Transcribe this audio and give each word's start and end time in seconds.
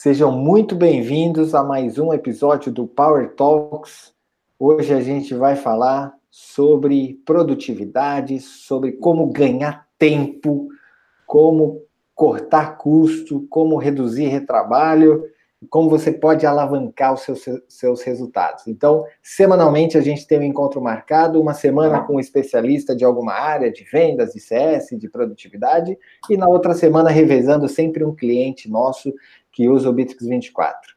Sejam 0.00 0.30
muito 0.30 0.76
bem-vindos 0.76 1.56
a 1.56 1.64
mais 1.64 1.98
um 1.98 2.12
episódio 2.12 2.70
do 2.70 2.86
Power 2.86 3.34
Talks. 3.34 4.14
Hoje 4.56 4.94
a 4.94 5.00
gente 5.00 5.34
vai 5.34 5.56
falar 5.56 6.14
sobre 6.30 7.20
produtividade, 7.26 8.38
sobre 8.38 8.92
como 8.92 9.26
ganhar 9.26 9.88
tempo, 9.98 10.68
como 11.26 11.82
cortar 12.14 12.78
custo, 12.78 13.44
como 13.50 13.76
reduzir 13.76 14.28
retrabalho 14.28 15.24
como 15.68 15.90
você 15.90 16.12
pode 16.12 16.46
alavancar 16.46 17.14
os 17.14 17.22
seus, 17.22 17.44
seus 17.68 18.02
resultados. 18.02 18.66
Então, 18.68 19.04
semanalmente 19.20 19.98
a 19.98 20.00
gente 20.00 20.26
tem 20.26 20.38
um 20.38 20.44
encontro 20.44 20.80
marcado, 20.80 21.40
uma 21.40 21.52
semana 21.52 22.00
com 22.02 22.14
um 22.14 22.20
especialista 22.20 22.94
de 22.94 23.04
alguma 23.04 23.32
área, 23.32 23.72
de 23.72 23.84
vendas, 23.84 24.32
de 24.32 24.40
CS, 24.40 24.90
de 24.92 25.08
produtividade, 25.08 25.98
e 26.30 26.36
na 26.36 26.48
outra 26.48 26.74
semana 26.74 27.10
revezando 27.10 27.68
sempre 27.68 28.04
um 28.04 28.14
cliente 28.14 28.70
nosso 28.70 29.12
que 29.58 29.68
usa 29.68 29.90
o 29.90 29.92
Bitrix 29.92 30.24
24. 30.24 30.94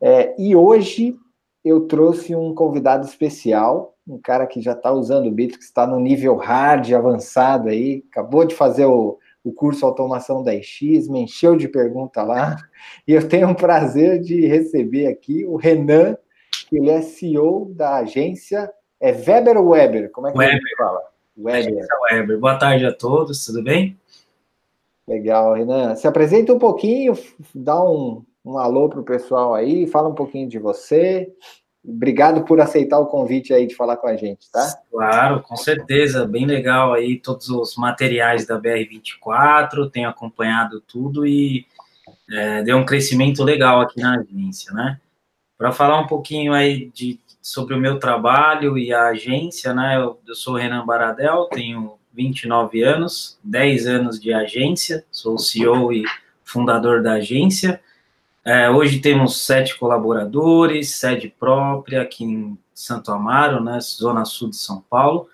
É, 0.00 0.34
e 0.36 0.56
hoje 0.56 1.16
eu 1.64 1.86
trouxe 1.86 2.34
um 2.34 2.52
convidado 2.52 3.06
especial, 3.06 3.94
um 4.04 4.18
cara 4.18 4.48
que 4.48 4.60
já 4.60 4.72
está 4.72 4.90
usando 4.90 5.28
o 5.28 5.30
Bitrix, 5.30 5.66
está 5.66 5.86
no 5.86 6.00
nível 6.00 6.34
hard, 6.34 6.92
avançado 6.92 7.68
aí, 7.68 8.04
acabou 8.10 8.44
de 8.44 8.52
fazer 8.52 8.86
o 8.86 9.18
o 9.44 9.52
curso 9.52 9.84
Automação 9.84 10.42
10X, 10.42 11.10
me 11.10 11.20
encheu 11.20 11.54
de 11.54 11.68
pergunta 11.68 12.22
lá, 12.22 12.56
e 13.06 13.12
eu 13.12 13.28
tenho 13.28 13.50
o 13.50 13.54
prazer 13.54 14.18
de 14.18 14.46
receber 14.46 15.06
aqui 15.06 15.44
o 15.44 15.56
Renan, 15.56 16.16
que 16.66 16.78
ele 16.78 16.88
é 16.88 17.02
CEO 17.02 17.70
da 17.76 17.96
agência, 17.96 18.72
é 18.98 19.12
Weber 19.12 19.58
ou 19.58 19.68
Weber? 19.68 20.10
Como 20.10 20.28
é 20.28 20.32
que 20.32 20.38
Weber. 20.38 20.56
ele 20.56 20.76
fala? 20.78 21.00
Weber. 21.36 21.86
Weber. 22.10 22.40
Boa 22.40 22.58
tarde 22.58 22.86
a 22.86 22.92
todos, 22.92 23.44
tudo 23.44 23.62
bem? 23.62 23.98
Legal, 25.06 25.54
Renan. 25.54 25.94
Se 25.96 26.06
apresenta 26.06 26.52
um 26.52 26.58
pouquinho, 26.58 27.14
dá 27.54 27.82
um, 27.82 28.24
um 28.44 28.58
alô 28.58 28.88
para 28.88 29.00
o 29.00 29.04
pessoal 29.04 29.54
aí, 29.54 29.86
fala 29.86 30.08
um 30.08 30.14
pouquinho 30.14 30.48
de 30.48 30.58
você, 30.58 31.30
Obrigado 31.86 32.44
por 32.44 32.62
aceitar 32.62 32.98
o 32.98 33.06
convite 33.06 33.52
aí 33.52 33.66
de 33.66 33.74
falar 33.74 33.98
com 33.98 34.06
a 34.06 34.16
gente, 34.16 34.50
tá? 34.50 34.66
Claro, 34.90 35.42
com 35.42 35.54
certeza, 35.54 36.26
bem 36.26 36.46
legal 36.46 36.94
aí 36.94 37.18
todos 37.18 37.50
os 37.50 37.76
materiais 37.76 38.46
da 38.46 38.58
BR24, 38.58 39.90
tenho 39.92 40.08
acompanhado 40.08 40.80
tudo 40.80 41.26
e 41.26 41.66
é, 42.30 42.62
deu 42.62 42.78
um 42.78 42.86
crescimento 42.86 43.44
legal 43.44 43.82
aqui 43.82 44.00
na 44.00 44.18
agência, 44.18 44.72
né? 44.72 44.98
Para 45.58 45.72
falar 45.72 46.00
um 46.00 46.06
pouquinho 46.06 46.54
aí 46.54 46.90
de, 46.94 47.20
sobre 47.42 47.74
o 47.74 47.78
meu 47.78 47.98
trabalho 47.98 48.78
e 48.78 48.90
a 48.90 49.08
agência, 49.08 49.74
né? 49.74 49.98
Eu, 49.98 50.18
eu 50.26 50.34
sou 50.34 50.54
Renan 50.54 50.86
Baradel, 50.86 51.44
tenho 51.52 51.98
29 52.14 52.82
anos, 52.82 53.38
10 53.42 53.86
anos 53.86 54.20
de 54.20 54.32
agência, 54.32 55.04
sou 55.10 55.36
CEO 55.36 55.92
e 55.92 56.04
fundador 56.44 57.02
da 57.02 57.14
agência. 57.14 57.80
É, 58.44 58.70
hoje 58.70 59.00
temos 59.00 59.38
sete 59.38 59.76
colaboradores, 59.76 60.94
sede 60.94 61.28
própria 61.28 62.02
aqui 62.02 62.24
em 62.24 62.58
Santo 62.72 63.10
Amaro, 63.10 63.62
né, 63.62 63.80
zona 63.80 64.24
sul 64.24 64.50
de 64.50 64.56
São 64.56 64.84
Paulo, 64.88 65.28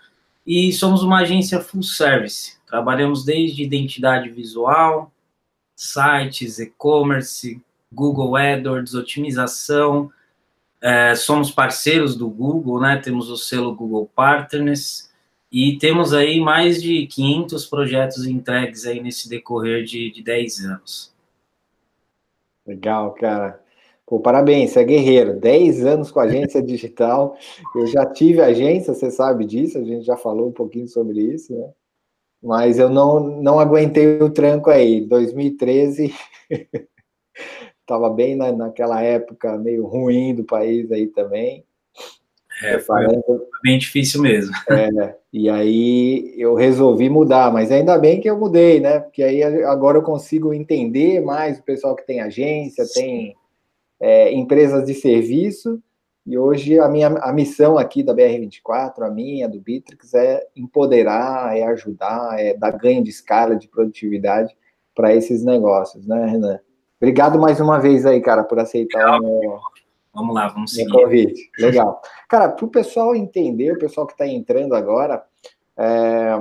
e 0.46 0.72
somos 0.72 1.02
uma 1.02 1.18
agência 1.18 1.60
full 1.60 1.82
service. 1.82 2.56
Trabalhamos 2.66 3.24
desde 3.24 3.62
identidade 3.62 4.30
visual, 4.30 5.12
sites, 5.76 6.58
e-commerce, 6.58 7.60
Google 7.92 8.36
AdWords, 8.36 8.94
otimização. 8.94 10.10
É, 10.80 11.14
somos 11.14 11.50
parceiros 11.50 12.16
do 12.16 12.28
Google, 12.28 12.80
né? 12.80 12.96
Temos 12.96 13.28
o 13.28 13.36
selo 13.36 13.74
Google 13.74 14.08
Partners 14.14 15.09
e 15.52 15.76
temos 15.78 16.12
aí 16.12 16.40
mais 16.40 16.80
de 16.80 17.06
500 17.06 17.66
projetos 17.66 18.24
entregues 18.24 18.86
aí 18.86 19.02
nesse 19.02 19.28
decorrer 19.28 19.84
de, 19.84 20.10
de 20.10 20.22
10 20.22 20.64
anos. 20.64 21.12
Legal, 22.64 23.12
cara. 23.14 23.60
Pô, 24.06 24.20
parabéns, 24.20 24.70
você 24.70 24.80
é 24.80 24.84
guerreiro. 24.84 25.40
10 25.40 25.84
anos 25.86 26.10
com 26.10 26.20
agência 26.20 26.62
digital. 26.62 27.36
Eu 27.74 27.86
já 27.86 28.06
tive 28.06 28.40
agência, 28.40 28.94
você 28.94 29.10
sabe 29.10 29.44
disso, 29.44 29.78
a 29.78 29.84
gente 29.84 30.04
já 30.04 30.16
falou 30.16 30.48
um 30.48 30.52
pouquinho 30.52 30.86
sobre 30.86 31.20
isso, 31.20 31.52
né? 31.52 31.70
Mas 32.42 32.78
eu 32.78 32.88
não, 32.88 33.20
não 33.20 33.60
aguentei 33.60 34.20
o 34.20 34.30
tranco 34.30 34.70
aí. 34.70 35.00
2013, 35.02 36.14
estava 37.80 38.08
bem 38.14 38.34
na, 38.34 38.50
naquela 38.50 39.02
época 39.02 39.58
meio 39.58 39.86
ruim 39.86 40.34
do 40.34 40.44
país 40.44 40.90
aí 40.90 41.06
também. 41.08 41.64
É, 42.62 42.78
foi 42.78 43.06
bem 43.62 43.78
difícil 43.78 44.22
mesmo. 44.22 44.52
É, 44.70 45.16
e 45.32 45.48
aí 45.48 46.34
eu 46.36 46.54
resolvi 46.54 47.08
mudar, 47.08 47.52
mas 47.52 47.70
ainda 47.70 47.96
bem 47.98 48.20
que 48.20 48.28
eu 48.28 48.38
mudei, 48.38 48.80
né? 48.80 49.00
Porque 49.00 49.22
aí 49.22 49.42
agora 49.42 49.98
eu 49.98 50.02
consigo 50.02 50.52
entender 50.52 51.20
mais 51.20 51.58
o 51.58 51.62
pessoal 51.62 51.94
que 51.94 52.06
tem 52.06 52.20
agência, 52.20 52.84
Sim. 52.84 53.00
tem 53.00 53.36
é, 54.00 54.32
empresas 54.32 54.84
de 54.84 54.94
serviço, 54.94 55.80
e 56.26 56.36
hoje 56.36 56.78
a 56.78 56.88
minha 56.88 57.08
a 57.08 57.32
missão 57.32 57.78
aqui 57.78 58.02
da 58.02 58.14
BR24, 58.14 59.02
a 59.02 59.10
minha, 59.10 59.48
do 59.48 59.60
Bitrix, 59.60 60.14
é 60.14 60.46
empoderar, 60.54 61.56
é 61.56 61.62
ajudar, 61.64 62.38
é 62.38 62.54
dar 62.54 62.72
ganho 62.72 63.02
de 63.02 63.10
escala, 63.10 63.56
de 63.56 63.68
produtividade 63.68 64.56
para 64.94 65.14
esses 65.14 65.44
negócios, 65.44 66.06
né, 66.06 66.26
Renan? 66.26 66.60
Obrigado 67.00 67.38
mais 67.38 67.60
uma 67.60 67.78
vez 67.78 68.04
aí, 68.04 68.20
cara, 68.20 68.44
por 68.44 68.58
aceitar 68.58 69.18
o 69.18 69.22
meu, 69.22 69.58
Vamos 70.14 70.34
lá, 70.34 70.48
vamos 70.48 70.72
seguir. 70.72 70.90
Convite. 70.90 71.50
Legal. 71.58 72.00
Cara, 72.28 72.48
para 72.48 72.64
o 72.64 72.68
pessoal 72.68 73.14
entender, 73.14 73.72
o 73.72 73.78
pessoal 73.78 74.06
que 74.06 74.12
está 74.12 74.26
entrando 74.26 74.74
agora, 74.74 75.24
é, 75.76 76.34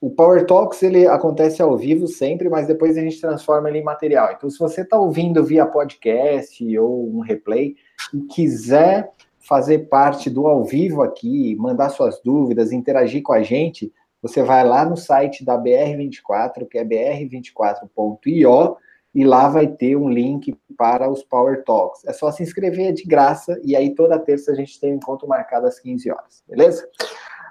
o 0.00 0.10
Power 0.10 0.44
Talks 0.46 0.82
ele 0.82 1.06
acontece 1.06 1.62
ao 1.62 1.76
vivo 1.76 2.06
sempre, 2.08 2.48
mas 2.48 2.66
depois 2.66 2.96
a 2.96 3.00
gente 3.00 3.20
transforma 3.20 3.68
ele 3.68 3.78
em 3.78 3.84
material. 3.84 4.32
Então, 4.32 4.50
se 4.50 4.58
você 4.58 4.82
está 4.82 4.98
ouvindo 4.98 5.44
via 5.44 5.66
podcast 5.66 6.78
ou 6.78 7.08
um 7.14 7.20
replay 7.20 7.76
e 8.12 8.20
quiser 8.22 9.10
fazer 9.38 9.88
parte 9.88 10.28
do 10.28 10.46
ao 10.46 10.64
vivo 10.64 11.02
aqui, 11.02 11.56
mandar 11.56 11.88
suas 11.90 12.20
dúvidas, 12.22 12.72
interagir 12.72 13.22
com 13.22 13.32
a 13.32 13.42
gente, 13.42 13.92
você 14.22 14.42
vai 14.42 14.64
lá 14.64 14.84
no 14.84 14.96
site 14.96 15.44
da 15.44 15.58
BR24, 15.58 16.66
que 16.68 16.78
é 16.78 16.84
br24.io, 16.84 18.76
e 19.14 19.24
lá 19.24 19.48
vai 19.48 19.66
ter 19.66 19.96
um 19.96 20.08
link 20.08 20.56
para 20.76 21.10
os 21.10 21.22
Power 21.24 21.64
Talks. 21.64 22.04
É 22.06 22.12
só 22.12 22.30
se 22.30 22.42
inscrever, 22.42 22.88
é 22.88 22.92
de 22.92 23.04
graça, 23.04 23.60
e 23.64 23.74
aí 23.74 23.94
toda 23.94 24.18
terça 24.18 24.52
a 24.52 24.54
gente 24.54 24.78
tem 24.78 24.92
um 24.92 24.96
encontro 24.96 25.26
marcado 25.28 25.66
às 25.66 25.80
15 25.80 26.10
horas, 26.10 26.44
beleza? 26.48 26.88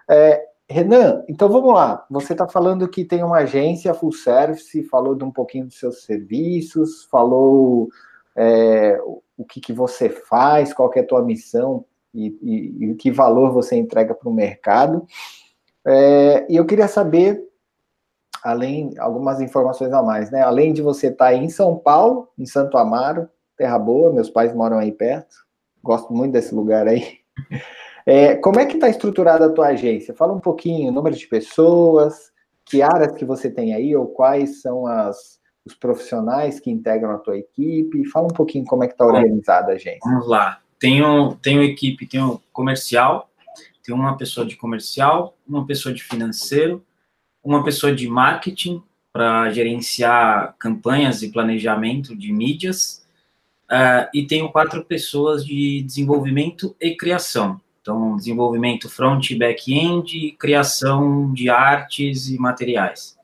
É, 0.09 0.45
Renan, 0.69 1.23
então 1.27 1.49
vamos 1.49 1.73
lá. 1.73 2.05
Você 2.09 2.33
está 2.33 2.47
falando 2.47 2.87
que 2.87 3.03
tem 3.03 3.23
uma 3.23 3.39
agência 3.39 3.93
full 3.93 4.11
service, 4.11 4.83
falou 4.83 5.15
de 5.15 5.23
um 5.23 5.31
pouquinho 5.31 5.65
dos 5.65 5.79
seus 5.79 6.03
serviços, 6.03 7.05
falou 7.05 7.89
é, 8.35 8.99
o 9.37 9.43
que, 9.43 9.59
que 9.59 9.73
você 9.73 10.09
faz, 10.09 10.73
qual 10.73 10.91
é 10.95 10.99
a 10.99 11.07
tua 11.07 11.23
missão 11.23 11.83
e, 12.13 12.37
e, 12.41 12.85
e 12.85 12.95
que 12.95 13.11
valor 13.11 13.51
você 13.51 13.75
entrega 13.75 14.13
para 14.13 14.29
o 14.29 14.33
mercado. 14.33 15.05
É, 15.85 16.45
e 16.49 16.55
eu 16.55 16.65
queria 16.65 16.87
saber 16.87 17.48
além 18.43 18.93
algumas 18.97 19.41
informações 19.41 19.91
a 19.93 20.01
mais, 20.01 20.31
né? 20.31 20.41
Além 20.41 20.73
de 20.73 20.81
você 20.81 21.07
estar 21.07 21.25
tá 21.25 21.33
em 21.33 21.49
São 21.49 21.77
Paulo, 21.77 22.29
em 22.37 22.45
Santo 22.45 22.77
Amaro, 22.77 23.29
terra 23.57 23.77
boa, 23.77 24.13
meus 24.13 24.29
pais 24.29 24.53
moram 24.53 24.77
aí 24.77 24.91
perto, 24.91 25.35
gosto 25.83 26.13
muito 26.13 26.33
desse 26.33 26.53
lugar 26.53 26.87
aí. 26.87 27.19
É, 28.05 28.35
como 28.37 28.59
é 28.59 28.65
que 28.65 28.73
está 28.73 28.89
estruturada 28.89 29.45
a 29.45 29.51
tua 29.51 29.67
agência? 29.67 30.15
Fala 30.15 30.33
um 30.33 30.39
pouquinho, 30.39 30.91
número 30.91 31.15
de 31.15 31.27
pessoas, 31.27 32.31
que 32.65 32.81
áreas 32.81 33.13
que 33.13 33.23
você 33.23 33.51
tem 33.51 33.75
aí, 33.75 33.95
ou 33.95 34.07
quais 34.07 34.63
são 34.63 34.87
as, 34.87 35.39
os 35.63 35.75
profissionais 35.75 36.59
que 36.59 36.71
integram 36.71 37.11
a 37.11 37.19
tua 37.19 37.37
equipe. 37.37 38.09
Fala 38.09 38.25
um 38.25 38.33
pouquinho 38.33 38.65
como 38.65 38.83
é 38.83 38.87
que 38.87 38.93
está 38.93 39.05
organizada 39.05 39.73
a 39.73 39.75
agência. 39.75 39.99
Vamos 40.03 40.27
lá. 40.27 40.59
Tenho, 40.79 41.35
tenho 41.35 41.61
equipe, 41.61 42.07
tenho 42.07 42.41
comercial, 42.51 43.29
tenho 43.83 43.95
uma 43.97 44.17
pessoa 44.17 44.43
de 44.43 44.55
comercial, 44.55 45.35
uma 45.47 45.65
pessoa 45.67 45.93
de 45.93 46.03
financeiro, 46.03 46.83
uma 47.49 47.63
pessoa 47.63 47.93
de 47.93 48.07
marketing 48.07 48.81
para 49.11 49.49
gerenciar 49.49 50.55
campanhas 50.59 51.23
e 51.23 51.31
planejamento 51.31 52.15
de 52.15 52.31
mídias, 52.31 53.03
uh, 53.65 54.07
e 54.13 54.25
tenho 54.27 54.51
quatro 54.51 54.85
pessoas 54.85 55.43
de 55.43 55.81
desenvolvimento 55.81 56.75
e 56.79 56.95
criação. 56.95 57.59
Então, 57.81 58.15
desenvolvimento 58.15 58.87
front 58.87 59.31
e 59.31 59.35
back-end, 59.35 60.35
criação 60.37 61.33
de 61.33 61.49
artes 61.49 62.29
e 62.29 62.37
materiais. 62.37 63.17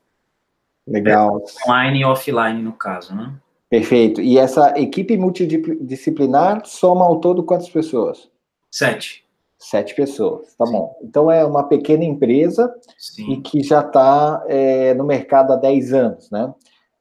Legal. 0.88 1.44
Online 1.68 2.00
e 2.00 2.06
offline, 2.06 2.63
no 2.63 2.74
caso, 2.74 3.13
né? 3.13 3.31
Perfeito. 3.69 4.22
E 4.22 4.39
essa 4.39 4.74
equipe 4.80 5.18
multidisciplinar 5.18 6.66
soma 6.66 7.06
ao 7.06 7.19
todo 7.19 7.44
quantas 7.44 7.69
pessoas? 7.69 8.30
Sete. 8.72 9.25
Sete 9.69 9.95
pessoas, 9.95 10.53
tá 10.56 10.65
Sim. 10.65 10.73
bom. 10.73 10.95
Então 11.01 11.31
é 11.31 11.44
uma 11.44 11.63
pequena 11.63 12.03
empresa 12.03 12.71
Sim. 13.00 13.31
e 13.31 13.41
que 13.41 13.63
já 13.63 13.79
está 13.79 14.44
é, 14.47 14.94
no 14.94 15.03
mercado 15.03 15.53
há 15.53 15.56
10 15.56 15.91
anos, 15.91 16.29
né? 16.29 16.53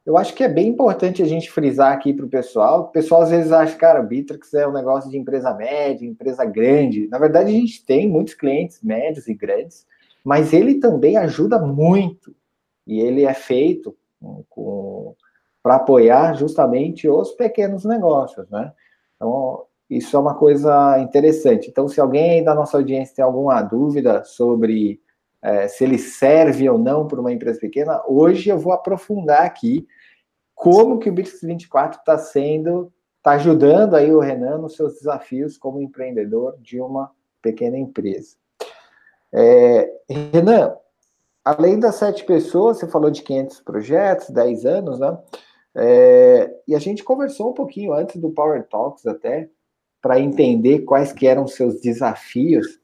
Eu 0.06 0.16
acho 0.16 0.34
que 0.34 0.42
é 0.42 0.48
bem 0.48 0.68
importante 0.68 1.22
a 1.22 1.26
gente 1.26 1.50
frisar 1.50 1.92
aqui 1.92 2.14
para 2.14 2.24
o 2.24 2.28
pessoal. 2.28 2.80
O 2.80 2.88
pessoal 2.88 3.22
às 3.22 3.30
vezes 3.30 3.52
acha, 3.52 3.76
cara, 3.76 4.00
o 4.00 4.06
Bitrix 4.06 4.54
é 4.54 4.66
um 4.66 4.72
negócio 4.72 5.10
de 5.10 5.18
empresa 5.18 5.52
média, 5.52 6.06
empresa 6.06 6.42
grande. 6.46 7.06
Na 7.08 7.18
verdade, 7.18 7.50
a 7.50 7.52
gente 7.52 7.84
tem 7.84 8.08
muitos 8.08 8.32
clientes 8.32 8.82
médios 8.82 9.28
e 9.28 9.34
grandes, 9.34 9.86
mas 10.24 10.54
ele 10.54 10.76
também 10.76 11.18
ajuda 11.18 11.58
muito. 11.58 12.34
E 12.86 12.98
ele 12.98 13.24
é 13.24 13.34
feito 13.34 13.94
para 15.62 15.76
apoiar 15.76 16.34
justamente 16.34 17.06
os 17.08 17.32
pequenos 17.32 17.84
negócios, 17.84 18.48
né? 18.48 18.72
Então, 19.16 19.64
isso 19.88 20.16
é 20.16 20.20
uma 20.20 20.34
coisa 20.34 20.98
interessante. 20.98 21.68
Então, 21.68 21.86
se 21.88 22.00
alguém 22.00 22.42
da 22.42 22.54
nossa 22.54 22.76
audiência 22.76 23.16
tem 23.16 23.24
alguma 23.24 23.60
dúvida 23.62 24.24
sobre 24.24 25.00
é, 25.42 25.68
se 25.68 25.84
ele 25.84 25.98
serve 25.98 26.68
ou 26.68 26.78
não 26.78 27.06
para 27.06 27.20
uma 27.20 27.32
empresa 27.32 27.60
pequena, 27.60 28.02
hoje 28.08 28.48
eu 28.48 28.58
vou 28.58 28.72
aprofundar 28.72 29.42
aqui 29.42 29.86
como 30.54 30.98
que 30.98 31.10
o 31.10 31.12
Bits 31.12 31.40
24 31.42 32.00
está 32.00 32.16
sendo, 32.16 32.90
está 33.18 33.32
ajudando 33.32 33.94
aí 33.94 34.10
o 34.12 34.20
Renan 34.20 34.58
nos 34.58 34.76
seus 34.76 34.94
desafios 34.94 35.58
como 35.58 35.82
empreendedor 35.82 36.56
de 36.60 36.80
uma 36.80 37.10
pequena 37.42 37.76
empresa. 37.76 38.36
É, 39.30 39.92
Renan, 40.08 40.76
além 41.44 41.78
das 41.78 41.96
sete 41.96 42.24
pessoas, 42.24 42.78
você 42.78 42.88
falou 42.88 43.10
de 43.10 43.22
500 43.22 43.60
projetos, 43.60 44.30
10 44.30 44.64
anos, 44.64 44.98
né? 44.98 45.18
É, 45.76 46.54
e 46.68 46.74
a 46.74 46.78
gente 46.78 47.02
conversou 47.02 47.50
um 47.50 47.54
pouquinho 47.54 47.92
antes 47.92 48.16
do 48.16 48.30
Power 48.30 48.66
Talks 48.68 49.04
até, 49.06 49.50
para 50.04 50.20
entender 50.20 50.80
quais 50.80 51.14
que 51.14 51.26
eram 51.26 51.46
seus 51.46 51.80
desafios. 51.80 52.78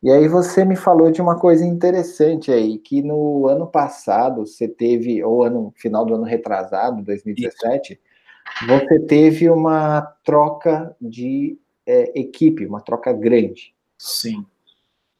E 0.00 0.08
aí 0.08 0.28
você 0.28 0.64
me 0.64 0.76
falou 0.76 1.10
de 1.10 1.20
uma 1.20 1.36
coisa 1.36 1.64
interessante 1.64 2.52
aí, 2.52 2.78
que 2.78 3.02
no 3.02 3.48
ano 3.48 3.66
passado 3.66 4.46
você 4.46 4.68
teve, 4.68 5.24
ou 5.24 5.42
ano 5.42 5.74
final 5.76 6.06
do 6.06 6.14
ano 6.14 6.22
retrasado, 6.22 7.02
2017, 7.02 7.94
Isso. 7.94 8.66
você 8.68 9.00
teve 9.00 9.50
uma 9.50 10.02
troca 10.22 10.94
de 11.00 11.58
é, 11.84 12.16
equipe, 12.20 12.64
uma 12.64 12.80
troca 12.80 13.12
grande. 13.12 13.74
Sim. 13.98 14.46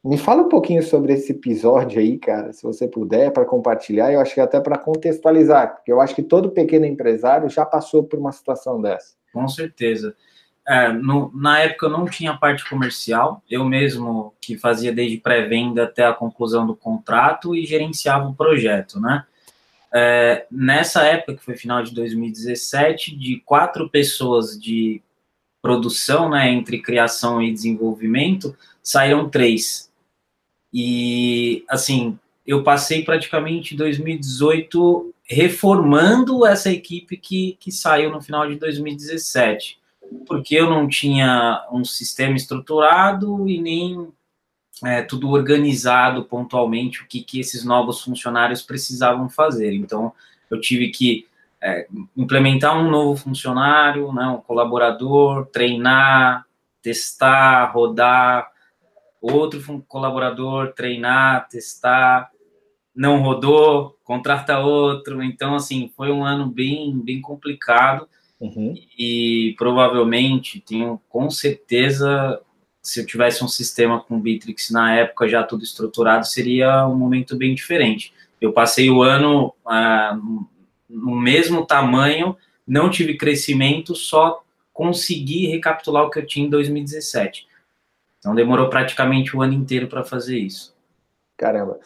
Me 0.05 0.19
fala 0.19 0.43
um 0.43 0.49
pouquinho 0.49 0.83
sobre 0.85 1.13
esse 1.13 1.33
episódio 1.33 2.01
aí, 2.01 2.19
cara, 2.19 2.53
se 2.53 2.63
você 2.63 2.87
puder, 2.87 3.33
para 3.33 3.45
compartilhar. 3.45 4.13
Eu 4.13 4.21
acho 4.21 4.35
que 4.35 4.41
até 4.41 4.61
para 4.61 4.79
contextualizar, 4.79 5.75
porque 5.75 5.91
eu 5.91 6.01
acho 6.01 6.15
que 6.15 6.23
todo 6.23 6.53
pequeno 6.53 6.87
empresário 6.87 7.49
já 7.49 7.67
passou 7.67 8.05
por 8.05 8.21
uma 8.21 8.31
situação 8.31 8.81
dessa. 8.81 9.17
Com 9.33 9.49
certeza. 9.49 10.15
É, 10.67 10.93
no, 10.93 11.33
na 11.35 11.59
época 11.59 11.87
eu 11.87 11.91
não 11.91 12.05
tinha 12.07 12.37
parte 12.37 12.69
comercial, 12.69 13.43
eu 13.51 13.65
mesmo 13.65 14.33
que 14.41 14.57
fazia 14.57 14.93
desde 14.93 15.19
pré-venda 15.19 15.85
até 15.85 16.07
a 16.07 16.13
conclusão 16.13 16.67
do 16.67 16.77
contrato 16.77 17.55
e 17.55 17.67
gerenciava 17.67 18.29
o 18.29 18.35
projeto, 18.35 19.01
né? 19.01 19.25
É, 19.95 20.47
nessa 20.51 21.03
época, 21.03 21.35
que 21.35 21.45
foi 21.45 21.55
final 21.55 21.83
de 21.83 21.93
2017, 21.93 23.15
de 23.15 23.43
quatro 23.45 23.91
pessoas 23.91 24.59
de 24.59 25.03
produção, 25.61 26.31
né, 26.31 26.51
entre 26.51 26.81
criação 26.81 27.43
e 27.43 27.53
desenvolvimento, 27.53 28.57
saíram 28.83 29.29
três. 29.29 29.91
E, 30.73 31.65
assim, 31.69 32.19
eu 32.47 32.63
passei 32.63 33.05
praticamente 33.05 33.77
2018 33.77 35.15
reformando 35.25 36.45
essa 36.47 36.71
equipe 36.71 37.17
que, 37.17 37.57
que 37.61 37.71
saiu 37.71 38.11
no 38.11 38.21
final 38.21 38.49
de 38.49 38.57
2017, 38.57 39.79
porque 40.27 40.55
eu 40.57 40.69
não 40.69 40.89
tinha 40.89 41.67
um 41.71 41.85
sistema 41.85 42.37
estruturado 42.37 43.49
e 43.49 43.61
nem 43.61 44.09
é, 44.85 45.03
tudo 45.03 45.31
organizado 45.31 46.25
pontualmente 46.25 47.03
o 47.03 47.07
que, 47.07 47.23
que 47.23 47.41
esses 47.41 47.65
novos 47.65 48.03
funcionários 48.03 48.63
precisavam 48.63 49.29
fazer. 49.29 49.73
Então, 49.75 50.13
eu 50.51 50.61
tive 50.61 50.89
que 50.89 51.27
é, 51.63 51.87
implementar 52.17 52.77
um 52.77 52.91
novo 52.91 53.17
funcionário, 53.17 54.13
né, 54.13 54.27
um 54.27 54.39
colaborador, 54.39 55.47
treinar, 55.47 56.45
testar, 56.83 57.67
rodar, 57.67 58.51
outro 59.21 59.85
colaborador 59.87 60.73
treinar, 60.73 61.49
testar, 61.49 62.31
não 62.95 63.23
rodou, 63.23 63.97
contrata 64.03 64.59
outro. 64.59 65.23
Então, 65.23 65.55
assim, 65.55 65.91
foi 65.97 66.11
um 66.11 66.25
ano 66.25 66.47
bem, 66.47 66.99
bem 66.99 67.21
complicado. 67.21 68.09
Uhum. 68.43 68.75
E 68.99 69.55
provavelmente, 69.57 70.61
tenho 70.61 71.01
com 71.09 71.31
certeza, 71.31 72.41
se 72.83 73.01
eu 73.01 73.07
tivesse 73.07 73.45
um 73.45 73.49
sistema 73.49 74.01
com 74.01 74.21
Bitrix 74.21 74.69
na 74.71 74.97
época 74.97 75.29
já 75.29 75.45
tudo 75.45 75.63
estruturado, 75.63 76.27
seria 76.27 76.85
um 76.89 76.97
momento 76.97 77.37
bem 77.37 77.55
diferente. 77.55 78.13
Eu 78.41 78.53
passei 78.53 78.91
o 78.91 79.01
ano 79.01 79.55
ah, 79.65 80.19
no 80.91 81.15
mesmo 81.15 81.65
tamanho, 81.65 82.37
não 82.67 82.91
tive 82.91 83.17
crescimento, 83.17 83.95
só 83.95 84.43
consegui 84.73 85.47
recapitular 85.47 86.03
o 86.03 86.11
que 86.11 86.19
eu 86.19 86.27
tinha 86.27 86.45
em 86.45 86.51
2017. 86.51 87.47
Então 88.19 88.35
demorou 88.35 88.69
praticamente 88.69 89.37
o 89.37 89.43
ano 89.43 89.53
inteiro 89.53 89.87
para 89.87 90.03
fazer 90.03 90.37
isso. 90.37 90.75
Caramba. 91.37 91.79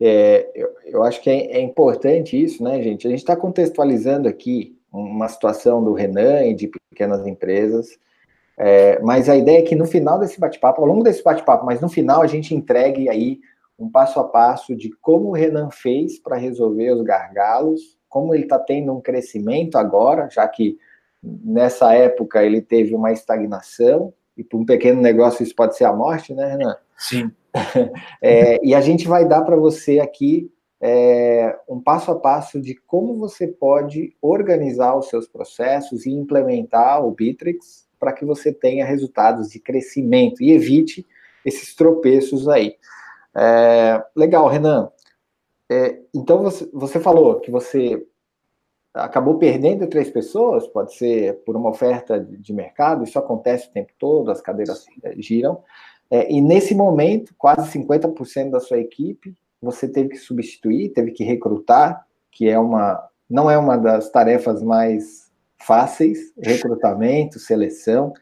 É, 0.00 0.50
eu, 0.54 0.74
eu, 0.86 1.02
acho 1.02 1.20
que 1.20 1.28
é, 1.28 1.58
é, 1.58 1.60
importante 1.60 2.40
isso, 2.42 2.62
né, 2.62 2.80
gente? 2.82 3.06
A 3.06 3.10
gente 3.10 3.18
está 3.18 3.36
contextualizando 3.36 4.28
aqui 4.28 4.77
uma 4.92 5.28
situação 5.28 5.82
do 5.82 5.92
Renan 5.92 6.44
e 6.44 6.54
de 6.54 6.70
pequenas 6.90 7.26
empresas, 7.26 7.98
é, 8.56 8.98
mas 9.00 9.28
a 9.28 9.36
ideia 9.36 9.60
é 9.60 9.62
que 9.62 9.76
no 9.76 9.86
final 9.86 10.18
desse 10.18 10.40
bate-papo, 10.40 10.80
ao 10.80 10.86
longo 10.86 11.04
desse 11.04 11.22
bate-papo, 11.22 11.64
mas 11.64 11.80
no 11.80 11.88
final 11.88 12.22
a 12.22 12.26
gente 12.26 12.54
entregue 12.54 13.08
aí 13.08 13.38
um 13.78 13.88
passo 13.88 14.18
a 14.18 14.24
passo 14.24 14.74
de 14.74 14.90
como 15.00 15.28
o 15.28 15.32
Renan 15.32 15.70
fez 15.70 16.18
para 16.18 16.36
resolver 16.36 16.90
os 16.90 17.02
gargalos, 17.02 17.96
como 18.08 18.34
ele 18.34 18.42
está 18.44 18.58
tendo 18.58 18.92
um 18.92 19.00
crescimento 19.00 19.76
agora, 19.76 20.28
já 20.28 20.48
que 20.48 20.76
nessa 21.22 21.94
época 21.94 22.42
ele 22.42 22.60
teve 22.60 22.94
uma 22.94 23.12
estagnação, 23.12 24.12
e 24.36 24.42
para 24.42 24.58
um 24.58 24.64
pequeno 24.64 25.00
negócio 25.00 25.42
isso 25.42 25.54
pode 25.54 25.76
ser 25.76 25.84
a 25.84 25.92
morte, 25.92 26.34
né, 26.34 26.48
Renan? 26.48 26.76
Sim. 26.96 27.30
é, 28.20 28.64
e 28.64 28.74
a 28.74 28.80
gente 28.80 29.06
vai 29.06 29.24
dar 29.26 29.42
para 29.42 29.56
você 29.56 30.00
aqui 30.00 30.50
é, 30.80 31.58
um 31.68 31.80
passo 31.80 32.10
a 32.10 32.18
passo 32.18 32.60
de 32.60 32.74
como 32.74 33.16
você 33.16 33.48
pode 33.48 34.16
organizar 34.22 34.96
os 34.96 35.08
seus 35.08 35.26
processos 35.26 36.06
e 36.06 36.10
implementar 36.10 37.04
o 37.04 37.10
Bitrix 37.10 37.88
para 37.98 38.12
que 38.12 38.24
você 38.24 38.52
tenha 38.52 38.86
resultados 38.86 39.50
de 39.50 39.58
crescimento 39.58 40.42
e 40.42 40.52
evite 40.52 41.06
esses 41.44 41.74
tropeços 41.74 42.48
aí. 42.48 42.76
É, 43.34 44.02
legal, 44.14 44.46
Renan. 44.48 44.90
É, 45.68 45.98
então 46.14 46.42
você, 46.42 46.68
você 46.72 47.00
falou 47.00 47.40
que 47.40 47.50
você 47.50 48.06
acabou 48.94 49.38
perdendo 49.38 49.86
três 49.86 50.10
pessoas, 50.10 50.66
pode 50.66 50.94
ser 50.94 51.42
por 51.44 51.56
uma 51.56 51.70
oferta 51.70 52.18
de 52.18 52.52
mercado, 52.52 53.04
isso 53.04 53.18
acontece 53.18 53.68
o 53.68 53.72
tempo 53.72 53.92
todo, 53.98 54.30
as 54.30 54.40
cadeiras 54.40 54.86
giram, 55.16 55.62
é, 56.10 56.32
e 56.32 56.40
nesse 56.40 56.74
momento, 56.74 57.34
quase 57.36 57.70
50% 57.78 58.50
da 58.50 58.60
sua 58.60 58.78
equipe 58.78 59.36
você 59.60 59.88
teve 59.88 60.10
que 60.10 60.18
substituir, 60.18 60.90
teve 60.90 61.10
que 61.10 61.24
recrutar, 61.24 62.06
que 62.30 62.48
é 62.48 62.58
uma, 62.58 63.02
não 63.28 63.50
é 63.50 63.58
uma 63.58 63.76
das 63.76 64.10
tarefas 64.10 64.62
mais 64.62 65.30
fáceis, 65.58 66.32
recrutamento, 66.36 67.38
seleção, 67.38 68.12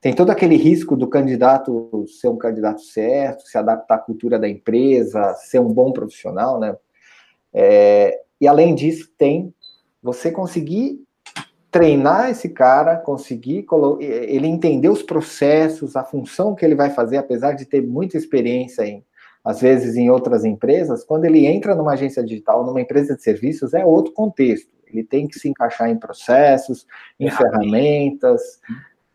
tem 0.00 0.14
todo 0.14 0.30
aquele 0.30 0.56
risco 0.56 0.96
do 0.96 1.08
candidato 1.08 2.06
ser 2.06 2.28
um 2.28 2.36
candidato 2.36 2.80
certo, 2.80 3.42
se 3.42 3.58
adaptar 3.58 3.96
à 3.96 3.98
cultura 3.98 4.38
da 4.38 4.48
empresa, 4.48 5.34
ser 5.34 5.60
um 5.60 5.72
bom 5.72 5.92
profissional, 5.92 6.60
né? 6.60 6.76
É, 7.52 8.20
e 8.40 8.46
além 8.46 8.74
disso, 8.74 9.10
tem 9.18 9.52
você 10.00 10.30
conseguir 10.30 11.00
treinar 11.70 12.30
esse 12.30 12.48
cara, 12.48 12.96
conseguir 12.96 13.66
ele 14.00 14.46
entender 14.46 14.88
os 14.88 15.02
processos, 15.02 15.96
a 15.96 16.04
função 16.04 16.54
que 16.54 16.64
ele 16.64 16.76
vai 16.76 16.90
fazer, 16.90 17.16
apesar 17.16 17.52
de 17.52 17.66
ter 17.66 17.82
muita 17.82 18.16
experiência 18.16 18.86
em 18.86 19.04
às 19.44 19.60
vezes 19.60 19.96
em 19.96 20.10
outras 20.10 20.44
empresas, 20.44 21.04
quando 21.04 21.24
ele 21.24 21.46
entra 21.46 21.74
numa 21.74 21.92
agência 21.92 22.22
digital, 22.22 22.64
numa 22.64 22.80
empresa 22.80 23.16
de 23.16 23.22
serviços, 23.22 23.74
é 23.74 23.84
outro 23.84 24.12
contexto. 24.12 24.70
Ele 24.86 25.04
tem 25.04 25.26
que 25.26 25.38
se 25.38 25.48
encaixar 25.48 25.88
em 25.90 25.98
processos, 25.98 26.86
em 27.18 27.28
é 27.28 27.30
ferramentas, 27.30 28.60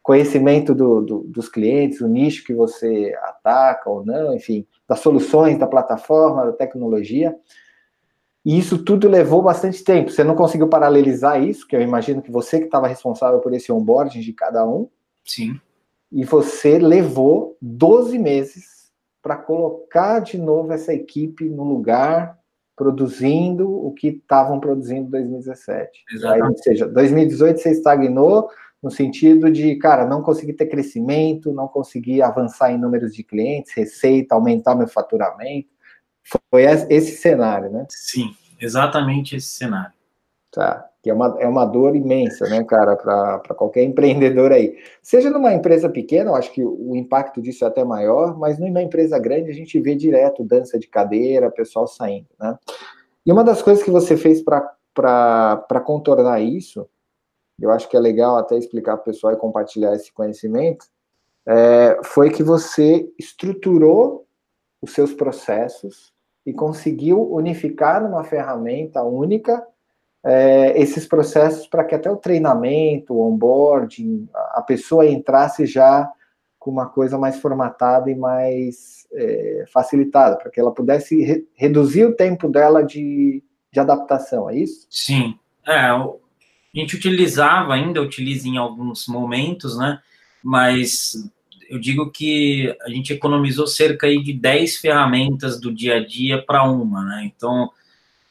conhecimento 0.02 0.76
do, 0.76 1.02
do, 1.02 1.20
dos 1.20 1.48
clientes, 1.48 2.02
o 2.02 2.08
nicho 2.08 2.44
que 2.44 2.54
você 2.54 3.18
ataca 3.24 3.90
ou 3.90 4.06
não, 4.06 4.36
enfim, 4.36 4.68
das 4.88 5.00
soluções 5.00 5.58
da 5.58 5.66
plataforma, 5.66 6.46
da 6.46 6.52
tecnologia. 6.52 7.36
E 8.46 8.60
isso 8.60 8.84
tudo 8.84 9.08
levou 9.08 9.42
bastante 9.42 9.82
tempo. 9.84 10.12
Você 10.12 10.24
não 10.24 10.36
conseguiu 10.36 10.68
paralelizar 10.68 11.42
isso, 11.42 11.66
que 11.66 11.76
eu 11.76 11.82
imagino 11.82 12.22
que 12.22 12.30
você 12.30 12.60
que 12.60 12.66
estava 12.66 12.88
responsável 12.88 13.40
por 13.40 13.54
esse 13.54 13.72
onboarding 13.72 14.20
de 14.20 14.34
cada 14.34 14.68
um. 14.68 14.90
Sim. 15.24 15.60
E 16.12 16.26
você 16.26 16.78
levou 16.78 17.58
12 17.62 18.20
meses 18.20 18.83
para 19.24 19.38
colocar 19.38 20.20
de 20.20 20.38
novo 20.38 20.74
essa 20.74 20.94
equipe 20.94 21.50
no 21.50 21.64
lugar, 21.64 22.38
produzindo 22.76 23.72
o 23.72 23.94
que 23.94 24.10
estavam 24.10 24.60
produzindo 24.60 25.08
em 25.08 25.10
2017. 25.10 26.04
Exatamente. 26.12 26.44
Aí, 26.44 26.50
ou 26.50 26.58
seja, 26.58 26.88
2018 26.88 27.58
você 27.60 27.72
estagnou 27.72 28.50
no 28.82 28.92
sentido 28.92 29.50
de, 29.50 29.78
cara, 29.78 30.06
não 30.06 30.22
consegui 30.22 30.52
ter 30.52 30.66
crescimento, 30.66 31.54
não 31.54 31.70
consegui 31.70 32.22
avançar 32.22 32.74
em 32.74 32.78
números 32.78 33.16
de 33.16 33.24
clientes, 33.24 33.74
receita, 33.74 34.36
aumentar 34.36 34.76
meu 34.76 34.90
faturamento. 34.90 35.70
Foi 36.52 36.64
esse 36.64 37.16
cenário, 37.16 37.72
né? 37.72 37.86
Sim, 37.90 38.36
exatamente 38.60 39.38
esse 39.38 39.48
cenário. 39.48 39.94
Tá, 40.52 40.86
que 41.04 41.10
é 41.10 41.14
uma, 41.14 41.36
é 41.38 41.46
uma 41.46 41.66
dor 41.66 41.98
imensa, 41.98 42.48
né, 42.48 42.64
cara, 42.64 42.96
para 42.96 43.54
qualquer 43.56 43.84
empreendedor 43.84 44.54
aí. 44.54 44.78
Seja 45.02 45.30
numa 45.30 45.54
empresa 45.54 45.90
pequena, 45.90 46.32
eu 46.32 46.36
acho 46.36 46.52
que 46.54 46.64
o 46.64 46.96
impacto 46.96 47.42
disso 47.42 47.66
é 47.66 47.68
até 47.68 47.84
maior, 47.84 48.40
mas 48.40 48.58
numa 48.58 48.82
empresa 48.82 49.20
grande 49.20 49.52
a 49.52 49.54
gente 49.54 49.78
vê 49.82 49.96
direto 49.96 50.46
dança 50.46 50.80
de 50.80 50.88
cadeira, 50.88 51.52
pessoal 51.52 51.86
saindo, 51.86 52.30
né? 52.40 52.58
E 53.26 53.32
uma 53.32 53.44
das 53.44 53.62
coisas 53.62 53.84
que 53.84 53.92
você 53.92 54.16
fez 54.16 54.42
para 54.42 55.82
contornar 55.86 56.42
isso, 56.42 56.88
eu 57.60 57.70
acho 57.70 57.90
que 57.90 57.98
é 57.98 58.00
legal 58.00 58.38
até 58.38 58.58
explicar 58.58 58.96
para 58.96 59.02
o 59.02 59.06
pessoal 59.06 59.34
e 59.34 59.38
compartilhar 59.38 59.94
esse 59.94 60.12
conhecimento, 60.12 60.86
é, 61.46 62.00
foi 62.04 62.30
que 62.30 62.44
você 62.44 63.10
estruturou 63.20 64.26
os 64.82 64.94
seus 64.94 65.14
processos 65.14 66.14
e 66.46 66.54
conseguiu 66.54 67.22
unificar 67.32 68.02
numa 68.02 68.24
ferramenta 68.24 69.04
única 69.04 69.66
é, 70.26 70.80
esses 70.82 71.06
processos 71.06 71.68
para 71.68 71.84
que 71.84 71.94
até 71.94 72.10
o 72.10 72.16
treinamento, 72.16 73.14
o 73.14 73.34
onboarding, 73.34 74.28
a 74.52 74.62
pessoa 74.62 75.06
entrasse 75.06 75.66
já 75.66 76.10
com 76.58 76.72
uma 76.72 76.86
coisa 76.86 77.18
mais 77.18 77.40
formatada 77.40 78.10
e 78.10 78.16
mais 78.16 79.06
é, 79.12 79.66
facilitada, 79.72 80.38
para 80.38 80.50
que 80.50 80.60
ela 80.60 80.74
pudesse 80.74 81.22
re 81.22 81.46
reduzir 81.56 82.06
o 82.06 82.16
tempo 82.16 82.48
dela 82.48 82.82
de, 82.82 83.44
de 83.72 83.80
adaptação, 83.80 84.50
é 84.50 84.56
isso? 84.56 84.88
Sim. 84.90 85.38
É, 85.68 85.78
a 85.78 86.08
gente 86.74 86.96
utilizava, 86.96 87.74
ainda 87.74 88.02
utiliza 88.02 88.48
em 88.48 88.58
alguns 88.58 89.08
momentos, 89.08 89.78
né? 89.78 90.00
Mas 90.42 91.30
eu 91.70 91.80
digo 91.80 92.10
que 92.12 92.76
a 92.82 92.90
gente 92.90 93.12
economizou 93.12 93.68
cerca 93.68 94.08
aí 94.08 94.22
de 94.24 94.34
10 94.34 94.78
ferramentas 94.78 95.60
do 95.60 95.74
dia 95.74 95.98
a 95.98 96.06
dia 96.06 96.42
para 96.42 96.64
uma, 96.64 97.04
né? 97.04 97.24
Então, 97.26 97.70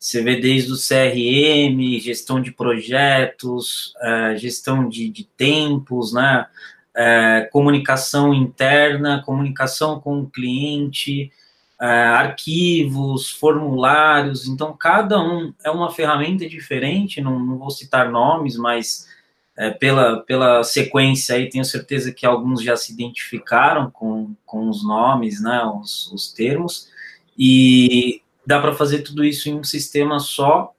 você 0.02 0.21
vê 0.21 0.40
desde 0.40 0.73
o 0.73 0.76
CRM, 0.76 2.00
gestão 2.00 2.40
de 2.40 2.50
projetos, 2.50 3.94
é, 4.00 4.37
gestão 4.37 4.88
de, 4.88 5.09
de 5.09 5.25
tempos, 5.25 6.12
né? 6.12 6.47
é, 6.94 7.49
comunicação 7.50 8.35
interna, 8.35 9.23
comunicação 9.25 10.00
com 10.00 10.21
o 10.21 10.30
cliente, 10.30 11.32
é, 11.80 11.87
arquivos, 11.87 13.30
formulários. 13.30 14.47
Então, 14.47 14.76
cada 14.76 15.21
um 15.21 15.52
é 15.64 15.71
uma 15.71 15.90
ferramenta 15.90 16.49
diferente. 16.49 17.21
Não, 17.21 17.38
não 17.38 17.59
vou 17.59 17.71
citar 17.71 18.11
nomes, 18.11 18.56
mas 18.56 19.09
é, 19.56 19.71
pela, 19.71 20.21
pela 20.21 20.62
sequência 20.62 21.37
aí, 21.37 21.49
tenho 21.49 21.64
certeza 21.64 22.12
que 22.12 22.26
alguns 22.26 22.62
já 22.62 22.76
se 22.76 22.92
identificaram 22.92 23.90
com, 23.90 24.35
com 24.44 24.68
os 24.68 24.85
nomes, 24.85 25.40
né, 25.40 25.62
os, 25.64 26.11
os 26.12 26.32
termos. 26.32 26.90
E 27.38 28.21
dá 28.46 28.61
para 28.61 28.75
fazer 28.75 29.02
tudo 29.02 29.25
isso 29.25 29.49
em 29.49 29.54
um 29.54 29.64
sistema 29.64 30.18
só, 30.18 30.72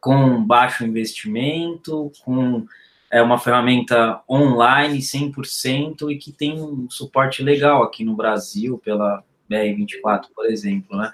com 0.00 0.42
baixo 0.44 0.84
investimento, 0.84 2.12
com 2.24 2.66
é 3.10 3.20
uma 3.20 3.38
ferramenta 3.38 4.22
online 4.26 4.98
100% 4.98 6.10
e 6.10 6.16
que 6.16 6.32
tem 6.32 6.58
um 6.58 6.88
suporte 6.88 7.42
legal 7.42 7.82
aqui 7.82 8.02
no 8.02 8.16
Brasil 8.16 8.78
pela 8.82 9.22
BR24, 9.50 10.28
por 10.34 10.46
exemplo, 10.46 10.96
né? 10.96 11.12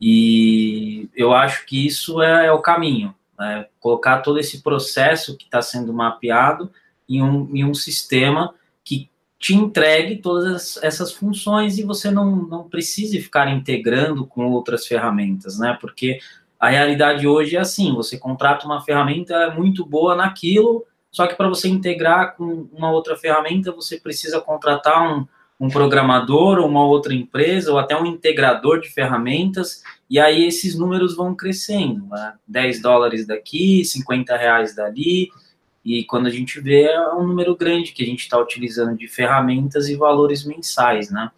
E 0.00 1.08
eu 1.16 1.32
acho 1.32 1.66
que 1.66 1.84
isso 1.84 2.22
é, 2.22 2.46
é 2.46 2.52
o 2.52 2.60
caminho, 2.60 3.12
né? 3.36 3.66
colocar 3.80 4.20
todo 4.20 4.38
esse 4.38 4.62
processo 4.62 5.36
que 5.36 5.46
está 5.46 5.60
sendo 5.60 5.92
mapeado 5.92 6.70
em 7.08 7.20
um, 7.22 7.50
em 7.56 7.64
um 7.64 7.74
sistema 7.74 8.54
te 9.38 9.54
entregue 9.54 10.16
todas 10.16 10.78
essas 10.82 11.12
funções 11.12 11.78
e 11.78 11.82
você 11.82 12.10
não, 12.10 12.36
não 12.36 12.68
precise 12.68 13.20
ficar 13.20 13.50
integrando 13.50 14.26
com 14.26 14.50
outras 14.50 14.86
ferramentas, 14.86 15.58
né? 15.58 15.76
Porque 15.80 16.18
a 16.58 16.68
realidade 16.68 17.26
hoje 17.26 17.56
é 17.56 17.60
assim: 17.60 17.94
você 17.94 18.18
contrata 18.18 18.66
uma 18.66 18.82
ferramenta 18.82 19.50
muito 19.50 19.84
boa 19.84 20.14
naquilo, 20.16 20.84
só 21.10 21.26
que 21.26 21.34
para 21.34 21.48
você 21.48 21.68
integrar 21.68 22.36
com 22.36 22.68
uma 22.72 22.90
outra 22.90 23.16
ferramenta, 23.16 23.72
você 23.72 23.98
precisa 23.98 24.40
contratar 24.40 25.02
um, 25.02 25.26
um 25.60 25.68
programador 25.68 26.58
ou 26.58 26.66
uma 26.66 26.84
outra 26.84 27.14
empresa, 27.14 27.70
ou 27.72 27.78
até 27.78 27.96
um 27.96 28.06
integrador 28.06 28.80
de 28.80 28.88
ferramentas, 28.88 29.82
e 30.08 30.18
aí 30.18 30.44
esses 30.46 30.78
números 30.78 31.14
vão 31.14 31.34
crescendo, 31.34 32.06
né? 32.06 32.34
10 32.46 32.80
dólares 32.80 33.26
daqui, 33.26 33.84
50 33.84 34.36
reais 34.36 34.74
dali, 34.74 35.28
e 35.86 36.04
quando 36.04 36.26
a 36.26 36.30
gente 36.30 36.60
vê 36.60 36.82
é 36.82 37.14
um 37.14 37.24
número 37.24 37.54
grande 37.56 37.92
que 37.92 38.02
a 38.02 38.06
gente 38.06 38.22
está 38.22 38.36
utilizando 38.36 38.96
de 38.96 39.06
ferramentas 39.06 39.88
e 39.88 39.94
valores 39.94 40.44
mensais, 40.44 41.12
né? 41.12 41.30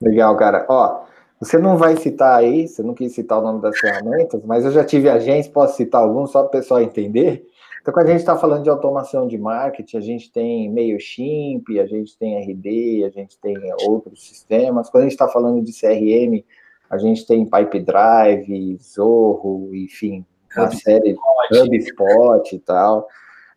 Legal, 0.00 0.34
cara. 0.38 0.64
Ó, 0.66 1.04
você 1.38 1.58
não 1.58 1.76
vai 1.76 1.94
citar 1.98 2.38
aí, 2.38 2.66
você 2.66 2.82
não 2.82 2.94
quis 2.94 3.12
citar 3.12 3.38
o 3.38 3.42
nome 3.42 3.60
das 3.60 3.78
ferramentas, 3.78 4.42
mas 4.46 4.64
eu 4.64 4.72
já 4.72 4.82
tive 4.82 5.10
agência, 5.10 5.52
posso 5.52 5.76
citar 5.76 6.02
alguns 6.02 6.30
só 6.30 6.40
para 6.40 6.48
o 6.48 6.52
pessoal 6.52 6.80
entender. 6.80 7.46
Então, 7.82 7.92
quando 7.92 8.06
a 8.06 8.12
gente 8.12 8.20
está 8.20 8.36
falando 8.36 8.62
de 8.62 8.70
automação 8.70 9.28
de 9.28 9.36
marketing, 9.36 9.96
a 9.98 10.00
gente 10.00 10.32
tem 10.32 10.72
MailChimp, 10.72 11.78
a 11.78 11.86
gente 11.86 12.16
tem 12.16 12.38
RD, 12.38 13.04
a 13.04 13.10
gente 13.10 13.38
tem 13.38 13.56
outros 13.86 14.26
sistemas. 14.26 14.88
Quando 14.88 15.02
a 15.02 15.04
gente 15.04 15.12
está 15.12 15.28
falando 15.28 15.62
de 15.62 15.70
CRM, 15.70 16.42
a 16.88 16.96
gente 16.96 17.26
tem 17.26 17.44
Pipedrive, 17.44 18.78
Zorro, 18.82 19.70
enfim, 19.74 20.24
Hub 20.58 20.76
série 20.76 21.14
de 21.14 21.58
HubSpot 21.58 22.54
e 22.54 22.58
tal. 22.58 23.08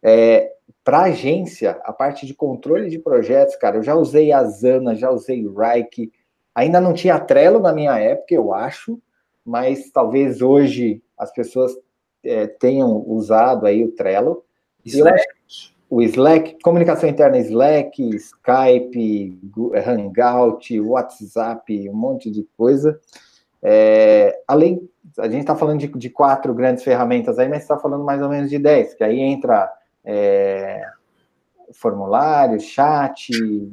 É, 0.02 0.52
Para 0.84 1.04
agência, 1.04 1.80
a 1.84 1.94
parte 1.94 2.26
de 2.26 2.34
controle 2.34 2.90
de 2.90 3.00
projetos, 3.00 3.56
cara, 3.56 3.78
eu 3.78 3.84
já 3.84 3.96
usei 3.96 4.32
Asana, 4.32 4.96
já 4.96 5.12
usei 5.12 5.46
Rike, 5.48 6.12
ainda 6.54 6.80
não 6.82 6.94
tinha 6.94 7.20
Trello 7.20 7.60
na 7.60 7.74
minha 7.74 7.98
época, 8.00 8.34
eu 8.34 8.54
acho, 8.54 9.00
mas 9.46 9.90
talvez 9.92 10.42
hoje 10.42 11.02
as 11.18 11.32
pessoas 11.32 11.76
é, 12.24 12.48
tenham 12.48 13.04
usado 13.08 13.66
aí 13.66 13.84
o 13.84 13.92
Trello. 13.92 14.44
Slack. 14.86 15.24
o 15.90 16.02
Slack, 16.02 16.58
comunicação 16.64 17.10
interna 17.10 17.38
Slack, 17.40 18.16
Skype, 18.16 19.40
Hangout, 19.86 20.80
WhatsApp, 20.80 21.90
um 21.90 21.96
monte 21.96 22.32
de 22.32 22.48
coisa. 22.58 23.00
É, 23.62 24.42
além, 24.48 24.90
a 25.18 25.26
gente 25.26 25.42
está 25.42 25.56
falando 25.56 25.80
de, 25.80 25.88
de, 25.88 26.10
quatro 26.10 26.54
grandes 26.54 26.84
ferramentas 26.84 27.38
aí, 27.38 27.50
mas 27.50 27.62
está 27.62 27.78
falando 27.78 28.04
mais 28.04 28.22
ou 28.22 28.30
menos 28.30 28.50
de 28.50 28.58
dez, 28.58 28.94
que 28.94 29.04
aí 29.04 29.20
entra 29.20 29.72
é, 30.04 30.82
formulário, 31.74 32.60
chat, 32.60 33.32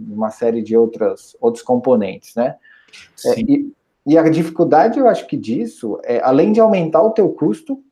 uma 0.09 0.31
série 0.31 0.63
de 0.63 0.77
outras, 0.77 1.37
outros 1.41 1.63
componentes, 1.63 2.35
né? 2.35 2.57
É, 3.25 3.41
e, 3.41 3.73
e, 4.07 4.19
a 4.19 4.29
dificuldade, 4.29 4.99
eu 4.99 5.09
acho 5.09 5.27
que 5.27 5.37
disso, 5.37 6.01
é, 6.05 6.21
além 6.21 6.53
de 6.53 6.61
aumentar 6.61 7.03
o 7.03 7.11
teu 7.11 7.29
custo, 7.31 7.83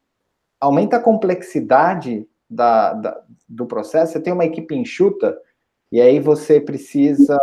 aumenta 0.61 0.97
a 0.97 1.03
complexidade 1.03 2.27
da, 2.49 2.95
da, 2.95 3.23
do 3.49 3.67
processo. 3.67 4.13
Você 4.13 4.21
tem 4.21 4.33
uma 4.33 4.45
equipe 4.45 4.75
enxuta 4.75 5.37
e 5.93 6.01
aí 6.01 6.19
você 6.19 6.61
precisa 6.61 7.39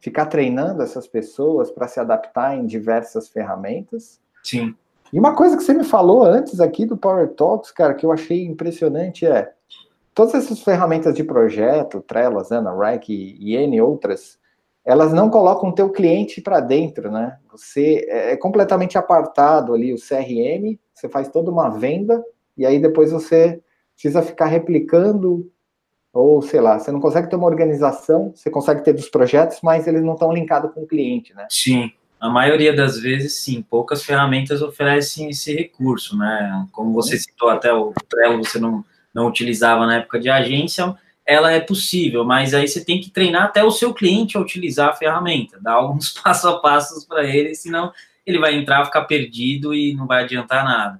ficar 0.00 0.26
treinando 0.26 0.82
essas 0.82 1.06
pessoas 1.06 1.70
para 1.70 1.86
se 1.86 2.00
adaptar 2.00 2.56
em 2.56 2.66
diversas 2.66 3.28
ferramentas. 3.28 4.18
Sim. 4.42 4.74
E 5.12 5.18
uma 5.18 5.34
coisa 5.34 5.56
que 5.56 5.62
você 5.62 5.74
me 5.74 5.84
falou 5.84 6.24
antes 6.24 6.60
aqui 6.60 6.86
do 6.86 6.96
Power 6.96 7.28
Talks, 7.28 7.70
cara, 7.70 7.94
que 7.94 8.06
eu 8.06 8.12
achei 8.12 8.44
impressionante 8.44 9.26
é 9.26 9.52
todas 10.14 10.34
essas 10.34 10.60
ferramentas 10.60 11.14
de 11.14 11.24
projeto, 11.24 12.00
Trello, 12.00 12.38
Asana, 12.38 12.72
Rack 12.72 13.12
e, 13.12 13.36
e 13.40 13.56
N 13.56 13.80
outras, 13.80 14.38
elas 14.84 15.12
não 15.12 15.28
colocam 15.28 15.70
o 15.70 15.74
teu 15.74 15.90
cliente 15.90 16.40
para 16.40 16.60
dentro, 16.60 17.10
né? 17.10 17.38
Você 17.50 18.06
é, 18.08 18.32
é 18.32 18.36
completamente 18.36 18.96
apartado 18.96 19.74
ali 19.74 19.92
o 19.92 19.96
CRM, 19.96 20.78
você 20.94 21.08
faz 21.08 21.28
toda 21.28 21.50
uma 21.50 21.68
venda 21.68 22.22
e 22.56 22.64
aí 22.64 22.78
depois 22.78 23.12
você 23.12 23.60
precisa 23.94 24.22
ficar 24.22 24.46
replicando 24.46 25.50
ou 26.12 26.42
sei 26.42 26.60
lá, 26.60 26.78
você 26.78 26.90
não 26.90 27.00
consegue 27.00 27.30
ter 27.30 27.36
uma 27.36 27.46
organização, 27.46 28.32
você 28.34 28.50
consegue 28.50 28.82
ter 28.82 28.92
dos 28.92 29.08
projetos, 29.08 29.58
mas 29.62 29.86
eles 29.86 30.02
não 30.02 30.14
estão 30.14 30.32
linkados 30.32 30.72
com 30.72 30.82
o 30.82 30.86
cliente, 30.86 31.34
né? 31.34 31.46
Sim, 31.48 31.92
a 32.20 32.28
maioria 32.28 32.74
das 32.74 32.98
vezes 32.98 33.36
sim, 33.36 33.62
poucas 33.62 34.04
ferramentas 34.04 34.60
oferecem 34.60 35.30
esse 35.30 35.54
recurso, 35.54 36.16
né? 36.18 36.66
Como 36.72 36.92
você 36.92 37.16
citou 37.16 37.48
até 37.48 37.72
o 37.72 37.92
Trello, 38.08 38.44
você 38.44 38.58
não, 38.58 38.84
não 39.14 39.28
utilizava 39.28 39.86
na 39.86 39.96
época 39.96 40.18
de 40.18 40.28
agência, 40.28 40.94
ela 41.24 41.52
é 41.52 41.60
possível, 41.60 42.24
mas 42.24 42.54
aí 42.54 42.66
você 42.66 42.84
tem 42.84 43.00
que 43.00 43.10
treinar 43.10 43.44
até 43.44 43.62
o 43.62 43.70
seu 43.70 43.94
cliente 43.94 44.36
a 44.36 44.40
utilizar 44.40 44.88
a 44.88 44.94
ferramenta, 44.94 45.60
dar 45.62 45.74
alguns 45.74 46.10
passo 46.20 46.48
a 46.48 46.58
passos 46.60 47.04
para 47.04 47.24
ele, 47.24 47.54
senão 47.54 47.92
ele 48.26 48.38
vai 48.38 48.54
entrar, 48.54 48.84
ficar 48.84 49.04
perdido 49.04 49.72
e 49.72 49.94
não 49.94 50.06
vai 50.06 50.24
adiantar 50.24 50.64
nada. 50.64 50.98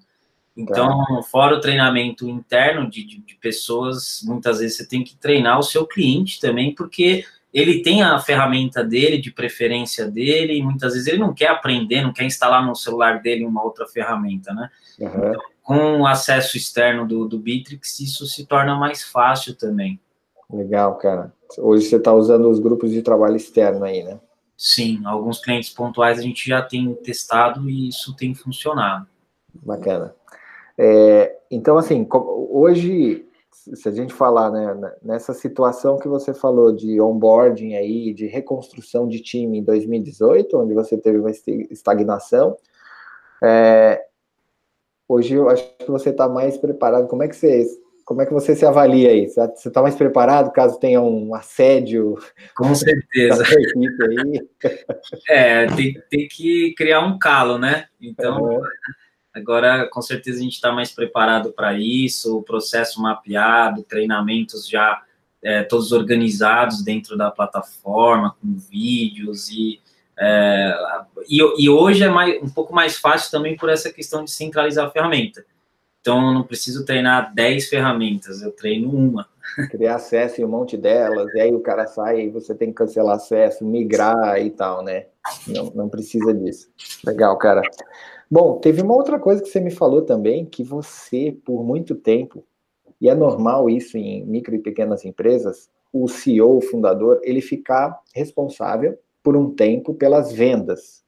Então, 0.61 1.05
tá. 1.07 1.23
fora 1.23 1.57
o 1.57 1.61
treinamento 1.61 2.29
interno 2.29 2.89
de, 2.89 3.05
de, 3.05 3.19
de, 3.21 3.35
pessoas, 3.37 4.21
muitas 4.25 4.59
vezes 4.59 4.77
você 4.77 4.87
tem 4.87 5.03
que 5.03 5.17
treinar 5.17 5.59
o 5.59 5.63
seu 5.63 5.87
cliente 5.87 6.41
também, 6.41 6.75
porque 6.75 7.25
ele 7.53 7.83
tem 7.83 8.03
a 8.03 8.19
ferramenta 8.19 8.85
dele, 8.85 9.19
de 9.19 9.31
preferência 9.31 10.07
dele, 10.07 10.57
e 10.59 10.63
muitas 10.63 10.93
vezes 10.93 11.09
ele 11.09 11.19
não 11.19 11.35
quer 11.35 11.49
aprender, 11.49 12.03
não 12.03 12.13
quer 12.13 12.25
instalar 12.25 12.65
no 12.65 12.77
celular 12.77 13.21
dele 13.21 13.45
uma 13.45 13.65
outra 13.65 13.87
ferramenta, 13.87 14.53
né? 14.53 14.71
Uhum. 14.99 15.09
Então, 15.09 15.41
com 15.63 16.01
o 16.01 16.07
acesso 16.07 16.57
externo 16.57 17.07
do, 17.07 17.27
do 17.27 17.39
Bitrix, 17.39 18.01
isso 18.01 18.27
se 18.27 18.45
torna 18.47 18.75
mais 18.75 19.03
fácil 19.03 19.55
também. 19.55 20.01
Legal, 20.53 20.97
cara. 20.97 21.33
Hoje 21.59 21.87
você 21.87 21.97
está 21.97 22.13
usando 22.13 22.49
os 22.49 22.59
grupos 22.59 22.91
de 22.91 23.03
trabalho 23.03 23.37
externo 23.37 23.85
aí, 23.85 24.03
né? 24.03 24.19
Sim, 24.57 25.01
alguns 25.07 25.41
clientes 25.41 25.71
pontuais 25.71 26.19
a 26.19 26.23
gente 26.23 26.47
já 26.47 26.61
tem 26.61 26.93
testado 26.95 27.71
e 27.71 27.89
isso 27.89 28.15
tem 28.15 28.35
funcionado. 28.35 29.07
Bacana. 29.55 30.15
É, 30.83 31.37
então, 31.51 31.77
assim, 31.77 32.09
hoje, 32.11 33.27
se 33.53 33.87
a 33.87 33.93
gente 33.93 34.15
falar 34.15 34.51
né, 34.51 34.95
nessa 35.03 35.35
situação 35.35 35.99
que 35.99 36.09
você 36.09 36.33
falou 36.33 36.73
de 36.73 36.99
onboarding 36.99 37.75
aí, 37.75 38.15
de 38.15 38.27
reconstrução 38.27 39.07
de 39.07 39.21
time 39.21 39.59
em 39.59 39.63
2018, 39.63 40.57
onde 40.57 40.73
você 40.73 40.97
teve 40.97 41.19
uma 41.19 41.31
estagnação, 41.31 42.57
é, 43.45 44.03
hoje 45.07 45.35
eu 45.35 45.51
acho 45.51 45.71
que 45.77 45.91
você 45.91 46.09
está 46.09 46.27
mais 46.27 46.57
preparado. 46.57 47.07
Como 47.09 47.23
é 47.23 47.29
que 47.29 47.37
você 47.37 47.67
como 48.07 48.23
é 48.23 48.27
que 48.27 48.33
você 48.33 48.57
se 48.57 48.65
avalia 48.65 49.11
aí? 49.11 49.29
Você 49.29 49.69
está 49.69 49.83
mais 49.83 49.95
preparado 49.95 50.51
caso 50.51 50.81
tenha 50.81 51.01
um 51.01 51.35
assédio? 51.35 52.17
Com 52.57 52.73
certeza. 52.75 53.45
é, 55.29 55.67
tem, 55.67 55.95
tem 56.11 56.27
que 56.27 56.75
criar 56.75 57.01
um 57.05 57.19
calo, 57.19 57.59
né? 57.59 57.85
Então. 58.01 58.63
Agora 59.35 59.89
com 59.89 60.03
certeza 60.03 60.39
a 60.39 60.43
gente 60.43 60.55
está 60.55 60.73
mais 60.73 60.91
preparado 60.93 61.53
para 61.53 61.75
isso, 61.75 62.39
o 62.39 62.43
processo 62.43 63.01
mapeado, 63.01 63.83
treinamentos 63.83 64.69
já 64.69 65.03
é, 65.43 65.63
todos 65.63 65.93
organizados 65.93 66.83
dentro 66.83 67.17
da 67.17 67.31
plataforma, 67.31 68.37
com 68.41 68.55
vídeos 68.55 69.49
e, 69.51 69.81
é, 70.19 70.75
e, 71.29 71.65
e, 71.65 71.69
hoje 71.69 72.05
é 72.05 72.09
mais, 72.09 72.43
um 72.43 72.49
pouco 72.51 72.75
mais 72.75 72.99
fácil 72.99 73.31
também 73.31 73.57
por 73.57 73.69
essa 73.71 73.93
questão 73.93 74.25
de 74.25 74.31
centralizar 74.31 74.87
a 74.87 74.91
ferramenta. 74.91 75.45
Então, 76.01 76.29
eu 76.29 76.35
não 76.35 76.43
preciso 76.43 76.85
treinar 76.85 77.35
10 77.35 77.69
ferramentas, 77.69 78.43
eu 78.43 78.53
treino 78.53 78.91
uma. 78.91 79.29
Criar 79.71 79.97
acesso 79.97 80.41
em 80.41 80.45
um 80.45 80.49
monte 80.49 80.77
delas, 80.77 81.35
e 81.35 81.41
aí 81.41 81.55
o 81.55 81.61
cara 81.61 81.87
sai 81.87 82.23
e 82.23 82.31
você 82.31 82.55
tem 82.55 82.69
que 82.69 82.75
cancelar 82.75 83.17
acesso, 83.17 83.65
migrar 83.65 84.41
e 84.41 84.51
tal, 84.51 84.83
né? 84.83 85.07
Não, 85.47 85.71
não 85.75 85.89
precisa 85.89 86.33
disso. 86.33 86.71
Legal, 87.05 87.37
cara. 87.37 87.61
Bom, 88.31 88.59
teve 88.59 88.81
uma 88.83 88.95
outra 88.95 89.19
coisa 89.19 89.43
que 89.43 89.49
você 89.49 89.61
me 89.61 89.71
falou 89.71 90.03
também, 90.03 90.45
que 90.45 90.63
você, 90.63 91.37
por 91.45 91.65
muito 91.65 91.95
tempo, 91.95 92.45
e 93.01 93.09
é 93.09 93.15
normal 93.15 93.69
isso 93.69 93.99
em 93.99 94.25
micro 94.25 94.55
e 94.55 94.59
pequenas 94.59 95.05
empresas, 95.05 95.69
o 95.93 96.07
CEO, 96.07 96.59
o 96.59 96.61
fundador, 96.61 97.21
ele 97.25 97.41
ficar 97.41 98.01
responsável 98.15 98.97
por 99.23 99.37
um 99.37 99.51
tempo 99.51 99.95
pelas 99.95 100.33
vendas 100.33 101.01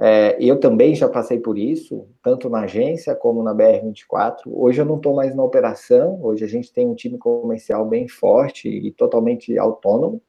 é, 0.00 0.36
eu 0.38 0.60
também 0.60 0.94
já 0.94 1.08
passei 1.08 1.40
por 1.40 1.58
isso, 1.58 2.06
tanto 2.22 2.48
na 2.48 2.60
agência 2.60 3.16
como 3.16 3.42
na 3.42 3.52
BR24. 3.52 4.42
Hoje 4.46 4.80
eu 4.80 4.84
não 4.84 4.96
estou 4.96 5.12
mais 5.12 5.34
na 5.34 5.42
operação, 5.42 6.20
hoje 6.22 6.44
a 6.44 6.48
gente 6.48 6.72
tem 6.72 6.86
um 6.86 6.94
time 6.94 7.18
comercial 7.18 7.84
bem 7.84 8.06
forte 8.06 8.68
e 8.68 8.92
totalmente 8.92 9.58
autônomo. 9.58 10.22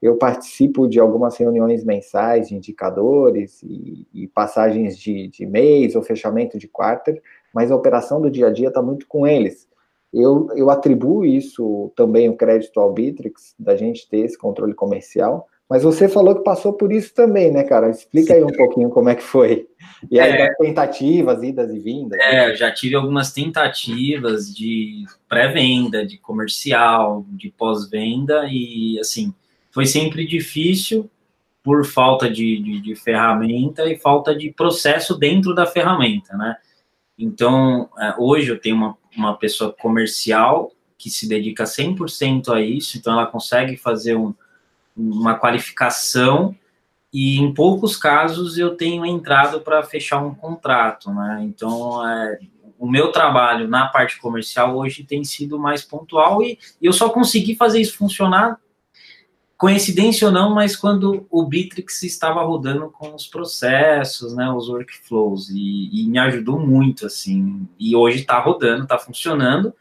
Eu 0.00 0.16
participo 0.16 0.88
de 0.88 1.00
algumas 1.00 1.36
reuniões 1.36 1.84
mensais 1.84 2.48
de 2.48 2.54
indicadores 2.54 3.62
e, 3.62 4.06
e 4.14 4.28
passagens 4.28 4.96
de, 4.96 5.28
de 5.28 5.44
mês 5.44 5.96
ou 5.96 6.02
fechamento 6.02 6.58
de 6.58 6.68
quarter, 6.68 7.20
mas 7.52 7.70
a 7.70 7.76
operação 7.76 8.20
do 8.20 8.30
dia 8.30 8.46
a 8.46 8.52
dia 8.52 8.68
está 8.68 8.80
muito 8.80 9.06
com 9.06 9.26
eles. 9.26 9.66
Eu, 10.12 10.48
eu 10.54 10.70
atribuo 10.70 11.24
isso 11.24 11.92
também 11.94 12.28
o 12.28 12.36
crédito 12.36 12.80
ao 12.80 12.92
Bitrix, 12.92 13.54
da 13.58 13.76
gente 13.76 14.08
ter 14.08 14.20
esse 14.20 14.38
controle 14.38 14.72
comercial, 14.72 15.46
mas 15.68 15.82
você 15.82 16.08
falou 16.08 16.34
que 16.34 16.42
passou 16.42 16.72
por 16.72 16.90
isso 16.90 17.12
também, 17.12 17.52
né, 17.52 17.62
cara? 17.62 17.90
Explica 17.90 18.32
aí 18.32 18.42
um 18.42 18.46
pouquinho 18.46 18.88
como 18.88 19.10
é 19.10 19.14
que 19.14 19.22
foi. 19.22 19.68
E 20.10 20.18
aí, 20.18 20.32
é, 20.32 20.54
tentativas, 20.54 21.42
idas 21.42 21.70
e 21.70 21.78
vindas. 21.78 22.18
É, 22.20 22.54
já 22.54 22.72
tive 22.72 22.94
algumas 22.94 23.32
tentativas 23.32 24.54
de 24.54 25.04
pré-venda, 25.28 26.06
de 26.06 26.16
comercial, 26.16 27.26
de 27.28 27.50
pós-venda, 27.50 28.46
e 28.50 28.98
assim, 28.98 29.34
foi 29.78 29.86
sempre 29.86 30.26
difícil 30.26 31.08
por 31.62 31.86
falta 31.86 32.28
de, 32.28 32.60
de, 32.60 32.80
de, 32.80 32.96
ferramenta 32.96 33.84
e 33.84 33.96
falta 33.96 34.34
de 34.34 34.50
processo 34.50 35.16
dentro 35.16 35.54
da 35.54 35.66
ferramenta, 35.66 36.36
né? 36.36 36.56
Então, 37.16 37.88
é, 37.96 38.12
hoje 38.18 38.50
eu 38.50 38.60
tenho 38.60 38.74
uma, 38.74 38.98
uma 39.16 39.36
pessoa 39.36 39.72
comercial 39.72 40.72
que 40.98 41.08
se 41.08 41.28
dedica 41.28 41.62
100% 41.62 42.52
a 42.52 42.60
isso, 42.60 42.98
então 42.98 43.12
ela 43.12 43.26
consegue 43.26 43.76
fazer 43.76 44.16
um 44.16 44.34
uma 44.96 45.38
qualificação 45.38 46.56
e 47.12 47.38
em 47.38 47.54
poucos 47.54 47.96
casos 47.96 48.58
eu 48.58 48.74
tenho 48.74 49.06
entrado 49.06 49.60
para 49.60 49.84
fechar 49.84 50.18
um 50.18 50.34
contrato, 50.34 51.12
né? 51.12 51.44
Então, 51.44 52.04
é, 52.04 52.40
o 52.76 52.90
meu 52.90 53.12
trabalho 53.12 53.68
na 53.68 53.86
parte 53.86 54.18
comercial 54.18 54.76
hoje 54.76 55.04
tem 55.04 55.22
sido 55.22 55.56
mais 55.56 55.84
pontual 55.84 56.42
e, 56.42 56.58
e, 56.82 56.86
eu 56.86 56.92
só 56.92 57.10
consegui 57.10 57.54
fazer 57.54 57.80
isso 57.80 57.96
funcionar, 57.96 58.58
coincidência 59.58 60.28
ou 60.28 60.32
não, 60.32 60.54
mas 60.54 60.74
quando 60.76 61.26
o 61.30 61.44
Bitrix 61.44 62.02
estava 62.04 62.42
rodando 62.42 62.88
com 62.90 63.14
os 63.14 63.26
processos, 63.26 64.34
né, 64.34 64.48
os 64.50 64.68
workflows, 64.68 65.50
e, 65.50 65.90
e 65.92 66.06
me 66.06 66.18
ajudou 66.18 66.58
muito, 66.58 67.04
assim, 67.04 67.68
e 67.78 67.94
hoje 67.94 68.20
está 68.20 68.38
rodando, 68.38 68.84
está 68.84 68.96
funcionando, 68.96 69.74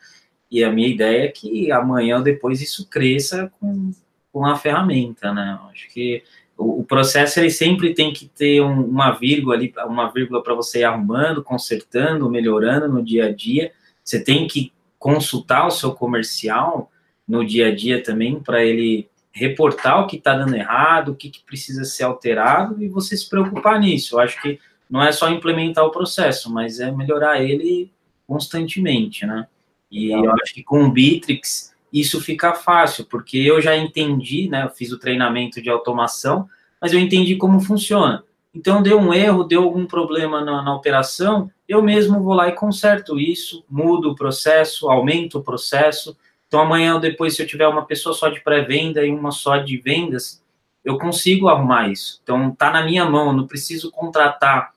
e 0.52 0.64
a 0.64 0.72
minha 0.72 0.88
ideia 0.88 1.26
é 1.26 1.28
que 1.28 1.72
amanhã 1.72 2.18
ou 2.18 2.24
depois 2.24 2.62
isso 2.62 2.88
cresça 2.90 3.52
com 3.60 3.92
com 4.38 4.46
a 4.46 4.56
ferramenta, 4.56 5.34
né? 5.34 5.60
Acho 5.72 5.90
que 5.90 6.22
o, 6.56 6.82
o 6.82 6.84
processo 6.84 7.40
ele 7.40 7.50
sempre 7.50 7.96
tem 7.96 8.14
que 8.14 8.28
ter 8.28 8.62
um, 8.62 8.86
uma 8.86 9.12
vírgula 9.12 9.56
ali, 9.56 9.74
uma 9.88 10.12
vírgula 10.12 10.44
para 10.44 10.54
você 10.54 10.82
ir 10.82 10.84
arrumando, 10.84 11.44
consertando, 11.44 12.30
melhorando 12.30 12.88
no 12.88 13.04
dia 13.04 13.26
a 13.26 13.34
dia. 13.34 13.72
Você 14.04 14.24
tem 14.24 14.48
que 14.48 14.72
consultar 15.00 15.66
o 15.66 15.72
seu 15.72 15.92
comercial 15.92 16.92
no 17.28 17.44
dia 17.44 17.70
a 17.70 17.76
dia 17.76 18.02
também 18.04 18.40
para 18.40 18.64
ele 18.64 19.10
reportar 19.38 20.02
o 20.02 20.08
que 20.08 20.18
está 20.18 20.36
dando 20.36 20.56
errado, 20.56 21.10
o 21.10 21.16
que, 21.16 21.30
que, 21.30 21.44
precisa 21.44 21.84
ser 21.84 22.04
alterado 22.04 22.84
e 22.84 22.88
você 22.88 23.16
se 23.16 23.30
preocupar 23.30 23.80
nisso. 23.80 24.16
Eu 24.16 24.20
acho 24.20 24.42
que 24.42 24.60
não 24.90 25.02
é 25.02 25.12
só 25.12 25.30
implementar 25.30 25.86
o 25.86 25.92
processo, 25.92 26.52
mas 26.52 26.80
é 26.80 26.92
melhorar 26.92 27.42
ele 27.42 27.92
constantemente, 28.26 29.26
né? 29.26 29.48
E 29.92 30.12
eu 30.12 30.32
acho 30.34 30.54
que 30.54 30.64
com 30.64 30.84
o 30.84 30.92
Bitrix 30.92 31.74
isso 31.94 32.20
fica 32.20 32.54
fácil, 32.54 33.06
porque 33.06 33.38
eu 33.38 33.62
já 33.62 33.76
entendi, 33.76 34.50
né? 34.50 34.64
Eu 34.64 34.70
fiz 34.70 34.92
o 34.92 35.00
treinamento 35.00 35.62
de 35.62 35.70
automação, 35.70 36.50
mas 36.82 36.92
eu 36.92 37.00
entendi 37.00 37.36
como 37.36 37.60
funciona. 37.60 38.24
Então, 38.54 38.82
deu 38.82 39.00
um 39.00 39.14
erro, 39.14 39.44
deu 39.44 39.64
algum 39.64 39.86
problema 39.86 40.44
na, 40.44 40.64
na 40.64 40.76
operação, 40.76 41.50
eu 41.68 41.82
mesmo 41.82 42.22
vou 42.24 42.34
lá 42.34 42.48
e 42.48 42.54
conserto 42.54 43.20
isso, 43.20 43.64
mudo 43.70 44.12
o 44.12 44.16
processo, 44.16 44.90
aumento 44.90 45.38
o 45.38 45.44
processo. 45.44 46.18
Então, 46.48 46.62
amanhã 46.62 46.96
ou 46.96 47.00
depois, 47.00 47.36
se 47.36 47.42
eu 47.42 47.48
tiver 47.48 47.68
uma 47.68 47.86
pessoa 47.86 48.16
só 48.16 48.30
de 48.30 48.42
pré-venda 48.42 49.06
e 49.06 49.12
uma 49.12 49.32
só 49.32 49.58
de 49.58 49.78
vendas, 49.78 50.42
eu 50.84 50.98
consigo 50.98 51.50
arrumar 51.50 51.90
isso. 51.90 52.20
Então, 52.24 52.52
tá 52.56 52.72
na 52.72 52.86
minha 52.86 53.06
mão, 53.06 53.28
eu 53.28 53.34
não 53.34 53.48
preciso 53.48 53.92
contratar 53.92 54.72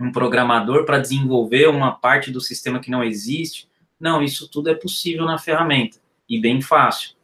um 0.00 0.10
programador 0.10 0.84
para 0.86 0.98
desenvolver 0.98 1.68
uma 1.68 1.92
parte 1.92 2.30
do 2.30 2.40
sistema 2.40 2.80
que 2.80 2.90
não 2.90 3.04
existe. 3.04 3.68
Não, 4.00 4.22
isso 4.22 4.50
tudo 4.50 4.70
é 4.70 4.74
possível 4.74 5.26
na 5.26 5.38
ferramenta 5.38 5.98
e 6.28 6.40
bem 6.40 6.60
fácil. 6.62 7.14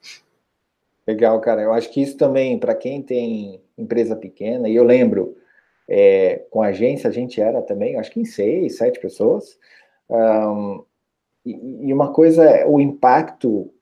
Legal, 1.07 1.41
cara. 1.41 1.63
Eu 1.63 1.73
acho 1.73 1.91
que 1.91 2.03
isso 2.03 2.17
também, 2.19 2.59
para 2.59 2.75
quem 2.75 3.01
tem 3.01 3.63
empresa 3.79 4.15
pequena, 4.15 4.69
e 4.69 4.77
eu 4.77 4.85
lembro, 4.85 5.37
é, 5.89 6.45
com 6.51 6.61
a 6.61 6.67
agência 6.67 7.09
a 7.09 7.13
gente 7.13 7.41
era 7.41 7.63
também, 7.63 7.97
acho 7.97 8.11
que 8.11 8.21
em 8.21 8.27
seis, 8.27 8.77
sete 8.77 9.01
pessoas. 9.01 9.59
Um, 10.11 10.85
e, 11.47 11.89
e, 11.89 11.95
uma 11.95 12.13
coisa 12.13 12.45
é 12.45 12.67
o 12.67 12.79
impacto 12.79 13.73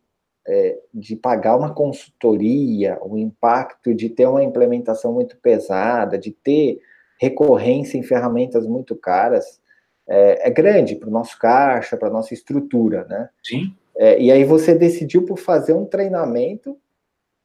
é, 0.46 0.78
de 0.94 1.16
pagar 1.16 1.56
uma 1.56 1.74
consultoria, 1.74 2.98
o 3.02 3.18
impacto 3.18 3.94
de 3.94 4.08
ter 4.08 4.26
uma 4.26 4.44
implementação 4.44 5.12
muito 5.12 5.36
pesada, 5.38 6.16
de 6.16 6.30
ter 6.30 6.80
recorrência 7.20 7.98
em 7.98 8.02
ferramentas 8.02 8.66
muito 8.66 8.94
caras, 8.94 9.60
é, 10.08 10.48
é 10.48 10.50
grande 10.50 10.94
para 10.94 11.08
o 11.08 11.12
nosso 11.12 11.38
caixa, 11.38 11.96
para 11.96 12.08
a 12.08 12.12
nossa 12.12 12.32
estrutura, 12.32 13.04
né? 13.08 13.28
Sim. 13.42 13.74
É, 13.96 14.20
e 14.20 14.30
aí 14.30 14.44
você 14.44 14.74
decidiu 14.74 15.24
por 15.24 15.38
fazer 15.38 15.72
um 15.72 15.86
treinamento 15.86 16.78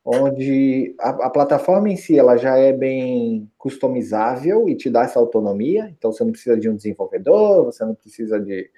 onde 0.03 0.95
a, 0.99 1.09
a, 1.09 1.29
plataforma 1.29 1.89
em 1.89 1.95
si 1.95 2.17
ela 2.17 2.35
já 2.35 2.57
é 2.57 2.73
bem 2.73 3.49
customizável 3.57 4.67
e 4.67 4.75
te 4.75 4.89
dá 4.89 5.03
essa 5.03 5.19
autonomia, 5.19 5.93
então 5.97 6.11
você 6.11 6.23
não 6.23 6.31
precisa 6.31 6.57
de 6.57 6.69
um 6.69 6.75
desenvolvedor, 6.75 7.65
você 7.65 7.85
não 7.85 7.93
precisa 7.93 8.39
de, 8.39 8.69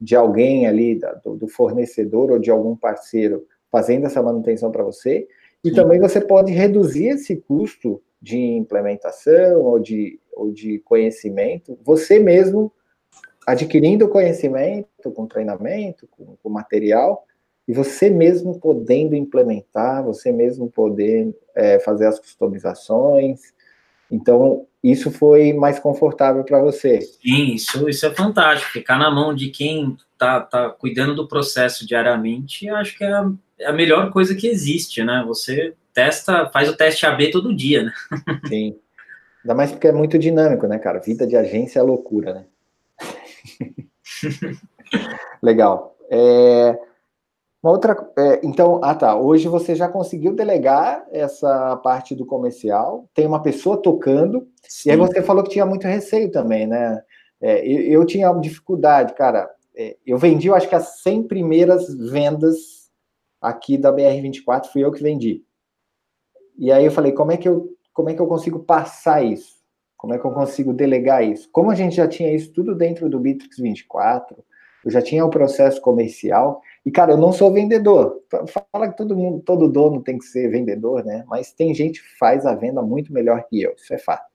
de 0.00 0.16
alguém 0.16 0.66
ali, 0.66 0.98
da, 0.98 1.14
do, 1.14 1.36
do, 1.36 1.48
fornecedor 1.48 2.32
ou 2.32 2.38
de 2.38 2.50
algum 2.50 2.76
parceiro 2.76 3.46
fazendo 3.74 4.06
essa 4.06 4.22
manutenção 4.22 4.70
para 4.70 4.84
você, 4.84 5.26
e 5.64 5.70
Sim. 5.70 5.74
também 5.74 5.98
você 5.98 6.20
pode 6.20 6.52
reduzir 6.52 7.08
esse 7.08 7.34
custo 7.34 8.00
de 8.22 8.38
implementação 8.38 9.62
ou 9.62 9.80
de, 9.80 10.20
ou 10.32 10.52
de 10.52 10.78
conhecimento, 10.78 11.76
você 11.82 12.20
mesmo 12.20 12.70
adquirindo 13.44 14.08
conhecimento, 14.08 15.10
com 15.12 15.26
treinamento, 15.26 16.06
com, 16.08 16.36
com, 16.40 16.48
material, 16.48 17.24
e 17.66 17.72
você 17.72 18.08
mesmo 18.08 18.60
podendo 18.60 19.16
implementar, 19.16 20.04
você 20.04 20.30
mesmo 20.30 20.70
poder 20.70 21.34
é, 21.52 21.80
fazer 21.80 22.06
as 22.06 22.20
customizações. 22.20 23.40
Então, 24.08 24.68
isso 24.84 25.10
foi 25.10 25.52
mais 25.52 25.80
confortável 25.80 26.44
para 26.44 26.62
você. 26.62 27.00
Sim, 27.00 27.54
isso, 27.54 27.88
isso 27.88 28.06
é 28.06 28.14
fantástico. 28.14 28.70
Ficar 28.70 28.98
na 28.98 29.10
mão 29.10 29.34
de 29.34 29.48
quem 29.48 29.96
está 30.12 30.40
tá 30.40 30.70
cuidando 30.70 31.16
do 31.16 31.26
processo 31.26 31.84
diariamente, 31.84 32.68
acho 32.68 32.96
que 32.96 33.02
é 33.02 33.12
a, 33.12 33.30
é 33.58 33.66
a 33.66 33.72
melhor 33.72 34.12
coisa 34.12 34.34
que 34.34 34.46
existe, 34.46 35.02
né? 35.04 35.24
Você 35.26 35.74
testa, 35.92 36.48
faz 36.50 36.68
o 36.68 36.76
teste 36.76 37.06
AB 37.06 37.30
todo 37.30 37.54
dia, 37.54 37.84
né? 37.84 37.92
Sim. 38.48 38.78
Ainda 39.44 39.54
mais 39.54 39.70
porque 39.70 39.88
é 39.88 39.92
muito 39.92 40.18
dinâmico, 40.18 40.66
né, 40.66 40.78
cara? 40.78 40.98
Vida 40.98 41.26
de 41.26 41.36
agência 41.36 41.78
é 41.78 41.82
loucura, 41.82 42.34
né? 42.34 42.44
Legal. 45.42 45.96
É, 46.10 46.78
uma 47.62 47.72
outra. 47.72 47.96
É, 48.18 48.40
então, 48.42 48.80
ah 48.82 48.94
tá. 48.94 49.16
Hoje 49.16 49.48
você 49.48 49.74
já 49.74 49.88
conseguiu 49.88 50.34
delegar 50.34 51.04
essa 51.10 51.76
parte 51.76 52.14
do 52.14 52.26
comercial, 52.26 53.08
tem 53.14 53.26
uma 53.26 53.42
pessoa 53.42 53.80
tocando, 53.80 54.46
Sim. 54.68 54.88
e 54.88 54.92
aí 54.92 54.98
você 54.98 55.22
falou 55.22 55.42
que 55.42 55.50
tinha 55.50 55.66
muito 55.66 55.86
receio 55.86 56.30
também, 56.30 56.66
né? 56.66 57.02
É, 57.40 57.66
eu, 57.66 58.00
eu, 58.00 58.06
tinha 58.06 58.32
dificuldade, 58.34 59.14
cara. 59.14 59.50
É, 59.76 59.96
eu 60.06 60.16
vendi, 60.16 60.48
eu 60.48 60.54
acho 60.54 60.68
que 60.68 60.74
as 60.74 61.02
100 61.02 61.24
primeiras 61.24 61.92
vendas 61.94 62.73
aqui 63.44 63.76
da 63.76 63.92
BR24 63.92 64.66
fui 64.72 64.82
eu 64.82 64.90
que 64.90 65.02
vendi. 65.02 65.44
E 66.56 66.72
aí 66.72 66.84
eu 66.84 66.90
falei, 66.90 67.12
como 67.12 67.30
é 67.32 67.36
que 67.36 67.48
eu, 67.48 67.68
como 67.92 68.08
é 68.08 68.14
que 68.14 68.20
eu 68.20 68.26
consigo 68.26 68.60
passar 68.60 69.22
isso? 69.22 69.62
Como 69.96 70.14
é 70.14 70.18
que 70.18 70.24
eu 70.24 70.32
consigo 70.32 70.72
delegar 70.72 71.22
isso? 71.22 71.48
Como 71.50 71.70
a 71.70 71.74
gente 71.74 71.96
já 71.96 72.08
tinha 72.08 72.34
isso 72.34 72.52
tudo 72.52 72.74
dentro 72.74 73.08
do 73.08 73.20
Bitrix 73.20 73.58
24, 73.58 74.36
eu 74.84 74.90
já 74.90 75.00
tinha 75.00 75.24
o 75.24 75.28
um 75.28 75.30
processo 75.30 75.80
comercial, 75.80 76.60
e 76.84 76.90
cara, 76.90 77.12
eu 77.12 77.16
não 77.16 77.32
sou 77.32 77.52
vendedor. 77.52 78.22
Fala 78.48 78.90
que 78.90 78.96
todo 78.96 79.16
mundo, 79.16 79.40
todo 79.40 79.68
dono 79.68 80.02
tem 80.02 80.18
que 80.18 80.26
ser 80.26 80.50
vendedor, 80.50 81.04
né? 81.04 81.24
Mas 81.26 81.52
tem 81.52 81.74
gente 81.74 82.02
que 82.02 82.18
faz 82.18 82.44
a 82.44 82.54
venda 82.54 82.82
muito 82.82 83.12
melhor 83.12 83.44
que 83.48 83.62
eu, 83.62 83.74
isso 83.76 83.92
é 83.94 83.98
fato. 83.98 84.26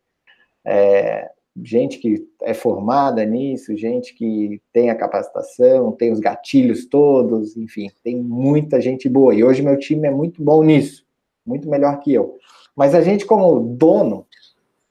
É, 0.66 1.30
gente 1.64 1.98
que 1.98 2.28
é 2.42 2.54
formada 2.54 3.24
nisso, 3.26 3.76
gente 3.76 4.14
que 4.14 4.62
tem 4.72 4.90
a 4.90 4.96
capacitação, 4.96 5.92
tem 5.92 6.12
os 6.12 6.20
gatilhos 6.20 6.86
todos, 6.86 7.58
enfim, 7.58 7.90
tem 8.04 8.16
muita 8.16 8.80
gente 8.80 9.08
boa. 9.10 9.34
E 9.34 9.44
hoje 9.44 9.62
meu 9.62 9.78
time 9.78 10.08
é 10.08 10.12
muito 10.12 10.44
bom 10.44 10.64
nisso, 10.64 11.06
muito 11.46 11.70
melhor 11.70 12.00
que 12.00 12.14
eu. 12.14 12.38
Mas 12.76 12.96
a 12.96 13.02
gente, 13.02 13.26
como 13.26 13.60
dono, 13.60 14.26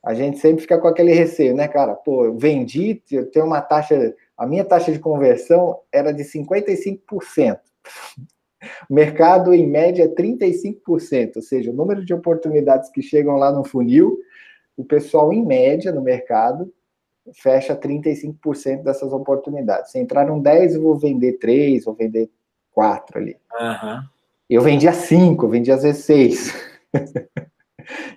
a 0.04 0.14
gente 0.14 0.38
sempre 0.38 0.62
fica 0.62 0.78
com 0.78 0.88
aquele 0.88 1.12
receio, 1.12 1.54
né, 1.54 1.68
cara? 1.68 1.94
Pô, 1.94 2.24
eu 2.24 2.36
vendi, 2.36 3.02
eu 3.10 3.30
tenho 3.30 3.46
uma 3.46 3.60
taxa 3.60 4.14
a 4.38 4.46
minha 4.46 4.64
taxa 4.64 4.92
de 4.92 5.00
conversão 5.00 5.80
era 5.92 6.12
de 6.12 6.22
55%. 6.22 7.58
O 8.88 8.94
mercado, 8.94 9.52
em 9.52 9.66
média, 9.66 10.04
é 10.04 10.08
35%, 10.08 11.36
ou 11.36 11.42
seja, 11.42 11.72
o 11.72 11.74
número 11.74 12.04
de 12.04 12.14
oportunidades 12.14 12.88
que 12.88 13.02
chegam 13.02 13.36
lá 13.36 13.50
no 13.50 13.64
funil, 13.64 14.16
o 14.78 14.84
pessoal, 14.84 15.32
em 15.32 15.44
média, 15.44 15.90
no 15.90 16.00
mercado, 16.00 16.72
fecha 17.34 17.76
35% 17.76 18.84
dessas 18.84 19.12
oportunidades. 19.12 19.90
Se 19.90 19.98
entraram 19.98 20.40
10, 20.40 20.76
eu 20.76 20.82
vou 20.82 20.96
vender 20.96 21.34
3, 21.34 21.84
vou 21.84 21.94
vender 21.94 22.30
4 22.70 23.18
ali. 23.18 23.36
Uhum. 23.60 24.02
Eu 24.48 24.62
vendia 24.62 24.92
5, 24.92 25.48
vendia 25.48 25.74
às 25.74 25.82
vezes 25.82 26.04
6. 26.04 26.54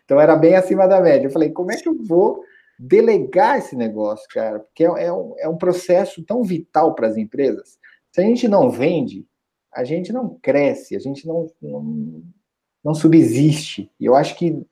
então 0.05 0.21
era 0.21 0.35
bem 0.35 0.55
acima 0.55 0.87
da 0.87 1.01
média. 1.01 1.25
Eu 1.25 1.31
falei, 1.31 1.49
como 1.49 1.71
é 1.71 1.77
que 1.77 1.89
eu 1.89 1.97
vou 2.05 2.43
delegar 2.77 3.57
esse 3.57 3.75
negócio, 3.75 4.27
cara, 4.29 4.59
porque 4.59 4.83
é, 4.83 5.05
é, 5.05 5.11
um, 5.11 5.33
é 5.39 5.49
um 5.49 5.57
processo 5.57 6.23
tão 6.23 6.43
vital 6.43 6.93
para 6.93 7.07
as 7.07 7.17
empresas. 7.17 7.79
Se 8.11 8.21
a 8.21 8.23
gente 8.23 8.47
não 8.47 8.69
vende, 8.69 9.25
a 9.73 9.83
gente 9.83 10.13
não 10.13 10.37
cresce, 10.41 10.95
a 10.95 10.99
gente 10.99 11.27
não, 11.27 11.47
não, 11.59 12.23
não 12.83 12.93
subsiste. 12.93 13.91
E 13.99 14.05
eu 14.05 14.15
acho 14.15 14.35
que 14.35 14.63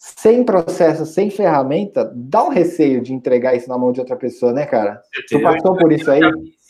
sem 0.00 0.42
processo, 0.42 1.04
sem 1.04 1.28
ferramenta, 1.28 2.10
dá 2.16 2.42
um 2.42 2.48
receio 2.48 3.02
de 3.02 3.12
entregar 3.12 3.54
isso 3.54 3.68
na 3.68 3.76
mão 3.76 3.92
de 3.92 4.00
outra 4.00 4.16
pessoa, 4.16 4.50
né, 4.50 4.64
cara? 4.64 5.02
Tu 5.28 5.38
passou 5.42 5.76
por 5.76 5.92
isso 5.92 6.10
aí? 6.10 6.22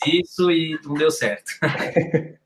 Isso 0.05 0.51
e 0.51 0.77
não 0.83 0.95
deu 0.95 1.09
certo. 1.09 1.49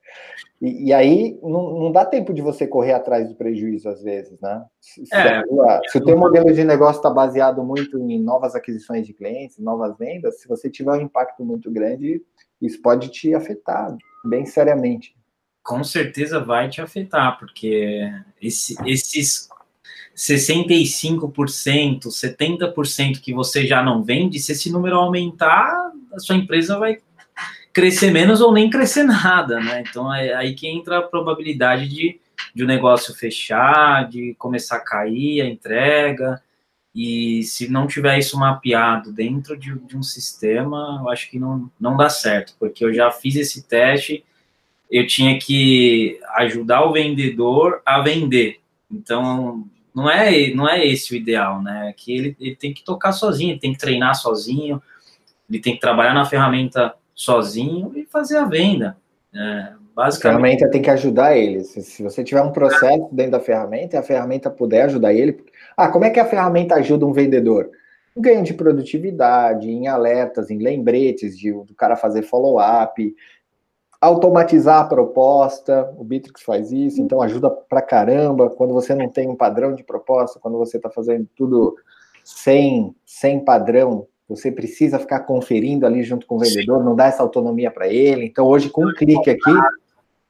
E, 0.58 0.86
e, 0.86 0.92
aí 0.94 1.38
não, 1.42 1.78
não, 1.78 1.92
dá 1.92 2.02
tempo 2.02 2.32
de 2.32 2.40
você 2.40 2.66
correr 2.66 2.94
atrás 2.94 3.28
do 3.28 3.34
prejuízo, 3.34 3.90
às 3.90 4.02
vezes, 4.02 4.40
né? 4.40 4.64
Se, 4.80 5.02
é, 5.12 5.42
se, 5.88 5.98
o 5.98 6.02
teu 6.02 6.16
modelo 6.16 6.50
de 6.50 6.64
negócio 6.64 6.98
está 6.98 7.10
baseado 7.10 7.62
muito 7.62 7.98
em 7.98 8.18
novas 8.18 8.54
aquisições 8.54 9.06
de 9.06 9.12
clientes, 9.12 9.58
novas 9.58 9.98
vendas, 9.98 10.40
se 10.40 10.48
você 10.48 10.70
tiver 10.70 10.92
um 10.92 11.02
impacto 11.02 11.44
muito 11.44 11.70
grande, 11.70 12.22
isso 12.58 12.80
pode 12.80 13.10
te 13.10 13.34
afetar 13.34 13.94
bem 14.24 14.46
seriamente. 14.46 15.14
Com 15.62 15.84
certeza 15.84 16.40
vai 16.40 16.70
te 16.70 16.80
afetar, 16.80 17.38
porque 17.38 18.10
esse, 18.40 18.76
esses 18.86 19.50
65%, 20.16 22.06
70% 22.06 23.20
que 23.20 23.34
você 23.34 23.66
já 23.66 23.82
não 23.82 24.02
vende, 24.02 24.40
se 24.40 24.52
esse 24.52 24.72
número 24.72 24.96
aumentar, 24.96 25.92
a 26.12 26.18
sua 26.18 26.36
empresa 26.36 26.78
vai 26.78 26.98
crescer 27.70 28.10
menos 28.10 28.40
ou 28.40 28.50
nem 28.50 28.70
crescer 28.70 29.02
nada, 29.02 29.60
né? 29.60 29.84
Então 29.86 30.12
é 30.12 30.32
aí 30.32 30.54
que 30.54 30.66
entra 30.66 30.98
a 30.98 31.02
probabilidade 31.02 31.86
de, 31.86 32.18
o 32.62 32.66
negócio 32.66 33.14
fechar, 33.14 34.08
de 34.08 34.34
começar 34.38 34.76
a 34.76 34.84
cair 34.84 35.42
a 35.42 35.46
entrega. 35.46 36.42
E 36.94 37.42
se 37.42 37.70
não 37.70 37.86
tiver 37.86 38.18
isso 38.18 38.38
mapeado 38.38 39.12
dentro 39.12 39.54
de, 39.54 39.78
de 39.80 39.94
um 39.94 40.02
sistema, 40.02 40.98
eu 41.02 41.10
acho 41.10 41.30
que 41.30 41.38
não, 41.38 41.70
não 41.78 41.94
dá 41.94 42.08
certo, 42.08 42.56
porque 42.58 42.82
eu 42.82 42.94
já 42.94 43.10
fiz 43.10 43.36
esse 43.36 43.68
teste, 43.68 44.24
eu 44.90 45.06
tinha 45.06 45.38
que 45.38 46.18
ajudar 46.36 46.86
o 46.86 46.92
vendedor 46.94 47.82
a 47.84 48.00
vender. 48.00 48.60
Então, 48.90 49.68
não 49.96 50.10
é, 50.10 50.50
não 50.50 50.68
é 50.68 50.86
esse 50.86 51.14
o 51.14 51.16
ideal, 51.16 51.62
né? 51.62 51.94
Que 51.96 52.14
ele, 52.14 52.36
ele 52.38 52.54
tem 52.54 52.74
que 52.74 52.84
tocar 52.84 53.12
sozinho, 53.12 53.52
ele 53.52 53.58
tem 53.58 53.72
que 53.72 53.78
treinar 53.78 54.14
sozinho, 54.14 54.82
ele 55.48 55.58
tem 55.58 55.72
que 55.72 55.80
trabalhar 55.80 56.12
na 56.12 56.26
ferramenta 56.26 56.94
sozinho 57.14 57.90
e 57.96 58.04
fazer 58.04 58.36
a 58.36 58.44
venda. 58.44 58.98
É, 59.34 59.72
basicamente. 59.94 60.16
A 60.16 60.20
ferramenta 60.20 60.70
tem 60.70 60.82
que 60.82 60.90
ajudar 60.90 61.34
ele. 61.34 61.64
Se, 61.64 61.80
se, 61.80 62.02
você 62.02 62.22
tiver 62.22 62.42
um 62.42 62.52
processo 62.52 63.08
dentro 63.10 63.32
da 63.32 63.40
ferramenta 63.40 63.96
e 63.96 63.98
a 63.98 64.02
ferramenta 64.02 64.50
puder 64.50 64.82
ajudar 64.82 65.14
ele. 65.14 65.42
Ah, 65.74 65.88
como 65.88 66.04
é 66.04 66.10
que 66.10 66.20
a 66.20 66.26
ferramenta 66.26 66.74
ajuda 66.74 67.06
um 67.06 67.12
vendedor? 67.14 67.70
Ganho 68.14 68.42
de 68.42 68.52
produtividade, 68.52 69.70
em 69.70 69.88
alertas, 69.88 70.50
em 70.50 70.58
lembretes 70.58 71.38
de, 71.38 71.52
do 71.52 71.74
cara 71.74 71.96
fazer 71.96 72.20
follow-up, 72.20 73.14
automatizar 74.00 74.80
a 74.80 74.88
proposta. 74.88 75.92
O 75.96 76.04
Bitrix 76.04 76.42
faz 76.42 76.72
isso, 76.72 77.00
então 77.00 77.22
ajuda 77.22 77.50
pra 77.50 77.82
caramba. 77.82 78.50
Quando 78.50 78.74
você 78.74 78.94
não 78.94 79.08
tem 79.08 79.28
um 79.28 79.36
padrão 79.36 79.74
de 79.74 79.82
proposta, 79.82 80.38
quando 80.40 80.58
você 80.58 80.76
está 80.76 80.90
fazendo 80.90 81.28
tudo 81.34 81.74
sem, 82.24 82.94
sem 83.04 83.44
padrão, 83.44 84.06
você 84.28 84.50
precisa 84.50 84.98
ficar 84.98 85.20
conferindo 85.20 85.86
ali 85.86 86.02
junto 86.02 86.26
com 86.26 86.36
o 86.36 86.40
vendedor, 86.40 86.82
não 86.82 86.96
dá 86.96 87.06
essa 87.06 87.22
autonomia 87.22 87.70
para 87.70 87.88
ele. 87.88 88.26
Então, 88.26 88.46
hoje, 88.46 88.68
com 88.68 88.84
um 88.84 88.92
clique 88.92 89.30
aqui, 89.30 89.54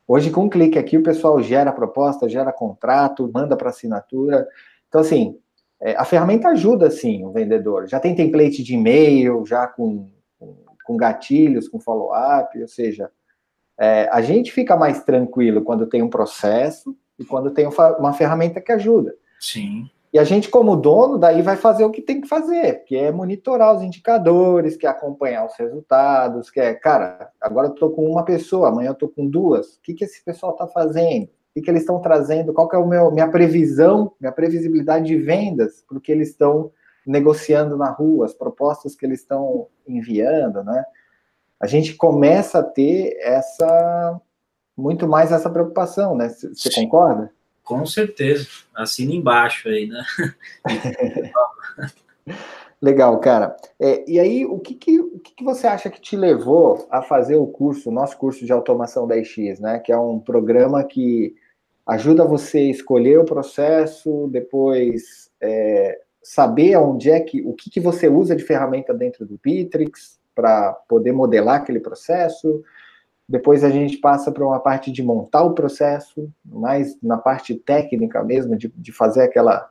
hoje, 0.07 0.31
com 0.31 0.44
um 0.44 0.48
clique 0.48 0.79
aqui, 0.79 0.98
o 0.98 1.02
pessoal 1.02 1.42
gera 1.42 1.72
proposta, 1.72 2.29
gera 2.29 2.52
contrato, 2.52 3.31
manda 3.33 3.57
para 3.57 3.70
assinatura. 3.70 4.46
Então, 4.88 5.00
assim, 5.00 5.38
é, 5.81 5.96
a 5.96 6.05
ferramenta 6.05 6.48
ajuda, 6.48 6.90
sim, 6.90 7.24
o 7.24 7.31
vendedor. 7.31 7.87
Já 7.87 7.98
tem 7.98 8.14
template 8.14 8.62
de 8.62 8.74
e-mail, 8.74 9.44
já 9.46 9.66
com, 9.66 10.07
com, 10.38 10.55
com 10.85 10.96
gatilhos, 10.96 11.68
com 11.68 11.81
follow-up, 11.81 12.61
ou 12.61 12.68
seja, 12.68 13.11
é, 13.78 14.08
a 14.10 14.22
gente 14.22 14.52
fica 14.52 14.76
mais 14.76 15.02
tranquilo 15.04 15.62
quando 15.62 15.86
tem 15.86 16.02
um 16.02 16.10
processo 16.10 16.96
e 17.18 17.24
quando 17.24 17.50
tem 17.50 17.68
uma 17.98 18.12
ferramenta 18.12 18.60
que 18.60 18.72
ajuda. 18.72 19.14
Sim. 19.40 19.90
E 20.12 20.18
a 20.18 20.24
gente, 20.24 20.48
como 20.48 20.76
dono, 20.76 21.18
daí 21.18 21.42
vai 21.42 21.56
fazer 21.56 21.84
o 21.84 21.90
que 21.90 22.00
tem 22.00 22.20
que 22.20 22.28
fazer, 22.28 22.84
que 22.84 22.96
é 22.96 23.12
monitorar 23.12 23.76
os 23.76 23.82
indicadores, 23.82 24.76
que 24.76 24.86
é 24.86 24.88
acompanhar 24.88 25.44
os 25.44 25.54
resultados, 25.58 26.48
que 26.48 26.58
é, 26.58 26.72
cara, 26.74 27.30
agora 27.38 27.68
eu 27.68 27.74
estou 27.74 27.90
com 27.90 28.08
uma 28.08 28.24
pessoa, 28.24 28.68
amanhã 28.68 28.88
eu 28.88 28.94
estou 28.94 29.10
com 29.10 29.28
duas. 29.28 29.74
O 29.74 29.82
que, 29.82 29.92
que 29.92 30.04
esse 30.04 30.24
pessoal 30.24 30.52
está 30.52 30.66
fazendo? 30.66 31.24
O 31.24 31.28
que, 31.54 31.62
que 31.62 31.70
eles 31.70 31.82
estão 31.82 32.00
trazendo? 32.00 32.54
Qual 32.54 32.68
que 32.68 32.76
é 32.76 32.78
a 32.78 33.10
minha 33.10 33.28
previsão, 33.28 34.12
minha 34.18 34.32
previsibilidade 34.32 35.04
de 35.04 35.18
vendas 35.18 35.84
para 35.86 35.98
o 35.98 36.00
que 36.00 36.12
eles 36.12 36.30
estão 36.30 36.70
negociando 37.06 37.76
na 37.76 37.90
rua, 37.90 38.26
as 38.26 38.34
propostas 38.34 38.94
que 38.94 39.04
eles 39.04 39.20
estão 39.20 39.66
enviando, 39.86 40.64
né? 40.64 40.84
A 41.61 41.66
gente 41.66 41.95
começa 41.95 42.59
a 42.59 42.62
ter 42.62 43.16
essa 43.21 44.21
muito 44.77 45.09
mais 45.09 45.33
essa 45.33 45.49
preocupação, 45.49 46.14
né? 46.14 46.29
Você 46.29 46.71
concorda? 46.71 47.33
Com 47.64 47.87
certeza. 47.87 48.47
Assina 48.75 49.14
embaixo 49.14 49.69
aí, 49.69 49.87
né? 49.87 50.05
Legal, 52.81 53.19
cara. 53.21 53.57
É, 53.81 54.05
e 54.09 54.21
aí, 54.21 54.45
o, 54.45 54.59
que, 54.59 54.75
que, 54.75 55.01
o 55.01 55.19
que, 55.19 55.35
que, 55.35 55.45
você 55.45 55.66
acha 55.66 55.88
que 55.88 56.01
te 56.01 56.14
levou 56.14 56.87
a 56.90 57.01
fazer 57.01 57.37
o 57.37 57.47
curso, 57.47 57.88
o 57.88 57.92
nosso 57.92 58.19
curso 58.19 58.45
de 58.45 58.53
automação 58.53 59.07
da 59.07 59.23
X, 59.25 59.59
né? 59.59 59.79
Que 59.79 59.90
é 59.90 59.99
um 59.99 60.21
programa 60.21 60.85
que 60.85 61.35
ajuda 61.87 62.25
você 62.25 62.59
a 62.59 62.71
escolher 62.71 63.19
o 63.19 63.25
processo, 63.25 64.29
depois 64.31 65.31
é, 65.40 65.99
saber 66.23 66.77
onde 66.77 67.11
é 67.11 67.19
que, 67.19 67.40
o 67.42 67.55
que, 67.55 67.71
que 67.71 67.81
você 67.81 68.09
usa 68.09 68.37
de 68.37 68.45
ferramenta 68.45 68.92
dentro 68.92 69.25
do 69.25 69.40
Bitrix 69.42 70.15
para 70.37 70.75
poder 70.87 71.12
modelar 71.12 71.57
aquele 71.57 71.81
processo, 71.81 72.62
depois 73.29 73.64
a 73.64 73.70
gente 73.70 73.96
passa 73.96 74.31
para 74.31 74.46
uma 74.46 74.61
parte 74.61 74.92
de 74.92 75.03
montar 75.03 75.42
o 75.42 75.55
processo, 75.55 76.31
mais 76.44 76.96
na 77.03 77.18
parte 77.18 77.55
técnica 77.55 78.22
mesmo, 78.22 78.57
de, 78.57 78.68
de 78.68 78.92
fazer 78.92 79.22
aquela, 79.22 79.68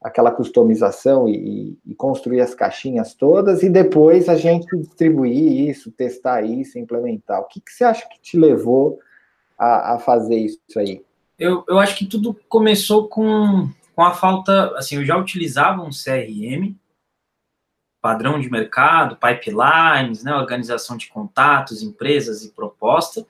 aquela 0.00 0.30
customização 0.30 1.28
e, 1.28 1.76
e, 1.84 1.94
construir 1.94 2.40
as 2.40 2.54
caixinhas 2.54 3.14
todas, 3.14 3.64
e 3.64 3.68
depois 3.68 4.28
a 4.28 4.36
gente 4.36 4.66
distribuir 4.76 5.68
isso, 5.68 5.90
testar 5.90 6.42
isso, 6.42 6.78
implementar. 6.78 7.40
O 7.40 7.48
que, 7.48 7.60
que 7.60 7.72
você 7.72 7.82
acha 7.82 8.08
que 8.08 8.20
te 8.20 8.38
levou 8.38 9.00
a, 9.58 9.94
a 9.94 9.98
fazer 9.98 10.36
isso 10.36 10.60
aí? 10.78 11.02
Eu, 11.36 11.64
eu 11.68 11.80
acho 11.80 11.96
que 11.96 12.06
tudo 12.06 12.38
começou 12.48 13.08
com, 13.08 13.68
com 13.96 14.02
a 14.02 14.12
falta, 14.12 14.68
assim, 14.76 14.96
eu 14.96 15.04
já 15.04 15.16
utilizava 15.16 15.82
um 15.82 15.90
CRM, 15.90 16.76
padrão 18.04 18.38
de 18.38 18.50
mercado, 18.50 19.16
pipelines, 19.16 20.22
né, 20.22 20.34
organização 20.34 20.94
de 20.94 21.06
contatos, 21.08 21.82
empresas 21.82 22.44
e 22.44 22.52
proposta, 22.52 23.26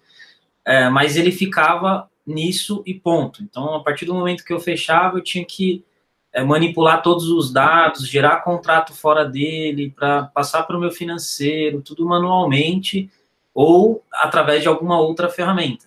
é, 0.65 0.89
mas 0.89 1.17
ele 1.17 1.31
ficava 1.31 2.11
nisso 2.27 2.83
e 2.85 2.93
ponto. 2.93 3.41
Então, 3.41 3.77
a 3.77 3.85
partir 3.85 4.05
do 4.05 4.13
momento 4.13 4.45
que 4.45 4.53
eu 4.53 4.59
fechava, 4.59 5.19
eu 5.19 5.23
tinha 5.23 5.45
que 5.45 5.85
é, 6.33 6.43
manipular 6.43 7.03
todos 7.03 7.29
os 7.31 7.53
dados, 7.53 8.09
gerar 8.09 8.43
contrato 8.43 8.93
fora 8.93 9.25
dele, 9.25 9.95
para 9.95 10.25
passar 10.25 10.65
para 10.65 10.77
o 10.77 10.81
meu 10.81 10.91
financeiro, 10.91 11.81
tudo 11.81 12.05
manualmente 12.05 13.09
ou 13.55 14.03
através 14.13 14.61
de 14.61 14.67
alguma 14.67 14.99
outra 14.99 15.29
ferramenta. 15.29 15.85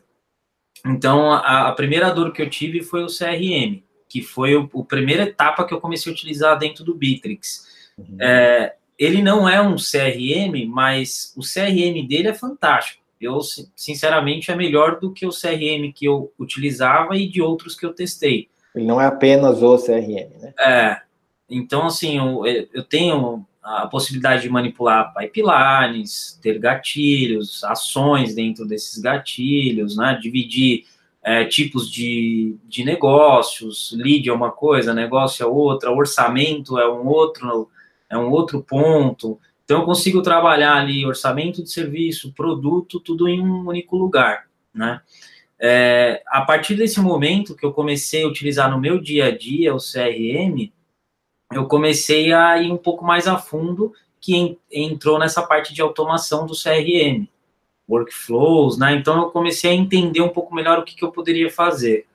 Então, 0.85 1.33
a, 1.33 1.67
a 1.67 1.71
primeira 1.73 2.09
dor 2.09 2.31
que 2.31 2.41
eu 2.41 2.49
tive 2.49 2.81
foi 2.81 3.03
o 3.03 3.07
CRM, 3.07 3.83
que 4.07 4.21
foi 4.21 4.55
o, 4.55 4.69
a 4.73 4.83
primeira 4.85 5.23
etapa 5.23 5.65
que 5.65 5.73
eu 5.73 5.81
comecei 5.81 6.09
a 6.09 6.15
utilizar 6.15 6.57
dentro 6.57 6.85
do 6.85 6.95
Bitrix. 6.95 7.75
Uhum. 7.97 8.17
É, 8.19 8.75
ele 8.97 9.21
não 9.21 9.47
é 9.47 9.61
um 9.61 9.75
CRM, 9.75 10.65
mas 10.67 11.33
o 11.35 11.41
CRM 11.41 12.07
dele 12.07 12.29
é 12.29 12.33
fantástico. 12.33 13.03
Eu, 13.19 13.39
sinceramente, 13.75 14.51
é 14.51 14.55
melhor 14.55 14.99
do 14.99 15.11
que 15.11 15.25
o 15.25 15.31
CRM 15.31 15.91
que 15.93 16.05
eu 16.05 16.31
utilizava 16.37 17.15
e 17.15 17.27
de 17.27 17.41
outros 17.41 17.75
que 17.75 17.85
eu 17.85 17.93
testei. 17.93 18.47
Ele 18.75 18.85
não 18.85 19.01
é 19.01 19.07
apenas 19.07 19.63
o 19.63 19.77
CRM, 19.77 20.29
né? 20.39 20.53
É. 20.59 21.01
Então, 21.49 21.87
assim, 21.87 22.17
eu, 22.17 22.43
eu 22.73 22.83
tenho 22.83 23.45
a 23.63 23.87
possibilidade 23.87 24.43
de 24.43 24.49
manipular 24.49 25.13
pipelines, 25.13 26.39
ter 26.41 26.59
gatilhos, 26.59 27.63
ações 27.63 28.35
dentro 28.35 28.65
desses 28.65 28.99
gatilhos, 29.01 29.97
né? 29.97 30.17
Dividir 30.21 30.85
é, 31.23 31.43
tipos 31.43 31.91
de, 31.91 32.55
de 32.65 32.85
negócios, 32.85 33.93
lead 33.97 34.29
é 34.29 34.33
uma 34.33 34.51
coisa, 34.51 34.93
negócio 34.93 35.43
é 35.43 35.45
outra, 35.45 35.91
orçamento 35.91 36.79
é 36.79 36.89
um 36.89 37.05
outro, 37.07 37.69
é 38.09 38.17
um 38.17 38.29
outro 38.29 38.63
ponto. 38.63 39.39
Então, 39.63 39.79
eu 39.81 39.85
consigo 39.85 40.21
trabalhar 40.21 40.75
ali 40.75 41.05
orçamento 41.05 41.61
de 41.61 41.69
serviço, 41.69 42.33
produto, 42.33 42.99
tudo 42.99 43.27
em 43.27 43.41
um 43.41 43.67
único 43.67 43.97
lugar, 43.97 44.47
né? 44.73 45.01
É, 45.59 46.21
a 46.27 46.41
partir 46.41 46.75
desse 46.75 47.01
momento 47.01 47.55
que 47.55 47.65
eu 47.65 47.73
comecei 47.73 48.23
a 48.23 48.27
utilizar 48.27 48.69
no 48.69 48.79
meu 48.79 49.01
dia 49.01 49.25
a 49.25 49.35
dia 49.35 49.73
o 49.73 49.79
CRM, 49.79 50.71
eu 51.51 51.65
comecei 51.65 52.31
a 52.31 52.61
ir 52.61 52.71
um 52.71 52.77
pouco 52.77 53.03
mais 53.03 53.27
a 53.27 53.37
fundo, 53.37 53.93
que 54.19 54.57
entrou 54.71 55.17
nessa 55.17 55.41
parte 55.41 55.73
de 55.73 55.81
automação 55.81 56.45
do 56.45 56.53
CRM, 56.53 57.27
workflows, 57.89 58.77
né? 58.77 58.93
Então 58.93 59.17
eu 59.17 59.31
comecei 59.31 59.71
a 59.71 59.75
entender 59.75 60.21
um 60.21 60.29
pouco 60.29 60.53
melhor 60.53 60.79
o 60.79 60.83
que, 60.83 60.95
que 60.95 61.03
eu 61.03 61.11
poderia 61.11 61.49
fazer. 61.49 62.05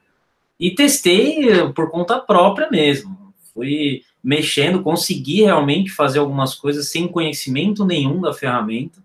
E 0.60 0.74
testei 0.74 1.72
por 1.74 1.90
conta 1.90 2.20
própria 2.20 2.70
mesmo. 2.70 3.34
Fui 3.54 4.02
mexendo, 4.22 4.82
consegui 4.82 5.42
realmente 5.42 5.90
fazer 5.90 6.18
algumas 6.18 6.54
coisas 6.54 6.88
sem 6.88 7.08
conhecimento 7.08 7.84
nenhum 7.84 8.20
da 8.20 8.32
ferramenta, 8.32 9.02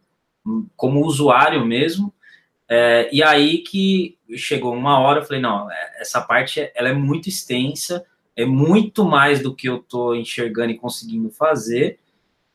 como 0.75 1.06
usuário 1.06 1.65
mesmo. 1.65 2.13
É, 2.69 3.10
e 3.12 3.23
aí 3.23 3.60
que 3.60 4.17
chegou 4.36 4.73
uma 4.73 4.99
hora, 4.99 5.21
eu 5.21 5.25
falei, 5.25 5.41
não, 5.41 5.71
é, 5.71 6.01
essa 6.01 6.21
parte 6.21 6.69
ela 6.75 6.89
é 6.89 6.93
muito 6.93 7.30
extensa, 7.30 8.06
é 8.36 8.45
muito 8.45 9.06
mais 9.06 9.41
do 9.41 9.56
que 9.56 9.67
eu 9.67 9.77
estou 9.77 10.15
enxergando 10.15 10.71
e 10.71 10.77
conseguindo 10.77 11.30
fazer. 11.32 11.97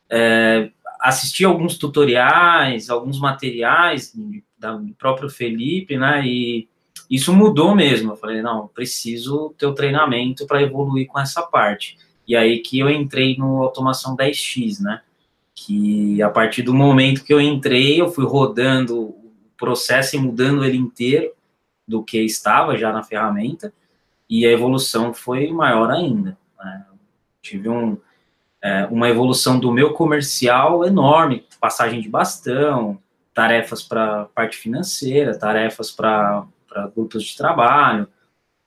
É, 0.09 0.70
assisti 1.01 1.44
alguns 1.44 1.77
tutoriais, 1.77 2.88
alguns 2.88 3.18
materiais 3.18 4.14
do 4.14 4.94
próprio 4.96 5.29
Felipe, 5.29 5.96
né? 5.96 6.25
E 6.25 6.68
isso 7.11 7.33
mudou 7.35 7.75
mesmo. 7.75 8.12
Eu 8.12 8.16
falei, 8.16 8.40
não, 8.40 8.68
preciso 8.68 9.53
ter 9.59 9.66
o 9.66 9.75
treinamento 9.75 10.46
para 10.46 10.62
evoluir 10.62 11.09
com 11.09 11.18
essa 11.18 11.42
parte. 11.42 11.98
E 12.33 12.37
aí 12.37 12.61
que 12.61 12.79
eu 12.79 12.88
entrei 12.88 13.37
no 13.37 13.62
automação 13.62 14.16
10x, 14.16 14.81
né? 14.81 15.03
Que 15.55 16.23
a 16.23 16.31
partir 16.31 16.62
do 16.62 16.73
momento 16.73 17.25
que 17.25 17.35
eu 17.35 17.38
entrei, 17.38 18.01
eu 18.01 18.11
fui 18.11 18.25
rodando 18.25 19.14
processo 19.59 20.16
e 20.16 20.18
mudando 20.18 20.64
ele 20.64 20.79
inteiro 20.79 21.31
do 21.87 22.03
que 22.03 22.18
estava 22.23 22.75
já 22.75 22.90
na 22.90 23.03
ferramenta, 23.03 23.71
e 24.31 24.47
a 24.47 24.51
evolução 24.51 25.12
foi 25.12 25.53
maior 25.53 25.90
ainda. 25.90 26.38
Né? 26.59 26.87
Tive 27.42 27.68
um, 27.68 27.99
é, 28.62 28.87
uma 28.87 29.11
evolução 29.11 29.61
do 29.61 29.71
meu 29.71 29.92
comercial 29.92 30.87
enorme, 30.87 31.45
passagem 31.61 32.01
de 32.01 32.09
bastão, 32.09 32.99
tarefas 33.35 33.83
para 33.83 34.25
parte 34.35 34.57
financeira, 34.57 35.38
tarefas 35.38 35.90
para 35.90 36.47
grupos 36.97 37.25
de 37.25 37.37
trabalho. 37.37 38.09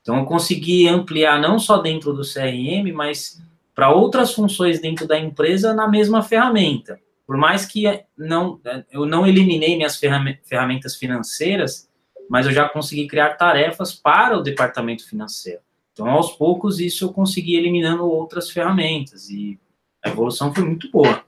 Então, 0.04 0.20
eu 0.20 0.26
consegui 0.26 0.88
ampliar 0.88 1.42
não 1.42 1.58
só 1.58 1.80
dentro 1.80 2.14
do 2.14 2.22
CRM, 2.22 2.94
mas 2.94 3.44
para 3.76 3.94
outras 3.94 4.34
funções 4.34 4.80
dentro 4.80 5.06
da 5.06 5.20
empresa 5.20 5.74
na 5.74 5.88
mesma 5.88 6.24
ferramenta. 6.24 6.98
Por 7.28 7.36
mais 7.36 7.66
que 7.66 7.84
não, 8.18 8.60
eu 8.90 9.06
não 9.06 9.28
eliminei 9.28 9.76
minhas 9.76 9.98
ferramentas 9.98 10.96
financeiras, 10.96 11.90
mas 12.30 12.46
eu 12.46 12.54
já 12.54 12.70
consegui 12.70 13.08
criar 13.08 13.36
tarefas 13.36 13.94
para 13.94 14.38
o 14.38 14.42
departamento 14.42 15.08
financeiro. 15.08 15.60
Então, 15.92 16.10
aos 16.10 16.32
poucos, 16.32 16.80
isso 16.80 17.06
eu 17.06 17.14
consegui 17.14 17.56
eliminando 17.56 18.06
outras 18.06 18.50
ferramentas 18.50 19.30
e 19.30 19.60
a 20.04 20.10
evolução 20.10 20.54
foi 20.54 20.64
muito 20.64 20.90
boa. 20.90 21.24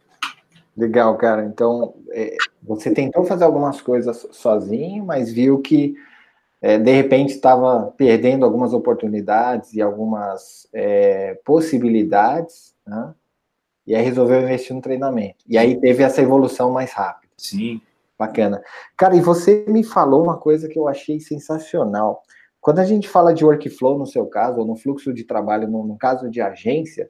Legal, 0.75 1.17
cara. 1.17 1.45
Então, 1.45 1.95
é, 2.11 2.37
você 2.61 2.93
tentou 2.93 3.25
fazer 3.25 3.43
algumas 3.43 3.81
coisas 3.81 4.27
sozinho, 4.31 5.03
mas 5.03 5.33
viu 5.33 5.59
que 5.59 5.95
é, 6.61 6.77
de 6.77 6.91
repente 6.91 7.33
estava 7.33 7.93
perdendo 7.97 8.45
algumas 8.45 8.73
oportunidades 8.73 9.73
e 9.73 9.81
algumas 9.81 10.67
é, 10.73 11.39
possibilidades, 11.45 12.73
né? 12.85 13.13
E 13.85 13.95
aí 13.95 14.03
resolveu 14.03 14.41
investir 14.41 14.75
no 14.75 14.81
treinamento. 14.81 15.45
E 15.47 15.57
aí 15.57 15.79
teve 15.79 16.03
essa 16.03 16.21
evolução 16.21 16.71
mais 16.71 16.91
rápida. 16.91 17.31
Sim. 17.37 17.79
Bacana. 18.19 18.61
Cara, 18.97 19.15
e 19.15 19.21
você 19.21 19.63
me 19.67 19.83
falou 19.83 20.23
uma 20.23 20.37
coisa 20.37 20.67
que 20.67 20.77
eu 20.77 20.87
achei 20.87 21.19
sensacional. 21.19 22.23
Quando 22.59 22.79
a 22.79 22.83
gente 22.83 23.07
fala 23.07 23.33
de 23.33 23.45
workflow, 23.45 23.97
no 23.97 24.07
seu 24.07 24.25
caso, 24.25 24.59
ou 24.59 24.65
no 24.65 24.75
fluxo 24.75 25.13
de 25.13 25.23
trabalho, 25.23 25.69
no, 25.69 25.85
no 25.85 25.97
caso 25.97 26.29
de 26.29 26.41
agência, 26.41 27.09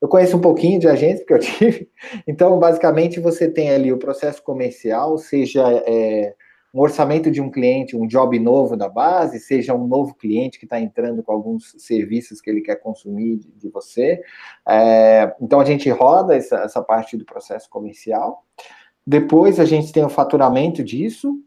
eu 0.00 0.08
conheço 0.08 0.36
um 0.36 0.40
pouquinho 0.40 0.80
de 0.80 0.88
agência, 0.88 1.18
porque 1.18 1.34
eu 1.34 1.38
tive. 1.38 1.90
Então, 2.26 2.58
basicamente, 2.58 3.20
você 3.20 3.48
tem 3.48 3.70
ali 3.70 3.92
o 3.92 3.98
processo 3.98 4.42
comercial, 4.42 5.16
seja 5.18 5.62
é, 5.86 6.34
um 6.76 6.80
orçamento 6.82 7.30
de 7.30 7.40
um 7.40 7.50
cliente, 7.50 7.96
um 7.96 8.06
job 8.06 8.38
novo 8.38 8.76
da 8.76 8.86
base, 8.86 9.40
seja 9.40 9.74
um 9.74 9.86
novo 9.86 10.14
cliente 10.14 10.58
que 10.58 10.66
está 10.66 10.78
entrando 10.78 11.22
com 11.22 11.32
alguns 11.32 11.74
serviços 11.78 12.38
que 12.38 12.50
ele 12.50 12.60
quer 12.60 12.76
consumir 12.76 13.38
de, 13.38 13.50
de 13.50 13.68
você. 13.70 14.22
É, 14.68 15.34
então 15.40 15.58
a 15.58 15.64
gente 15.64 15.88
roda 15.88 16.36
essa, 16.36 16.56
essa 16.56 16.82
parte 16.82 17.16
do 17.16 17.24
processo 17.24 17.70
comercial. 17.70 18.44
Depois 19.06 19.58
a 19.58 19.64
gente 19.64 19.90
tem 19.90 20.04
o 20.04 20.10
faturamento 20.10 20.84
disso, 20.84 21.40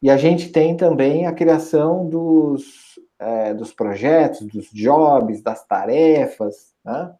e 0.00 0.08
a 0.08 0.16
gente 0.16 0.52
tem 0.52 0.76
também 0.76 1.26
a 1.26 1.32
criação 1.32 2.08
dos, 2.08 3.00
é, 3.18 3.52
dos 3.52 3.72
projetos, 3.72 4.46
dos 4.46 4.70
jobs, 4.70 5.42
das 5.42 5.66
tarefas, 5.66 6.72
né? 6.84 7.12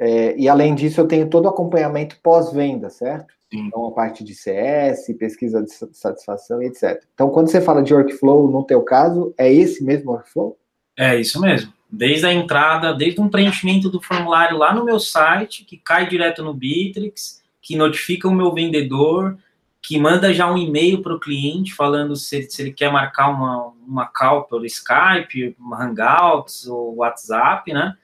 É, 0.00 0.36
e 0.36 0.48
além 0.48 0.74
disso, 0.74 1.00
eu 1.00 1.06
tenho 1.06 1.30
todo 1.30 1.44
o 1.44 1.48
acompanhamento 1.48 2.18
pós-venda, 2.20 2.90
certo? 2.90 3.32
Sim. 3.52 3.66
Então, 3.66 3.86
a 3.86 3.90
parte 3.92 4.24
de 4.24 4.34
CS, 4.34 5.14
pesquisa 5.18 5.62
de 5.62 5.70
satisfação 5.92 6.62
e 6.62 6.66
etc. 6.66 7.04
Então, 7.12 7.28
quando 7.28 7.50
você 7.50 7.60
fala 7.60 7.82
de 7.82 7.92
workflow, 7.92 8.50
no 8.50 8.64
teu 8.64 8.80
caso, 8.80 9.34
é 9.36 9.52
esse 9.52 9.84
mesmo 9.84 10.12
workflow? 10.12 10.58
É 10.96 11.20
isso 11.20 11.38
mesmo. 11.38 11.70
Desde 11.90 12.24
a 12.24 12.32
entrada, 12.32 12.94
desde 12.94 13.20
um 13.20 13.28
preenchimento 13.28 13.90
do 13.90 14.00
formulário 14.00 14.56
lá 14.56 14.74
no 14.74 14.86
meu 14.86 14.98
site, 14.98 15.66
que 15.66 15.76
cai 15.76 16.08
direto 16.08 16.42
no 16.42 16.54
Bitrix, 16.54 17.42
que 17.60 17.76
notifica 17.76 18.26
o 18.26 18.34
meu 18.34 18.54
vendedor, 18.54 19.36
que 19.82 19.98
manda 19.98 20.32
já 20.32 20.50
um 20.50 20.56
e-mail 20.56 21.02
para 21.02 21.14
o 21.14 21.20
cliente 21.20 21.74
falando 21.74 22.16
se, 22.16 22.42
se, 22.50 22.62
ele 22.62 22.72
quer 22.72 22.90
marcar 22.90 23.28
uma, 23.28 23.72
uma 23.86 24.06
call 24.06 24.44
pelo 24.44 24.64
Skype, 24.64 25.54
Hangouts 25.60 26.66
ou 26.66 26.96
WhatsApp, 26.96 27.70
né? 27.70 27.94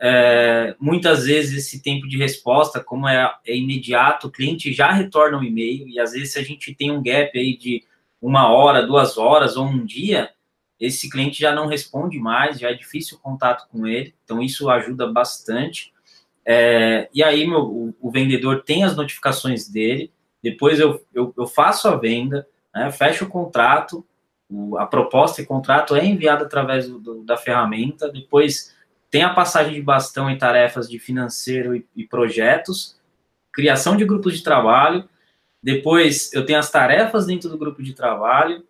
É, 0.00 0.74
muitas 0.80 1.24
vezes 1.24 1.66
esse 1.66 1.82
tempo 1.82 2.06
de 2.08 2.18
resposta, 2.18 2.82
como 2.82 3.08
é, 3.08 3.32
é, 3.46 3.56
imediato, 3.56 4.26
o 4.26 4.30
cliente 4.30 4.72
já 4.72 4.90
retorna 4.92 5.38
um 5.38 5.42
e-mail, 5.42 5.88
e 5.88 5.98
às 5.98 6.12
vezes 6.12 6.32
se 6.32 6.38
a 6.38 6.42
gente 6.42 6.74
tem 6.74 6.90
um 6.90 7.02
gap 7.02 7.38
aí 7.38 7.56
de 7.56 7.84
uma 8.20 8.50
hora, 8.50 8.86
duas 8.86 9.16
horas 9.16 9.56
ou 9.56 9.66
um 9.66 9.84
dia, 9.84 10.30
esse 10.78 11.08
cliente 11.08 11.40
já 11.40 11.54
não 11.54 11.66
responde 11.66 12.18
mais, 12.18 12.58
já 12.58 12.70
é 12.70 12.74
difícil 12.74 13.16
o 13.16 13.20
contato 13.20 13.68
com 13.70 13.86
ele, 13.86 14.14
então 14.24 14.42
isso 14.42 14.68
ajuda 14.68 15.06
bastante. 15.06 15.92
É, 16.44 17.08
e 17.14 17.22
aí 17.22 17.46
meu, 17.46 17.60
o, 17.60 17.96
o, 18.00 18.10
vendedor 18.10 18.62
tem 18.64 18.84
as 18.84 18.96
notificações 18.96 19.68
dele, 19.68 20.12
depois 20.42 20.78
eu, 20.78 21.02
eu, 21.14 21.32
eu 21.38 21.46
faço 21.46 21.88
a 21.88 21.96
venda, 21.96 22.46
né, 22.74 22.90
fecho 22.90 23.24
o 23.24 23.28
contrato, 23.28 24.04
o, 24.50 24.76
a 24.76 24.86
proposta 24.86 25.40
e 25.40 25.46
contrato 25.46 25.96
é 25.96 26.04
enviada 26.04 26.44
através 26.44 26.86
do, 26.86 26.98
do, 26.98 27.24
da 27.24 27.36
ferramenta, 27.36 28.12
depois 28.12 28.73
tem 29.14 29.22
a 29.22 29.32
passagem 29.32 29.74
de 29.74 29.80
bastão 29.80 30.28
em 30.28 30.36
tarefas 30.36 30.90
de 30.90 30.98
financeiro 30.98 31.76
e, 31.76 31.86
e 31.94 32.04
projetos, 32.04 32.96
criação 33.52 33.96
de 33.96 34.04
grupos 34.04 34.36
de 34.36 34.42
trabalho, 34.42 35.08
depois 35.62 36.32
eu 36.32 36.44
tenho 36.44 36.58
as 36.58 36.68
tarefas 36.68 37.24
dentro 37.24 37.48
do 37.48 37.56
grupo 37.56 37.80
de 37.80 37.92
trabalho, 37.92 38.64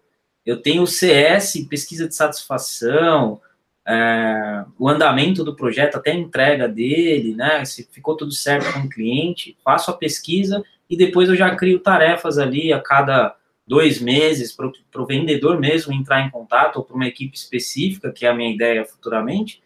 eu 0.45 0.61
tenho 0.61 0.83
o 0.83 0.87
CS, 0.87 1.67
pesquisa 1.67 2.07
de 2.07 2.15
satisfação, 2.15 3.41
é, 3.89 4.67
o 4.79 4.87
andamento 4.87 5.43
do 5.43 5.57
projeto, 5.57 5.97
até 5.97 6.11
a 6.11 6.15
entrega 6.15 6.69
dele, 6.69 7.35
né? 7.35 7.65
Se 7.65 7.89
ficou 7.91 8.15
tudo 8.15 8.33
certo 8.33 8.71
com 8.71 8.81
o 8.81 8.89
cliente, 8.91 9.57
faço 9.65 9.91
a 9.91 9.97
pesquisa 9.97 10.63
e 10.91 10.95
depois 10.95 11.31
eu 11.31 11.37
já 11.37 11.57
crio 11.57 11.79
tarefas 11.79 12.37
ali 12.37 12.71
a 12.71 12.83
cada 12.83 13.35
dois 13.67 13.99
meses 13.99 14.53
para 14.53 14.69
o 15.03 15.07
vendedor 15.07 15.59
mesmo 15.59 15.95
entrar 15.95 16.21
em 16.21 16.29
contato 16.29 16.77
ou 16.77 16.85
para 16.85 16.97
uma 16.97 17.09
equipe 17.09 17.35
específica, 17.35 18.13
que 18.13 18.27
é 18.27 18.29
a 18.29 18.35
minha 18.35 18.55
ideia 18.55 18.85
futuramente, 18.85 19.64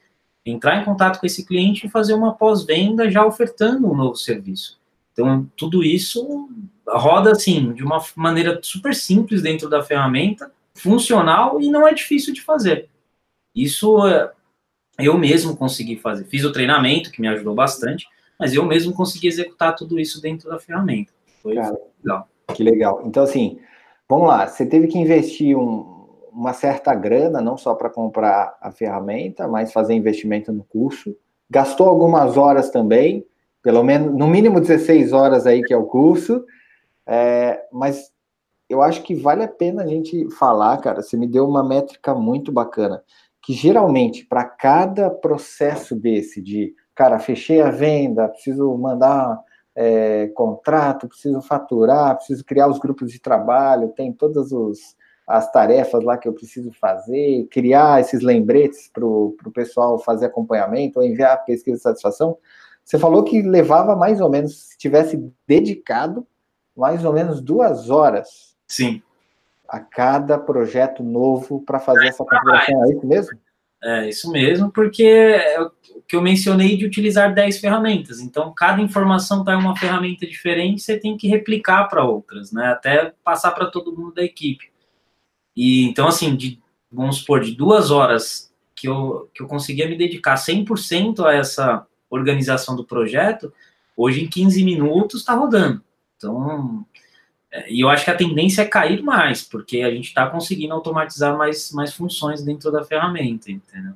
entrar 0.51 0.81
em 0.81 0.85
contato 0.85 1.21
com 1.21 1.27
esse 1.27 1.45
cliente 1.45 1.87
e 1.87 1.91
fazer 1.91 2.15
uma 2.15 2.35
pós-venda 2.35 3.11
já 3.11 3.25
ofertando 3.25 3.91
um 3.91 3.97
novo 3.97 4.17
serviço. 4.17 4.79
Então, 5.13 5.51
tudo 5.57 5.83
isso 5.83 6.49
roda 6.87 7.33
assim, 7.33 7.73
de 7.73 7.85
uma 7.85 8.03
maneira 8.17 8.59
super 8.63 8.95
simples 8.95 9.43
dentro 9.43 9.69
da 9.69 9.83
ferramenta, 9.83 10.51
funcional 10.75 11.61
e 11.61 11.71
não 11.71 11.87
é 11.87 11.93
difícil 11.93 12.33
de 12.33 12.41
fazer. 12.41 12.89
Isso 13.55 14.07
é, 14.07 14.31
eu 14.99 15.19
mesmo 15.19 15.57
consegui 15.57 15.97
fazer. 15.97 16.25
Fiz 16.25 16.45
o 16.45 16.53
treinamento, 16.53 17.11
que 17.11 17.21
me 17.21 17.29
ajudou 17.29 17.55
bastante, 17.55 18.07
mas 18.39 18.55
eu 18.55 18.65
mesmo 18.65 18.93
consegui 18.93 19.27
executar 19.27 19.75
tudo 19.75 19.99
isso 19.99 20.23
dentro 20.23 20.49
da 20.49 20.59
ferramenta. 20.59 21.13
Foi 21.43 21.57
Cara, 21.57 21.77
legal. 22.03 22.29
Que 22.55 22.63
legal. 22.63 23.03
Então, 23.05 23.25
assim, 23.25 23.59
vamos 24.09 24.29
lá, 24.29 24.47
você 24.47 24.65
teve 24.65 24.87
que 24.87 24.99
investir 24.99 25.57
um, 25.57 25.98
uma 26.39 26.53
certa 26.53 26.95
grana, 26.95 27.41
não 27.41 27.57
só 27.57 27.75
para 27.75 27.91
comprar 27.91 28.57
a 28.61 28.71
ferramenta, 28.71 29.49
mas 29.49 29.73
fazer 29.73 29.95
investimento 29.95 30.53
no 30.53 30.63
curso. 30.63 31.17
Gastou 31.51 31.89
algumas 31.89 32.37
horas 32.37 32.71
também, 32.71 33.27
pelo 33.61 33.83
menos, 33.83 34.17
no 34.17 34.29
mínimo 34.29 34.61
16 34.61 35.13
horas 35.13 35.49
aí 35.49 35.65
que 35.65 35.75
é 35.75 35.77
o 35.77 35.87
curso, 35.87 36.45
é, 37.05 37.61
mas 37.73 38.13
eu 38.69 38.81
acho 38.81 39.03
que 39.03 39.17
vale 39.17 39.43
a 39.43 39.49
pena 39.49 39.83
a 39.83 39.87
gente 39.89 40.31
falar, 40.31 40.79
cara, 40.79 41.03
você 41.03 41.17
me 41.17 41.27
deu 41.27 41.45
uma 41.45 41.67
métrica 41.67 42.15
muito 42.15 42.53
bacana, 42.53 43.03
que 43.43 43.53
geralmente, 43.53 44.25
para 44.25 44.45
cada 44.45 45.11
processo 45.11 45.97
desse 45.97 46.41
de, 46.41 46.73
cara, 46.95 47.19
fechei 47.19 47.61
a 47.61 47.71
venda, 47.71 48.29
preciso 48.29 48.77
mandar 48.77 49.41
é, 49.75 50.29
contrato, 50.29 51.09
preciso 51.09 51.43
faturar, 51.43 52.15
preciso 52.15 52.45
criar 52.45 52.69
os 52.69 52.79
grupos 52.79 53.11
de 53.11 53.21
trabalho, 53.21 53.93
tem 53.97 54.13
todas 54.13 54.53
os, 54.53 54.97
as 55.29 55.53
tarefas 55.53 56.03
lá 56.03 56.17
que 56.17 56.27
eu 56.27 56.33
preciso 56.33 56.73
fazer, 56.73 57.47
criar 57.51 58.01
esses 58.01 58.23
lembretes 58.23 58.89
para 58.91 59.05
o 59.05 59.37
pessoal 59.53 59.99
fazer 59.99 60.25
acompanhamento 60.25 60.99
ou 60.99 61.05
enviar 61.05 61.45
pesquisa 61.45 61.77
de 61.77 61.83
satisfação. 61.83 62.39
Você 62.83 62.99
falou 62.99 63.23
que 63.23 63.43
levava 63.43 63.95
mais 63.95 64.23
ou 64.23 64.31
menos, 64.31 64.71
se 64.71 64.79
tivesse 64.79 65.23
dedicado, 65.47 66.27
mais 66.75 67.05
ou 67.05 67.13
menos 67.13 67.43
duas 67.43 67.91
horas. 67.91 68.57
Sim. 68.67 69.03
A 69.69 69.79
cada 69.79 70.39
projeto 70.39 71.03
novo 71.03 71.61
para 71.61 71.79
fazer 71.79 72.07
é, 72.07 72.09
essa 72.09 72.25
configuração, 72.25 72.85
é 72.87 72.91
isso 72.91 73.07
mesmo? 73.07 73.39
É, 73.85 74.09
isso 74.09 74.33
mesmo, 74.33 74.73
porque 74.73 75.05
é 75.05 75.61
o 75.61 75.71
que 76.09 76.17
eu 76.17 76.23
mencionei 76.23 76.75
de 76.75 76.87
utilizar 76.87 77.35
10 77.35 77.59
ferramentas. 77.59 78.21
Então, 78.21 78.55
cada 78.57 78.81
informação 78.81 79.41
está 79.41 79.53
em 79.53 79.59
uma 79.59 79.77
ferramenta 79.77 80.27
diferente, 80.27 80.81
você 80.81 80.99
tem 80.99 81.19
que 81.19 81.29
replicar 81.29 81.87
para 81.89 82.03
outras, 82.03 82.51
né? 82.51 82.69
Até 82.69 83.13
passar 83.23 83.51
para 83.51 83.67
todo 83.67 83.95
mundo 83.95 84.15
da 84.15 84.23
equipe. 84.23 84.73
E 85.59 85.83
então, 85.89 86.07
assim, 86.07 86.37
de, 86.37 86.63
vamos 86.91 87.17
supor, 87.17 87.41
de 87.41 87.51
duas 87.51 87.91
horas 87.91 88.49
que 88.77 88.89
eu, 88.89 89.29
que 89.35 89.43
eu 89.43 89.49
conseguia 89.49 89.89
me 89.89 89.99
dedicar 89.99 90.37
100% 90.37 91.27
a 91.27 91.35
essa 91.35 91.85
organização 92.09 92.77
do 92.77 92.85
projeto, 92.85 93.53
hoje 93.97 94.23
em 94.23 94.29
15 94.29 94.63
minutos 94.63 95.19
está 95.19 95.35
rodando. 95.35 95.83
Então, 96.17 96.87
é, 97.51 97.73
e 97.73 97.81
eu 97.81 97.89
acho 97.89 98.05
que 98.05 98.11
a 98.13 98.17
tendência 98.17 98.63
é 98.63 98.67
cair 98.67 99.03
mais, 99.03 99.43
porque 99.43 99.83
a 99.83 99.91
gente 99.91 100.07
está 100.07 100.31
conseguindo 100.31 100.75
automatizar 100.75 101.37
mais, 101.37 101.73
mais 101.73 101.93
funções 101.93 102.41
dentro 102.41 102.71
da 102.71 102.85
ferramenta, 102.85 103.51
entendeu? 103.51 103.95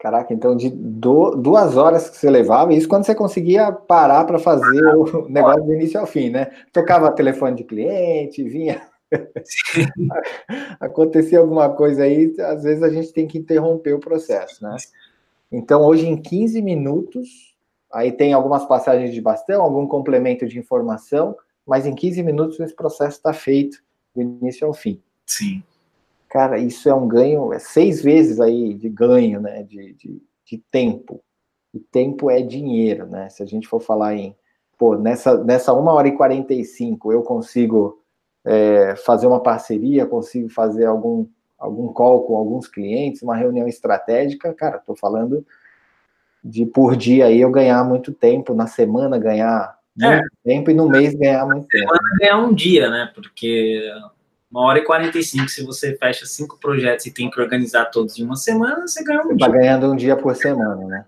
Caraca, 0.00 0.34
então 0.34 0.56
de 0.56 0.68
do, 0.68 1.36
duas 1.36 1.76
horas 1.76 2.10
que 2.10 2.16
você 2.16 2.28
levava, 2.28 2.74
isso 2.74 2.88
quando 2.88 3.04
você 3.04 3.14
conseguia 3.14 3.70
parar 3.70 4.24
para 4.24 4.40
fazer 4.40 4.84
o 4.96 5.28
negócio 5.30 5.62
do 5.62 5.74
início 5.74 6.00
ao 6.00 6.08
fim, 6.08 6.28
né? 6.28 6.50
Tocava 6.72 7.12
telefone 7.12 7.54
de 7.54 7.62
cliente, 7.62 8.42
vinha. 8.42 8.90
Acontecia 10.80 11.38
alguma 11.38 11.68
coisa 11.70 12.04
aí, 12.04 12.34
às 12.40 12.62
vezes 12.62 12.82
a 12.82 12.90
gente 12.90 13.12
tem 13.12 13.26
que 13.26 13.38
interromper 13.38 13.92
o 13.94 14.00
processo, 14.00 14.62
né? 14.62 14.76
Então, 15.50 15.84
hoje 15.84 16.06
em 16.06 16.20
15 16.20 16.62
minutos, 16.62 17.54
aí 17.92 18.10
tem 18.10 18.32
algumas 18.32 18.64
passagens 18.64 19.12
de 19.12 19.20
bastão, 19.20 19.62
algum 19.62 19.86
complemento 19.86 20.46
de 20.46 20.58
informação, 20.58 21.36
mas 21.66 21.86
em 21.86 21.94
15 21.94 22.22
minutos 22.22 22.58
esse 22.60 22.74
processo 22.74 23.18
está 23.18 23.32
feito 23.32 23.82
do 24.14 24.22
início 24.22 24.66
ao 24.66 24.72
fim. 24.72 25.00
Sim. 25.26 25.62
Cara, 26.28 26.58
isso 26.58 26.88
é 26.88 26.94
um 26.94 27.06
ganho, 27.06 27.52
é 27.52 27.58
seis 27.58 28.02
vezes 28.02 28.40
aí 28.40 28.72
de 28.72 28.88
ganho, 28.88 29.40
né, 29.40 29.62
de, 29.62 29.92
de, 29.92 30.22
de 30.46 30.58
tempo. 30.70 31.22
E 31.74 31.78
tempo 31.78 32.30
é 32.30 32.40
dinheiro, 32.40 33.06
né? 33.06 33.28
Se 33.28 33.42
a 33.42 33.46
gente 33.46 33.68
for 33.68 33.80
falar 33.80 34.14
em, 34.14 34.34
pô, 34.78 34.96
nessa, 34.96 35.42
nessa 35.42 35.72
1 35.72 35.86
hora 35.86 36.08
e 36.08 36.16
45 36.16 37.12
eu 37.12 37.22
consigo 37.22 38.01
é, 38.44 38.96
fazer 38.96 39.26
uma 39.26 39.42
parceria, 39.42 40.06
consigo 40.06 40.48
fazer 40.48 40.86
algum, 40.86 41.26
algum 41.58 41.92
call 41.92 42.24
com 42.24 42.36
alguns 42.36 42.66
clientes, 42.66 43.22
uma 43.22 43.36
reunião 43.36 43.68
estratégica, 43.68 44.52
cara, 44.52 44.76
estou 44.76 44.96
falando 44.96 45.44
de 46.44 46.66
por 46.66 46.96
dia 46.96 47.26
aí 47.26 47.40
eu 47.40 47.50
ganhar 47.50 47.84
muito 47.84 48.12
tempo, 48.12 48.54
na 48.54 48.66
semana 48.66 49.18
ganhar 49.18 49.78
muito 49.96 50.24
é. 50.24 50.28
tempo 50.42 50.70
e 50.70 50.74
no 50.74 50.88
mês 50.88 51.14
ganhar 51.14 51.46
muito 51.46 51.68
tempo. 51.68 51.92
ganhar 52.18 52.38
um 52.38 52.52
dia, 52.52 52.90
né? 52.90 53.10
Porque 53.14 53.80
uma 54.50 54.62
hora 54.62 54.78
e 54.78 54.84
45, 54.84 55.48
se 55.48 55.64
você 55.64 55.96
fecha 55.96 56.26
cinco 56.26 56.58
projetos 56.58 57.06
e 57.06 57.10
tem 57.10 57.30
que 57.30 57.40
organizar 57.40 57.86
todos 57.86 58.18
em 58.18 58.24
uma 58.24 58.36
semana, 58.36 58.86
você 58.86 59.04
ganha 59.04 59.20
um 59.20 59.28
você 59.28 59.36
dia. 59.36 59.46
Tá 59.46 59.52
ganhando 59.52 59.92
um 59.92 59.96
dia 59.96 60.16
por 60.16 60.34
semana, 60.34 60.84
né? 60.86 61.04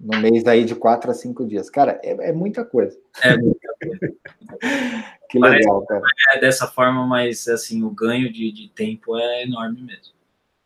No 0.00 0.18
mês 0.20 0.44
aí 0.46 0.64
de 0.64 0.74
quatro 0.74 1.10
a 1.10 1.14
cinco 1.14 1.46
dias. 1.46 1.70
Cara, 1.70 2.00
é, 2.02 2.30
é 2.30 2.32
muita 2.32 2.64
coisa. 2.64 2.98
É 3.22 3.36
muita 3.36 3.68
coisa. 3.80 4.14
que 5.32 5.38
legal, 5.38 5.82
cara. 5.86 6.02
É 6.34 6.40
dessa 6.40 6.66
forma, 6.66 7.06
mas 7.06 7.48
assim, 7.48 7.82
o 7.82 7.90
ganho 7.90 8.30
de, 8.30 8.52
de 8.52 8.68
tempo 8.68 9.16
é 9.16 9.44
enorme 9.44 9.80
mesmo. 9.80 10.12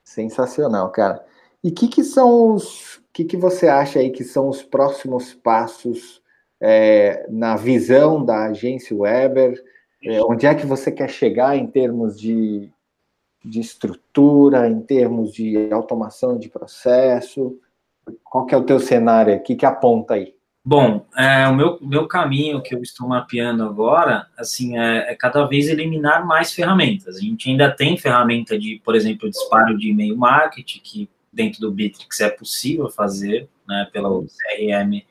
Sensacional, 0.03 0.91
cara. 0.91 1.25
E 1.63 1.69
o 1.69 1.73
que, 1.73 1.87
que 1.87 2.03
são 2.03 2.55
os. 2.55 3.01
Que, 3.13 3.25
que 3.25 3.37
você 3.37 3.69
acha 3.69 4.01
aí 4.01 4.11
que 4.11 4.25
são 4.25 4.49
os 4.49 4.63
próximos 4.63 5.33
passos 5.33 6.21
é, 6.61 7.27
na 7.31 7.57
visão 7.57 8.25
da 8.25 8.47
agência 8.47 8.95
Weber? 8.97 9.63
É, 10.05 10.21
onde 10.23 10.47
é 10.47 10.55
que 10.55 10.67
você 10.67 10.91
quer 10.91 11.09
chegar 11.09 11.57
em 11.57 11.67
termos 11.67 12.19
de, 12.19 12.71
de 13.45 13.61
estrutura, 13.61 14.69
em 14.69 14.81
termos 14.81 15.33
de 15.33 15.73
automação 15.73 16.37
de 16.37 16.49
processo? 16.49 17.59
Qual 18.25 18.45
que 18.45 18.55
é 18.55 18.59
o 18.59 18.65
teu 18.65 18.81
cenário? 18.81 19.37
O 19.37 19.41
que, 19.41 19.55
que 19.55 19.65
aponta 19.65 20.15
aí? 20.15 20.36
Bom, 20.69 21.07
é, 21.17 21.47
o 21.47 21.55
meu, 21.55 21.79
meu 21.81 22.09
caminho 22.09 22.61
que 22.61 22.75
eu 22.75 22.83
estou 22.83 23.07
mapeando 23.07 23.63
agora, 23.63 24.27
assim, 24.37 24.77
é, 24.77 25.13
é, 25.13 25.15
cada 25.15 25.45
vez 25.45 25.69
eliminar 25.69 26.27
mais 26.27 26.53
ferramentas. 26.53 27.19
A 27.19 27.21
gente 27.21 27.49
ainda 27.49 27.71
tem 27.71 27.97
ferramenta 27.97 28.59
de, 28.59 28.83
por 28.85 28.97
exemplo, 28.97 29.31
disparo 29.31 29.79
de 29.79 29.91
e-mail 29.91 30.17
marketing, 30.17 30.81
que 30.83 31.09
dentro 31.33 31.61
do 31.61 31.71
Bitrix 31.71 32.19
é 32.19 32.29
possível 32.29 32.91
fazer, 32.91 33.49
né, 33.65 33.89
pelo 33.93 34.25
CRM 34.27 35.05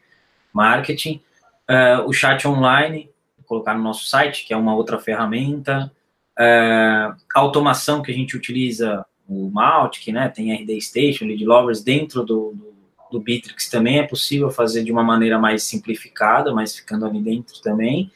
Marketing. 0.51 1.21
É, 1.69 1.99
o 1.99 2.11
chat 2.11 2.45
online, 2.45 3.09
colocar 3.45 3.75
no 3.75 3.81
nosso 3.81 4.07
site, 4.07 4.45
que 4.45 4.53
é 4.53 4.57
uma 4.57 4.75
outra 4.75 4.99
ferramenta. 4.99 5.89
É, 6.37 7.13
a 7.33 7.39
automação 7.39 8.01
que 8.01 8.11
a 8.11 8.13
gente 8.13 8.35
utiliza, 8.35 9.05
o 9.25 9.49
Maltic, 9.49 10.09
né, 10.09 10.27
tem 10.27 10.53
RD 10.53 10.81
Station, 10.81 11.23
Lead 11.23 11.45
Lovers, 11.45 11.81
dentro 11.81 12.25
do, 12.25 12.51
do, 12.53 12.74
do 13.15 13.23
Bitrix 13.23 13.69
também 13.69 13.99
é 13.99 14.03
possível 14.03 14.51
fazer 14.51 14.83
de 14.83 14.91
uma 14.91 15.03
maneira 15.03 15.39
mais 15.39 15.63
simplificada, 15.63 16.53
mas 16.53 16.75
ficando 16.75 17.05
ali 17.05 17.21
dentro 17.21 17.61
também. 17.61 18.11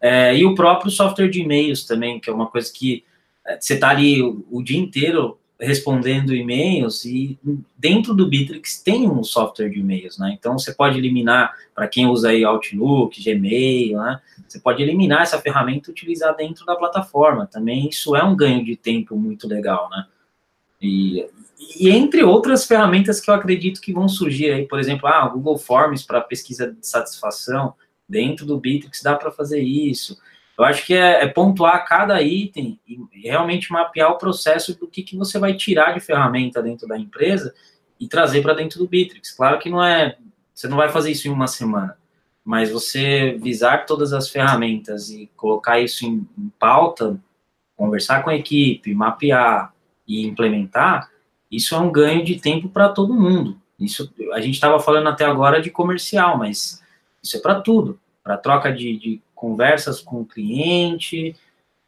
É, 0.00 0.36
e 0.36 0.44
o 0.44 0.54
próprio 0.54 0.90
software 0.90 1.28
de 1.28 1.40
e-mails 1.40 1.84
também, 1.84 2.18
que 2.18 2.28
é 2.28 2.32
uma 2.32 2.46
coisa 2.46 2.72
que 2.72 3.04
é, 3.46 3.60
você 3.60 3.74
está 3.74 3.90
ali 3.90 4.20
o, 4.20 4.44
o 4.50 4.62
dia 4.62 4.78
inteiro 4.78 5.38
respondendo 5.60 6.34
e-mails 6.34 7.04
e 7.04 7.38
dentro 7.76 8.14
do 8.14 8.26
Bitrix 8.26 8.82
tem 8.82 9.06
um 9.06 9.22
software 9.22 9.68
de 9.68 9.78
e-mails, 9.78 10.18
né? 10.18 10.34
Então 10.38 10.58
você 10.58 10.72
pode 10.72 10.96
eliminar 10.96 11.54
para 11.74 11.86
quem 11.86 12.06
usa 12.06 12.30
aí 12.30 12.42
Outlook, 12.42 13.22
Gmail, 13.22 13.98
né? 13.98 14.20
Você 14.48 14.58
pode 14.58 14.82
eliminar 14.82 15.22
essa 15.22 15.38
ferramenta 15.38 15.90
e 15.90 15.92
utilizar 15.92 16.34
dentro 16.34 16.64
da 16.64 16.74
plataforma. 16.74 17.46
Também 17.46 17.88
isso 17.88 18.16
é 18.16 18.24
um 18.24 18.34
ganho 18.34 18.64
de 18.64 18.74
tempo 18.74 19.16
muito 19.16 19.46
legal, 19.46 19.90
né? 19.90 20.06
E, 20.80 21.26
e 21.78 21.90
entre 21.90 22.22
outras 22.22 22.64
ferramentas 22.64 23.20
que 23.20 23.30
eu 23.30 23.34
acredito 23.34 23.80
que 23.80 23.92
vão 23.92 24.08
surgir 24.08 24.50
aí, 24.50 24.66
por 24.66 24.78
exemplo, 24.78 25.06
ah, 25.06 25.28
Google 25.28 25.58
Forms 25.58 26.04
para 26.04 26.20
pesquisa 26.20 26.72
de 26.72 26.86
satisfação, 26.86 27.74
dentro 28.08 28.46
do 28.46 28.58
Bitrix 28.58 29.02
dá 29.02 29.14
para 29.14 29.30
fazer 29.30 29.60
isso. 29.60 30.18
Eu 30.58 30.64
acho 30.64 30.84
que 30.84 30.94
é, 30.94 31.22
é, 31.22 31.26
pontuar 31.28 31.86
cada 31.86 32.20
item 32.20 32.78
e 32.86 32.98
realmente 33.22 33.72
mapear 33.72 34.10
o 34.10 34.18
processo 34.18 34.78
do 34.78 34.86
que, 34.86 35.02
que 35.02 35.16
você 35.16 35.38
vai 35.38 35.54
tirar 35.54 35.92
de 35.92 36.00
ferramenta 36.00 36.62
dentro 36.62 36.88
da 36.88 36.98
empresa 36.98 37.54
e 37.98 38.08
trazer 38.08 38.42
para 38.42 38.54
dentro 38.54 38.78
do 38.78 38.88
Bitrix. 38.88 39.30
Claro 39.30 39.58
que 39.58 39.70
não 39.70 39.82
é, 39.82 40.18
você 40.52 40.66
não 40.66 40.76
vai 40.76 40.88
fazer 40.88 41.12
isso 41.12 41.28
em 41.28 41.30
uma 41.30 41.46
semana, 41.46 41.96
mas 42.44 42.70
você 42.70 43.38
visar 43.40 43.86
todas 43.86 44.12
as 44.12 44.28
ferramentas 44.28 45.08
e 45.10 45.30
colocar 45.36 45.80
isso 45.80 46.04
em, 46.04 46.28
em 46.36 46.48
pauta, 46.58 47.18
conversar 47.76 48.22
com 48.22 48.30
a 48.30 48.36
equipe, 48.36 48.92
mapear 48.92 49.72
e 50.06 50.26
implementar, 50.26 51.10
isso 51.50 51.74
é 51.74 51.78
um 51.78 51.90
ganho 51.90 52.24
de 52.24 52.38
tempo 52.38 52.68
para 52.68 52.88
todo 52.88 53.14
mundo. 53.14 53.60
Isso 53.78 54.12
a 54.32 54.40
gente 54.40 54.54
estava 54.54 54.78
falando 54.78 55.08
até 55.08 55.24
agora 55.24 55.60
de 55.60 55.70
comercial, 55.70 56.36
mas 56.38 56.82
isso 57.22 57.36
é 57.36 57.40
para 57.40 57.60
tudo, 57.60 57.98
para 58.22 58.36
troca 58.36 58.72
de, 58.72 58.96
de 58.96 59.22
conversas 59.34 60.00
com 60.00 60.20
o 60.20 60.26
cliente, 60.26 61.34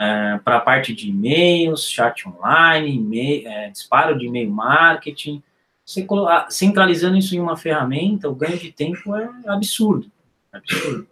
é, 0.01 0.41
para 0.43 0.57
a 0.57 0.61
parte 0.61 0.95
de 0.95 1.11
e-mails, 1.11 1.89
chat 1.89 2.27
online, 2.27 3.07
e 3.13 3.47
é, 3.47 3.71
disparo 3.71 4.19
de 4.19 4.27
e-mail 4.27 4.51
marketing. 4.51 5.43
você 5.85 6.07
centralizando 6.49 7.17
isso 7.19 7.37
em 7.37 7.41
uma 7.41 7.57
ferramenta, 7.57 8.29
o 8.29 8.35
ganho 8.35 8.59
de 8.59 8.73
tempo 8.73 9.15
é 9.15 9.29
absurdo. 9.47 10.11
absurdo. 10.51 11.07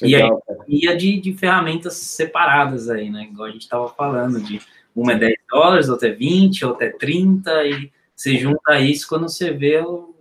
E 0.00 0.16
aí, 0.16 0.28
ia 0.66 0.96
de, 0.96 1.20
de 1.20 1.32
ferramentas 1.34 1.94
separadas 1.94 2.88
aí, 2.88 3.10
né? 3.10 3.24
Igual 3.24 3.48
a 3.48 3.52
gente 3.52 3.62
estava 3.62 3.88
falando, 3.88 4.40
de 4.40 4.60
uma 4.94 5.12
é 5.12 5.18
10 5.18 5.34
dólares, 5.50 5.88
outra 5.88 6.08
é 6.08 6.12
20, 6.12 6.64
outra 6.64 6.86
é 6.86 6.90
30, 6.90 7.64
e 7.66 7.92
você 8.14 8.36
junta 8.36 8.78
isso 8.78 9.08
quando 9.08 9.28
você 9.28 9.50
vê 9.52 9.78
o, 9.78 10.14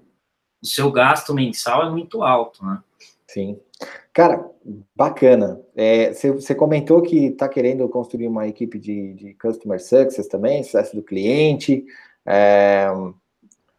o 0.62 0.66
seu 0.66 0.92
gasto 0.92 1.34
mensal 1.34 1.88
é 1.88 1.90
muito 1.90 2.24
alto, 2.24 2.66
né? 2.66 2.80
Sim. 3.28 3.60
Cara, 4.14 4.46
bacana. 4.96 5.62
É, 5.76 6.12
você, 6.12 6.54
comentou 6.54 7.02
que 7.02 7.28
está 7.28 7.48
querendo 7.48 7.88
construir 7.88 8.28
uma 8.28 8.48
equipe 8.48 8.78
de, 8.78 9.14
de 9.14 9.34
Customer 9.36 9.82
Success 9.82 10.28
também, 10.28 10.64
sucesso 10.64 10.96
do 10.96 11.02
cliente, 11.02 11.86
é, 12.26 12.88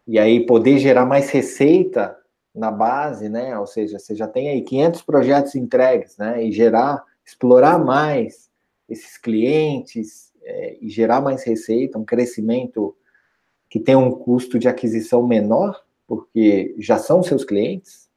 e 0.07 0.19
aí 0.19 0.47
poder 0.47 0.79
gerar 0.79 1.05
mais 1.05 1.31
receita 1.31 2.17
na 2.55 2.71
base, 2.71 3.29
né? 3.29 3.59
Ou 3.59 3.67
seja, 3.67 3.99
você 3.99 4.15
já 4.15 4.27
tem 4.27 4.49
aí 4.49 4.63
500 4.63 5.03
projetos 5.03 5.55
entregues, 5.55 6.17
né? 6.17 6.43
E 6.45 6.51
gerar, 6.51 7.05
explorar 7.25 7.79
mais 7.79 8.51
esses 8.89 9.17
clientes 9.17 10.32
é, 10.45 10.77
e 10.81 10.89
gerar 10.89 11.21
mais 11.21 11.45
receita, 11.45 11.99
um 11.99 12.05
crescimento 12.05 12.97
que 13.69 13.81
tem 13.81 13.97
um 13.97 14.11
custo 14.11 14.59
de 14.59 14.69
aquisição 14.69 15.27
menor, 15.27 15.83
porque 16.07 16.75
já 16.79 16.99
são 16.99 17.23
seus 17.23 17.45
clientes. 17.45 18.11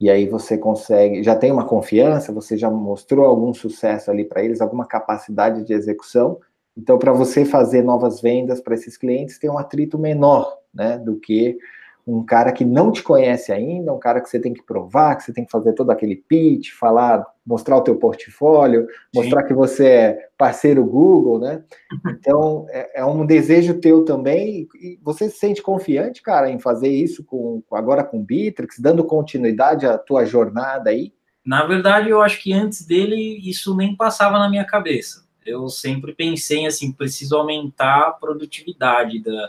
E 0.00 0.08
aí 0.08 0.26
você 0.26 0.56
consegue, 0.56 1.22
já 1.22 1.36
tem 1.36 1.52
uma 1.52 1.66
confiança, 1.66 2.32
você 2.32 2.56
já 2.56 2.70
mostrou 2.70 3.26
algum 3.26 3.52
sucesso 3.52 4.10
ali 4.10 4.24
para 4.24 4.42
eles, 4.42 4.62
alguma 4.62 4.86
capacidade 4.86 5.62
de 5.62 5.74
execução. 5.74 6.40
Então, 6.74 6.98
para 6.98 7.12
você 7.12 7.44
fazer 7.44 7.82
novas 7.82 8.22
vendas 8.22 8.62
para 8.62 8.74
esses 8.74 8.96
clientes, 8.96 9.38
tem 9.38 9.50
um 9.50 9.58
atrito 9.58 9.98
menor, 9.98 10.58
né, 10.72 10.96
do 10.96 11.20
que 11.20 11.58
um 12.06 12.24
cara 12.24 12.52
que 12.52 12.64
não 12.64 12.90
te 12.90 13.02
conhece 13.02 13.52
ainda, 13.52 13.92
um 13.92 13.98
cara 13.98 14.20
que 14.20 14.28
você 14.28 14.38
tem 14.38 14.52
que 14.52 14.62
provar, 14.62 15.16
que 15.16 15.24
você 15.24 15.32
tem 15.32 15.44
que 15.44 15.50
fazer 15.50 15.72
todo 15.74 15.90
aquele 15.90 16.16
pitch, 16.16 16.70
falar, 16.72 17.24
mostrar 17.46 17.76
o 17.76 17.82
teu 17.82 17.96
portfólio, 17.96 18.86
mostrar 19.14 19.42
Sim. 19.42 19.48
que 19.48 19.54
você 19.54 19.86
é 19.86 20.28
parceiro 20.36 20.84
Google, 20.84 21.38
né? 21.38 21.62
Então, 22.08 22.66
é, 22.70 23.00
é, 23.00 23.04
um 23.04 23.24
desejo 23.24 23.80
teu 23.80 24.04
também, 24.04 24.66
e 24.74 24.98
você 25.02 25.28
se 25.28 25.38
sente 25.38 25.62
confiante, 25.62 26.22
cara, 26.22 26.50
em 26.50 26.58
fazer 26.58 26.88
isso 26.88 27.24
com 27.24 27.62
agora 27.72 28.02
com 28.02 28.18
o 28.18 28.24
Bitrix, 28.24 28.78
dando 28.78 29.04
continuidade 29.04 29.86
à 29.86 29.96
tua 29.98 30.24
jornada 30.24 30.90
aí? 30.90 31.12
Na 31.44 31.64
verdade, 31.64 32.10
eu 32.10 32.20
acho 32.20 32.42
que 32.42 32.52
antes 32.52 32.86
dele, 32.86 33.38
isso 33.42 33.74
nem 33.76 33.96
passava 33.96 34.38
na 34.38 34.48
minha 34.48 34.64
cabeça. 34.64 35.28
Eu 35.44 35.68
sempre 35.68 36.14
pensei 36.14 36.66
assim, 36.66 36.92
preciso 36.92 37.36
aumentar 37.36 38.08
a 38.08 38.12
produtividade 38.12 39.22
da, 39.22 39.48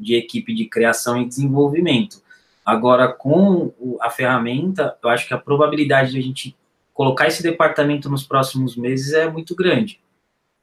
de 0.00 0.14
equipe 0.14 0.54
de 0.54 0.64
criação 0.66 1.20
e 1.20 1.28
desenvolvimento. 1.28 2.22
Agora, 2.64 3.08
com 3.08 3.72
a 4.00 4.10
ferramenta, 4.10 4.96
eu 5.02 5.10
acho 5.10 5.26
que 5.26 5.34
a 5.34 5.38
probabilidade 5.38 6.12
de 6.12 6.18
a 6.18 6.22
gente 6.22 6.56
colocar 6.92 7.26
esse 7.26 7.42
departamento 7.42 8.08
nos 8.08 8.24
próximos 8.24 8.76
meses 8.76 9.12
é 9.12 9.28
muito 9.28 9.54
grande. 9.54 10.00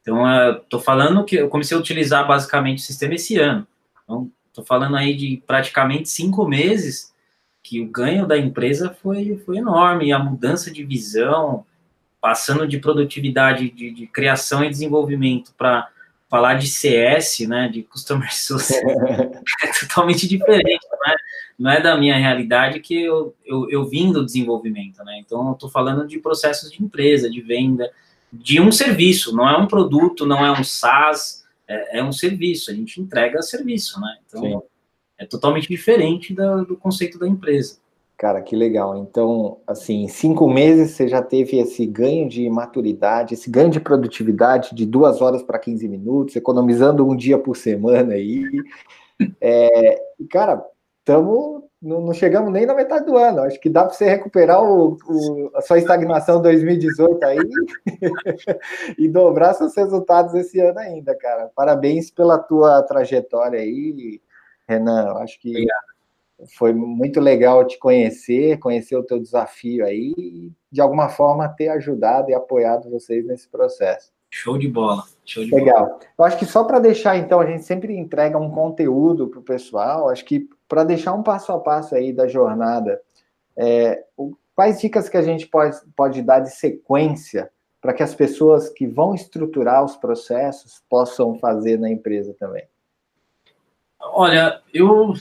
Então, 0.01 0.23
estou 0.57 0.79
falando 0.79 1.25
que 1.25 1.35
eu 1.35 1.49
comecei 1.49 1.75
a 1.75 1.79
utilizar 1.79 2.25
basicamente 2.25 2.77
o 2.79 2.81
sistema 2.81 3.15
esse 3.15 3.38
ano. 3.38 3.67
Então, 4.03 4.31
estou 4.47 4.63
falando 4.63 4.95
aí 4.95 5.15
de 5.15 5.43
praticamente 5.45 6.09
cinco 6.09 6.47
meses 6.47 7.13
que 7.61 7.81
o 7.81 7.88
ganho 7.88 8.25
da 8.25 8.38
empresa 8.38 8.95
foi, 9.01 9.38
foi 9.45 9.57
enorme, 9.57 10.07
e 10.07 10.13
a 10.13 10.19
mudança 10.19 10.71
de 10.71 10.85
visão, 10.85 11.65
passando 12.21 12.65
de 12.65 12.79
produtividade 12.79 13.69
de, 13.69 13.91
de 13.91 14.07
criação 14.07 14.63
e 14.63 14.69
desenvolvimento 14.69 15.53
para 15.57 15.89
falar 16.30 16.55
de 16.55 16.67
CS, 16.67 17.39
né, 17.47 17.69
de 17.69 17.84
Customer 17.84 18.32
Success, 18.36 18.84
é 18.84 19.71
totalmente 19.80 20.28
diferente, 20.28 20.86
não 20.91 21.11
é, 21.11 21.15
não 21.57 21.71
é 21.71 21.82
da 21.82 21.97
minha 21.97 22.17
realidade 22.17 22.80
que 22.80 23.01
eu, 23.01 23.34
eu, 23.45 23.69
eu 23.69 23.86
vim 23.86 24.11
do 24.11 24.25
desenvolvimento, 24.25 25.03
né, 25.03 25.19
então 25.19 25.47
eu 25.47 25.53
estou 25.53 25.69
falando 25.69 26.05
de 26.05 26.19
processos 26.19 26.71
de 26.71 26.84
empresa, 26.84 27.30
de 27.30 27.41
venda, 27.41 27.91
de 28.32 28.59
um 28.59 28.71
serviço, 28.71 29.36
não 29.36 29.47
é 29.47 29.57
um 29.57 29.67
produto, 29.67 30.25
não 30.25 30.45
é 30.45 30.51
um 30.51 30.63
SaaS, 30.63 31.45
é, 31.67 31.99
é 31.99 32.03
um 32.03 32.11
serviço, 32.11 32.71
a 32.71 32.73
gente 32.73 32.99
entrega 32.99 33.41
serviço, 33.41 33.99
né, 34.01 34.17
então 34.25 34.41
Sim. 34.41 34.61
é 35.17 35.25
totalmente 35.25 35.67
diferente 35.67 36.34
da, 36.34 36.57
do 36.57 36.75
conceito 36.75 37.17
da 37.17 37.28
empresa. 37.28 37.80
Cara, 38.18 38.41
que 38.41 38.55
legal. 38.55 38.97
Então, 38.97 39.61
assim, 39.68 40.03
em 40.03 40.07
cinco 40.07 40.49
meses 40.49 40.91
você 40.91 41.07
já 41.07 41.22
teve 41.22 41.59
esse 41.59 41.86
ganho 41.86 42.28
de 42.28 42.49
maturidade, 42.49 43.36
esse 43.36 43.47
ganho 43.49 43.70
de 43.70 43.80
produtividade 43.80 44.74
de 44.74 44.88
duas 44.88 45.22
horas 45.22 45.43
para 45.43 45.59
15 45.59 45.88
minutos, 45.88 46.36
economizando 46.36 47.07
um 47.07 47.15
dia 47.15 47.38
por 47.38 47.55
semana 47.55 48.13
aí. 48.13 48.43
É, 49.39 50.01
cara, 50.32 50.65
estamos. 50.99 51.63
Não, 51.80 52.01
não, 52.01 52.13
chegamos 52.13 52.51
nem 52.51 52.65
na 52.65 52.74
metade 52.74 53.05
do 53.05 53.15
ano. 53.15 53.41
Acho 53.41 53.59
que 53.59 53.70
dá 53.70 53.84
para 53.84 53.93
você 53.93 54.05
recuperar 54.05 54.63
o, 54.63 54.97
o, 55.07 55.51
a 55.53 55.61
sua 55.61 55.78
estagnação 55.78 56.41
2018 56.41 57.24
aí 57.24 57.38
e 58.97 59.07
dobrar 59.07 59.53
seus 59.53 59.76
resultados 59.76 60.34
esse 60.34 60.59
ano 60.59 60.80
ainda, 60.80 61.15
cara. 61.15 61.51
Parabéns 61.55 62.09
pela 62.09 62.39
tua 62.39 62.82
trajetória 62.82 63.59
aí, 63.59 64.20
Renan. 64.68 65.13
Acho 65.20 65.39
que. 65.39 65.49
Obrigado 65.49 65.96
foi 66.45 66.73
muito 66.73 67.19
legal 67.19 67.65
te 67.65 67.79
conhecer, 67.79 68.59
conhecer 68.59 68.95
o 68.95 69.03
teu 69.03 69.19
desafio 69.19 69.85
aí 69.85 70.13
e, 70.17 70.51
de 70.71 70.81
alguma 70.81 71.09
forma, 71.09 71.49
ter 71.49 71.69
ajudado 71.69 72.29
e 72.29 72.33
apoiado 72.33 72.89
vocês 72.89 73.25
nesse 73.25 73.49
processo. 73.49 74.11
Show 74.29 74.57
de 74.57 74.67
bola. 74.67 75.03
Show 75.25 75.43
de 75.43 75.55
legal. 75.55 75.85
Bola. 75.85 75.99
Eu 76.19 76.25
acho 76.25 76.38
que 76.38 76.45
só 76.45 76.63
para 76.63 76.79
deixar, 76.79 77.17
então, 77.17 77.39
a 77.39 77.45
gente 77.45 77.63
sempre 77.63 77.95
entrega 77.95 78.38
um 78.38 78.51
conteúdo 78.51 79.27
para 79.27 79.39
o 79.39 79.43
pessoal. 79.43 80.09
Acho 80.09 80.25
que 80.25 80.47
para 80.67 80.83
deixar 80.83 81.13
um 81.13 81.23
passo 81.23 81.51
a 81.51 81.59
passo 81.59 81.95
aí 81.95 82.13
da 82.13 82.27
jornada, 82.27 83.01
é, 83.55 84.03
quais 84.53 84.79
dicas 84.79 85.09
que 85.09 85.17
a 85.17 85.21
gente 85.21 85.47
pode, 85.47 85.77
pode 85.95 86.21
dar 86.21 86.41
de 86.41 86.51
sequência 86.51 87.49
para 87.81 87.93
que 87.93 88.03
as 88.03 88.13
pessoas 88.13 88.69
que 88.69 88.85
vão 88.85 89.15
estruturar 89.15 89.83
os 89.83 89.95
processos 89.95 90.83
possam 90.89 91.39
fazer 91.39 91.79
na 91.79 91.89
empresa 91.89 92.35
também? 92.38 92.67
Olha, 93.99 94.61
eu 94.73 95.13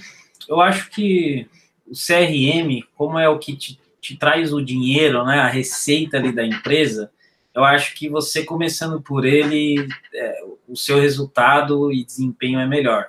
eu 0.49 0.61
acho 0.61 0.91
que 0.91 1.49
o 1.87 1.93
CRM, 1.93 2.83
como 2.97 3.19
é 3.19 3.29
o 3.29 3.39
que 3.39 3.57
te, 3.57 3.79
te 4.01 4.17
traz 4.17 4.53
o 4.53 4.65
dinheiro, 4.65 5.25
né, 5.25 5.41
a 5.41 5.49
receita 5.49 6.17
ali 6.17 6.33
da 6.33 6.45
empresa, 6.45 7.11
eu 7.55 7.65
acho 7.65 7.95
que 7.95 8.09
você 8.09 8.45
começando 8.45 9.01
por 9.01 9.25
ele, 9.25 9.89
é, 10.15 10.45
o 10.69 10.77
seu 10.77 11.01
resultado 11.01 11.91
e 11.91 12.05
desempenho 12.05 12.59
é 12.61 12.67
melhor. 12.67 13.09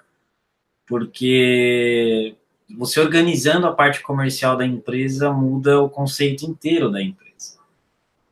Porque 0.86 2.34
você 2.78 3.00
organizando 3.00 3.68
a 3.68 3.74
parte 3.74 4.02
comercial 4.02 4.56
da 4.56 4.66
empresa 4.66 5.32
muda 5.32 5.82
o 5.82 5.90
conceito 5.90 6.46
inteiro 6.46 6.90
da 6.90 7.02
empresa. 7.02 7.60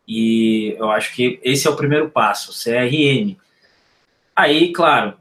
E 0.07 0.75
eu 0.77 0.89
acho 0.89 1.13
que 1.13 1.39
esse 1.43 1.67
é 1.67 1.69
o 1.69 1.75
primeiro 1.75 2.09
passo, 2.09 2.53
CRM. 2.53 3.35
Aí, 4.33 4.71
claro, 4.71 5.17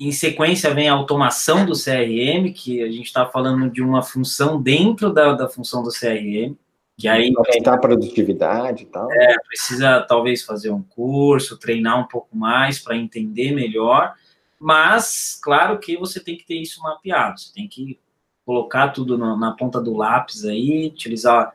em 0.00 0.12
sequência 0.12 0.72
vem 0.72 0.88
a 0.88 0.94
automação 0.94 1.66
do 1.66 1.74
CRM, 1.74 2.50
que 2.54 2.82
a 2.82 2.90
gente 2.90 3.04
está 3.04 3.26
falando 3.26 3.70
de 3.70 3.82
uma 3.82 4.02
função 4.02 4.60
dentro 4.60 5.12
da, 5.12 5.34
da 5.34 5.46
função 5.46 5.82
do 5.82 5.90
CRM, 5.90 6.56
que 6.96 7.06
aí 7.06 7.30
aumentar 7.36 7.74
a 7.74 7.78
produtividade 7.78 8.84
e 8.84 8.86
tal. 8.86 9.12
É, 9.12 9.36
precisa 9.46 10.00
talvez 10.08 10.42
fazer 10.42 10.70
um 10.70 10.82
curso, 10.82 11.58
treinar 11.58 12.00
um 12.00 12.08
pouco 12.08 12.34
mais 12.34 12.78
para 12.78 12.96
entender 12.96 13.52
melhor, 13.52 14.14
mas 14.58 15.38
claro 15.42 15.78
que 15.78 15.98
você 15.98 16.18
tem 16.18 16.34
que 16.34 16.46
ter 16.46 16.56
isso 16.56 16.82
mapeado, 16.82 17.38
você 17.38 17.52
tem 17.52 17.68
que 17.68 17.98
colocar 18.44 18.88
tudo 18.88 19.18
na, 19.18 19.36
na 19.36 19.52
ponta 19.52 19.78
do 19.82 19.94
lápis 19.94 20.46
aí, 20.46 20.86
utilizar 20.86 21.52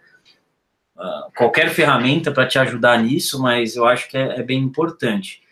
uh, 0.95 1.31
qualquer 1.35 1.71
ferramenta 1.71 2.31
para 2.31 2.47
te 2.47 2.59
ajudar 2.59 3.01
nisso, 3.01 3.41
mas 3.41 3.75
eu 3.75 3.85
acho 3.85 4.07
que 4.07 4.17
é, 4.17 4.39
é 4.39 4.43
bem 4.43 4.59
importante. 4.59 5.44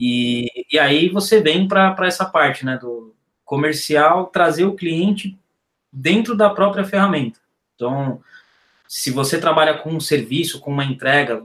E, 0.00 0.66
e 0.72 0.78
aí 0.78 1.10
você 1.10 1.42
vem 1.42 1.68
para 1.68 1.94
essa 2.06 2.24
parte 2.24 2.64
né, 2.64 2.78
do 2.78 3.14
comercial, 3.44 4.28
trazer 4.28 4.64
o 4.64 4.74
cliente 4.74 5.38
dentro 5.92 6.34
da 6.34 6.48
própria 6.48 6.84
ferramenta. 6.84 7.38
Então, 7.74 8.22
se 8.88 9.10
você 9.10 9.38
trabalha 9.38 9.76
com 9.76 9.90
um 9.90 10.00
serviço, 10.00 10.58
com 10.58 10.72
uma 10.72 10.84
entrega, 10.86 11.44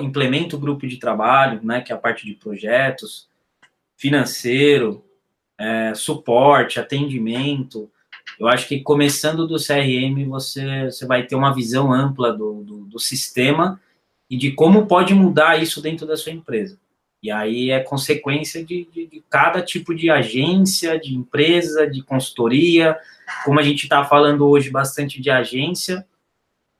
implementa 0.00 0.56
o 0.56 0.58
grupo 0.58 0.86
de 0.86 0.98
trabalho, 0.98 1.60
né, 1.64 1.80
que 1.80 1.90
é 1.90 1.94
a 1.94 1.98
parte 1.98 2.26
de 2.26 2.34
projetos, 2.34 3.28
financeiro, 3.96 5.02
é, 5.58 5.94
suporte, 5.94 6.78
atendimento. 6.78 7.90
Eu 8.38 8.46
acho 8.46 8.68
que 8.68 8.80
começando 8.80 9.46
do 9.46 9.56
CRM, 9.56 10.28
você, 10.28 10.86
você 10.86 11.06
vai 11.06 11.22
ter 11.22 11.34
uma 11.34 11.54
visão 11.54 11.90
ampla 11.92 12.30
do, 12.32 12.62
do, 12.62 12.78
do 12.84 12.98
sistema 12.98 13.80
e 14.28 14.36
de 14.36 14.52
como 14.52 14.86
pode 14.86 15.14
mudar 15.14 15.62
isso 15.62 15.80
dentro 15.80 16.06
da 16.06 16.16
sua 16.16 16.32
empresa. 16.32 16.78
E 17.26 17.30
aí 17.32 17.72
é 17.72 17.80
consequência 17.80 18.64
de, 18.64 18.88
de, 18.92 19.04
de 19.08 19.24
cada 19.28 19.60
tipo 19.60 19.92
de 19.92 20.08
agência, 20.08 20.96
de 20.96 21.12
empresa, 21.12 21.84
de 21.84 22.00
consultoria. 22.00 22.96
Como 23.44 23.58
a 23.58 23.64
gente 23.64 23.82
está 23.82 24.04
falando 24.04 24.46
hoje 24.46 24.70
bastante 24.70 25.20
de 25.20 25.28
agência, 25.28 26.06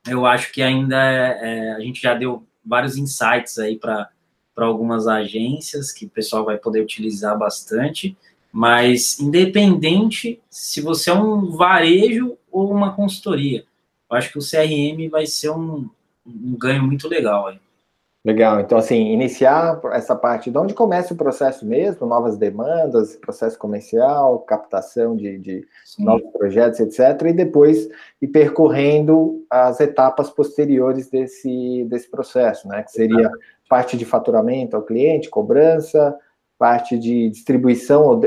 eu 0.07 0.25
acho 0.25 0.53
que 0.53 0.61
ainda 0.61 0.95
é, 1.03 1.39
é, 1.41 1.71
a 1.73 1.81
gente 1.81 2.01
já 2.01 2.13
deu 2.13 2.47
vários 2.65 2.95
insights 2.95 3.59
aí 3.59 3.77
para 3.77 4.09
algumas 4.55 5.05
agências 5.05 5.91
que 5.91 6.05
o 6.05 6.09
pessoal 6.09 6.45
vai 6.45 6.57
poder 6.57 6.81
utilizar 6.81 7.37
bastante, 7.37 8.15
Mas 8.49 9.19
independente 9.19 10.39
se 10.49 10.79
você 10.79 11.09
é 11.09 11.13
um 11.13 11.51
varejo 11.51 12.37
ou 12.49 12.71
uma 12.71 12.93
consultoria, 12.93 13.65
eu 14.09 14.15
acho 14.15 14.31
que 14.31 14.39
o 14.39 14.41
CRM 14.41 15.09
vai 15.11 15.25
ser 15.25 15.49
um, 15.49 15.89
um 16.25 16.57
ganho 16.57 16.83
muito 16.83 17.09
legal 17.09 17.47
aí. 17.47 17.59
Legal, 18.27 18.59
então 18.59 18.77
assim, 18.77 19.13
iniciar 19.13 19.79
essa 19.93 20.13
parte 20.13 20.51
de 20.51 20.57
onde 20.57 20.73
começa 20.73 21.13
o 21.13 21.17
processo 21.17 21.65
mesmo, 21.65 22.05
novas 22.05 22.37
demandas, 22.37 23.15
processo 23.15 23.57
comercial, 23.57 24.39
captação 24.39 25.15
de, 25.15 25.37
de 25.37 25.65
novos 25.97 26.29
projetos, 26.33 26.81
etc., 26.81 27.27
e 27.29 27.31
depois 27.31 27.87
ir 28.21 28.27
percorrendo 28.27 29.45
as 29.49 29.79
etapas 29.79 30.29
posteriores 30.29 31.09
desse, 31.09 31.85
desse 31.89 32.11
processo, 32.11 32.67
né? 32.67 32.83
Que 32.83 32.91
seria 32.91 33.31
parte 33.69 33.95
de 33.95 34.03
faturamento 34.03 34.75
ao 34.75 34.83
cliente, 34.83 35.29
cobrança, 35.29 36.13
parte 36.59 36.97
de 36.97 37.29
distribuição 37.29 38.19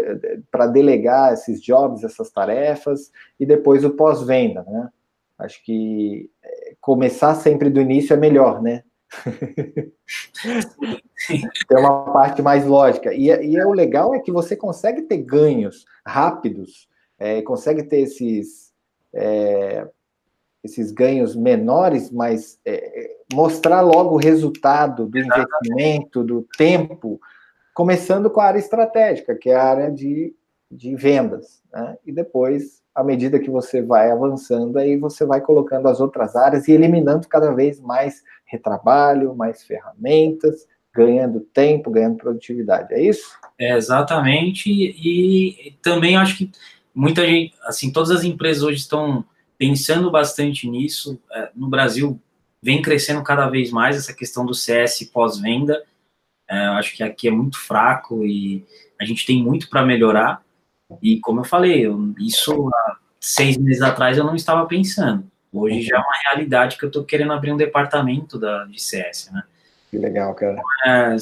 para 0.51 0.67
delegar 0.67 1.35
esses 1.35 1.61
jobs, 1.61 2.05
essas 2.05 2.31
tarefas, 2.31 3.13
e 3.39 3.45
depois 3.45 3.85
o 3.85 3.91
pós-venda, 3.91 4.65
né? 4.67 4.89
Acho 5.39 5.63
que 5.63 6.31
é, 6.43 6.73
começar 6.81 7.35
sempre 7.35 7.69
do 7.69 7.83
início 7.83 8.15
é 8.15 8.17
melhor, 8.17 8.63
né? 8.63 8.83
Tem 11.69 11.79
uma 11.79 12.13
parte 12.13 12.41
mais 12.43 12.65
lógica. 12.65 13.13
E, 13.13 13.27
e 13.27 13.57
é, 13.57 13.67
o 13.67 13.73
legal 13.73 14.15
é 14.15 14.21
que 14.21 14.31
você 14.31 14.57
consegue 14.57 15.03
ter 15.03 15.19
ganhos 15.19 15.85
rápidos, 16.07 16.89
é, 17.19 17.43
consegue 17.43 17.83
ter 17.83 18.01
esses, 18.01 18.73
é, 19.13 19.87
esses 20.63 20.93
ganhos 20.93 21.35
menores, 21.35 22.11
mas 22.11 22.59
é, 22.65 23.17
mostrar 23.33 23.81
logo 23.81 24.15
o 24.15 24.19
resultado 24.19 25.07
do 25.07 25.19
investimento, 25.19 26.23
do 26.23 26.47
tempo, 26.57 27.21
começando 27.75 28.31
com 28.31 28.41
a 28.41 28.47
área 28.47 28.59
estratégica, 28.59 29.35
que 29.35 29.51
é 29.51 29.55
a 29.55 29.65
área 29.65 29.91
de, 29.91 30.35
de 30.71 30.95
vendas. 30.95 31.63
Né? 31.73 31.99
E 32.07 32.13
depois, 32.13 32.83
à 32.95 33.03
medida 33.03 33.39
que 33.39 33.51
você 33.51 33.83
vai 33.83 34.11
avançando, 34.11 34.79
aí 34.79 34.97
você 34.97 35.25
vai 35.25 35.41
colocando 35.41 35.89
as 35.89 36.01
outras 36.01 36.37
áreas 36.37 36.69
e 36.69 36.73
eliminando 36.73 37.29
cada 37.29 37.53
vez 37.53 37.81
mais 37.81 38.23
retrabalho, 38.51 39.35
mais 39.35 39.63
ferramentas, 39.63 40.67
ganhando 40.93 41.41
tempo, 41.41 41.91
ganhando 41.91 42.17
produtividade. 42.17 42.93
É 42.93 43.03
isso? 43.03 43.39
É, 43.59 43.77
exatamente. 43.77 44.69
E, 44.71 45.77
também 45.81 46.17
acho 46.17 46.37
que 46.37 46.51
muita 46.95 47.25
gente, 47.27 47.55
assim, 47.63 47.93
todas 47.93 48.11
as 48.11 48.25
empresas 48.25 48.63
hoje 48.63 48.79
estão 48.79 49.25
pensando 49.57 50.11
bastante 50.11 50.69
nisso. 50.69 51.21
É, 51.31 51.51
no 51.55 51.69
Brasil, 51.69 52.21
vem 52.63 52.83
crescendo 52.83 53.23
cada 53.23 53.49
vez 53.49 53.71
mais 53.71 53.97
essa 53.97 54.13
questão 54.13 54.45
do 54.45 54.55
CS 54.55 55.05
pós-venda. 55.13 55.83
É, 56.49 56.57
acho 56.57 56.97
que 56.97 57.03
aqui 57.03 57.29
é 57.29 57.31
muito 57.31 57.59
fraco 57.59 58.25
e 58.27 58.65
a 59.01 59.05
gente 59.05 59.25
tem 59.25 59.43
muito 59.43 59.71
para 59.71 59.87
melhorar. 59.87 60.43
E 61.01 61.21
como 61.21 61.41
eu 61.41 61.45
falei, 61.45 61.87
eu, 61.87 62.13
isso 62.19 62.69
há 62.75 62.97
seis 63.21 63.57
meses 63.57 63.83
atrás 63.83 64.19
eu 64.19 64.25
não 64.25 64.35
estava 64.35 64.67
pensando. 64.67 65.30
Hoje 65.53 65.83
já 65.83 65.97
é 65.97 65.99
uma 65.99 66.17
realidade 66.29 66.79
que 66.79 66.85
eu 66.85 66.89
estou 66.89 67.05
querendo 67.05 67.33
abrir 67.33 67.53
um 67.53 67.57
departamento 67.57 68.39
da, 68.39 68.65
de 68.65 68.81
CS, 68.81 69.31
né? 69.33 69.43
Que 69.91 69.99
legal, 69.99 70.33
cara. 70.35 70.63
É, 70.87 71.17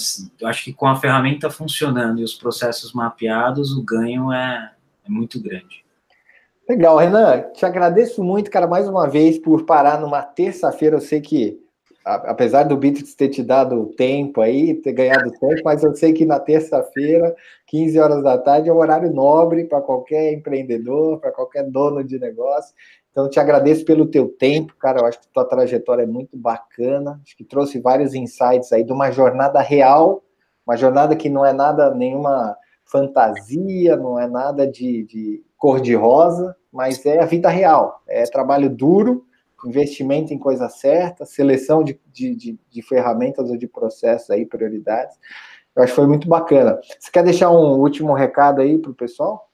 acho 0.45 0.65
que 0.65 0.75
com 0.75 0.87
a 0.87 0.97
ferramenta 0.97 1.49
funcionando 1.49 2.21
e 2.21 2.25
os 2.25 2.35
processos 2.35 2.93
mapeados, 2.93 3.73
o 3.73 3.83
ganho 3.83 4.31
é, 4.31 4.73
é 5.07 5.11
muito 5.11 5.43
grande. 5.43 5.83
Legal, 6.69 6.99
Renan. 6.99 7.47
Te 7.55 7.65
agradeço 7.65 8.23
muito, 8.23 8.51
cara, 8.51 8.67
mais 8.67 8.87
uma 8.87 9.09
vez 9.09 9.39
por 9.39 9.65
parar 9.65 9.99
numa 9.99 10.21
terça-feira. 10.21 10.97
Eu 10.97 11.01
sei 11.01 11.19
que, 11.19 11.59
apesar 12.05 12.65
do 12.65 12.77
Bitrix 12.77 13.15
ter 13.15 13.31
te 13.31 13.43
dado 13.43 13.87
tempo 13.97 14.43
aí, 14.43 14.75
ter 14.75 14.93
ganhado 14.93 15.31
tempo, 15.31 15.63
mas 15.65 15.83
eu 15.83 15.97
sei 15.97 16.13
que 16.13 16.27
na 16.27 16.39
terça-feira, 16.39 17.35
15 17.69 17.99
horas 17.99 18.23
da 18.23 18.37
tarde, 18.37 18.69
é 18.69 18.73
um 18.73 18.77
horário 18.77 19.11
nobre 19.11 19.65
para 19.65 19.81
qualquer 19.81 20.35
empreendedor, 20.35 21.19
para 21.19 21.33
qualquer 21.33 21.65
dono 21.65 22.05
de 22.05 22.19
negócio. 22.19 22.75
Então, 23.19 23.29
te 23.29 23.41
agradeço 23.41 23.85
pelo 23.85 24.07
teu 24.07 24.29
tempo, 24.29 24.77
cara. 24.77 25.01
Eu 25.01 25.05
acho 25.05 25.21
que 25.21 25.27
tua 25.27 25.45
trajetória 25.45 26.05
é 26.05 26.07
muito 26.07 26.37
bacana. 26.37 27.21
Acho 27.25 27.37
que 27.37 27.43
trouxe 27.43 27.81
vários 27.81 28.15
insights 28.15 28.73
aí 28.73 28.85
de 28.85 28.93
uma 28.93 29.11
jornada 29.11 29.61
real, 29.61 30.23
uma 30.65 30.77
jornada 30.77 31.17
que 31.17 31.29
não 31.29 31.45
é 31.45 31.53
nada, 31.53 31.93
nenhuma 31.93 32.57
fantasia, 32.85 33.97
não 33.97 34.21
é 34.21 34.29
nada 34.29 34.69
de, 34.69 35.03
de 35.03 35.45
cor-de-rosa, 35.57 36.55
mas 36.73 37.05
é 37.05 37.19
a 37.19 37.27
vida 37.27 37.49
real. 37.49 38.01
É 38.07 38.23
trabalho 38.23 38.71
duro, 38.71 39.27
investimento 39.67 40.33
em 40.33 40.39
coisa 40.39 40.69
certa, 40.69 41.27
seleção 41.27 41.83
de, 41.83 42.01
de, 42.07 42.37
de, 42.37 42.61
de 42.71 42.83
ferramentas 42.83 43.51
ou 43.51 43.57
de 43.57 43.67
processos 43.67 44.31
aí, 44.31 44.47
prioridades. 44.47 45.19
Eu 45.75 45.83
acho 45.83 45.93
que 45.93 45.97
foi 45.97 46.07
muito 46.07 46.29
bacana. 46.29 46.79
Você 46.97 47.11
quer 47.11 47.25
deixar 47.25 47.51
um 47.51 47.81
último 47.81 48.15
recado 48.15 48.61
aí 48.61 48.79
para 48.79 48.93
o 48.93 48.95
pessoal? 48.95 49.48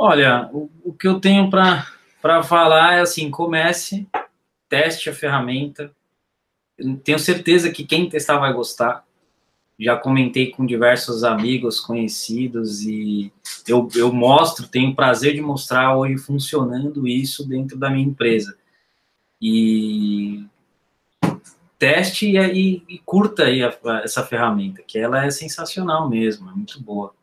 Olha, 0.00 0.48
o, 0.52 0.70
o 0.84 0.92
que 0.92 1.08
eu 1.08 1.18
tenho 1.18 1.50
para 1.50 2.42
falar 2.44 2.94
é 2.94 3.00
assim: 3.00 3.28
comece, 3.30 4.06
teste 4.68 5.10
a 5.10 5.14
ferramenta. 5.14 5.90
Tenho 7.02 7.18
certeza 7.18 7.70
que 7.70 7.84
quem 7.84 8.08
testar 8.08 8.38
vai 8.38 8.52
gostar. 8.52 9.04
Já 9.80 9.96
comentei 9.96 10.50
com 10.50 10.66
diversos 10.66 11.24
amigos, 11.24 11.80
conhecidos, 11.80 12.82
e 12.82 13.32
eu, 13.66 13.88
eu 13.94 14.12
mostro, 14.12 14.66
tenho 14.66 14.90
o 14.90 14.96
prazer 14.96 15.34
de 15.34 15.40
mostrar 15.40 15.96
hoje 15.96 16.18
funcionando 16.18 17.06
isso 17.06 17.46
dentro 17.46 17.76
da 17.76 17.88
minha 17.88 18.06
empresa. 18.06 18.56
E 19.40 20.44
teste 21.78 22.26
e, 22.26 22.38
e, 22.38 22.82
e 22.88 22.98
curta 22.98 23.44
aí 23.44 23.62
a, 23.62 23.68
a, 23.68 24.00
essa 24.00 24.24
ferramenta, 24.24 24.82
que 24.82 24.98
ela 24.98 25.24
é 25.24 25.30
sensacional 25.30 26.08
mesmo, 26.08 26.50
é 26.50 26.52
muito 26.52 26.82
boa. 26.82 27.14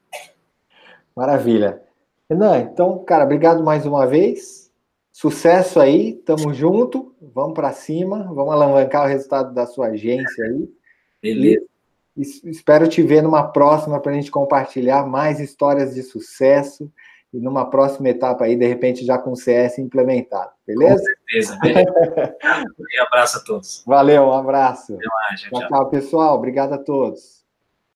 Maravilha. 1.14 1.82
Renan, 2.30 2.60
então, 2.60 3.04
cara, 3.04 3.24
obrigado 3.24 3.64
mais 3.64 3.86
uma 3.86 4.08
vez. 4.08 4.72
Sucesso 5.12 5.80
aí, 5.80 6.14
tamo 6.14 6.54
junto, 6.54 7.16
vamos 7.22 7.54
para 7.54 7.72
cima, 7.72 8.24
vamos 8.34 8.54
alavancar 8.54 9.06
o 9.06 9.08
resultado 9.08 9.54
da 9.54 9.66
sua 9.66 9.88
agência 9.88 10.44
aí. 10.44 10.70
Beleza. 11.22 11.66
E 12.18 12.22
espero 12.50 12.88
te 12.88 13.02
ver 13.02 13.22
numa 13.22 13.44
próxima 13.44 14.00
para 14.00 14.12
a 14.12 14.16
gente 14.16 14.32
compartilhar 14.32 15.06
mais 15.06 15.40
histórias 15.40 15.94
de 15.94 16.02
sucesso 16.02 16.92
e 17.34 17.40
numa 17.40 17.70
próxima 17.70 18.10
etapa 18.10 18.46
aí, 18.46 18.56
de 18.56 18.66
repente, 18.66 19.06
já 19.06 19.18
com 19.18 19.34
o 19.34 19.36
CS 19.36 19.78
implementado, 19.80 20.52
beleza? 20.66 20.98
Com 20.98 21.06
certeza, 21.06 21.60
beleza. 21.62 21.92
um 23.00 23.04
abraço 23.04 23.38
a 23.38 23.44
todos. 23.44 23.84
Valeu, 23.86 24.24
um 24.24 24.34
abraço. 24.34 24.98
Tchau, 24.98 25.50
tchau, 25.60 25.68
tchau, 25.68 25.90
pessoal. 25.90 26.36
Obrigado 26.36 26.74
a 26.74 26.78
todos. 26.78 27.45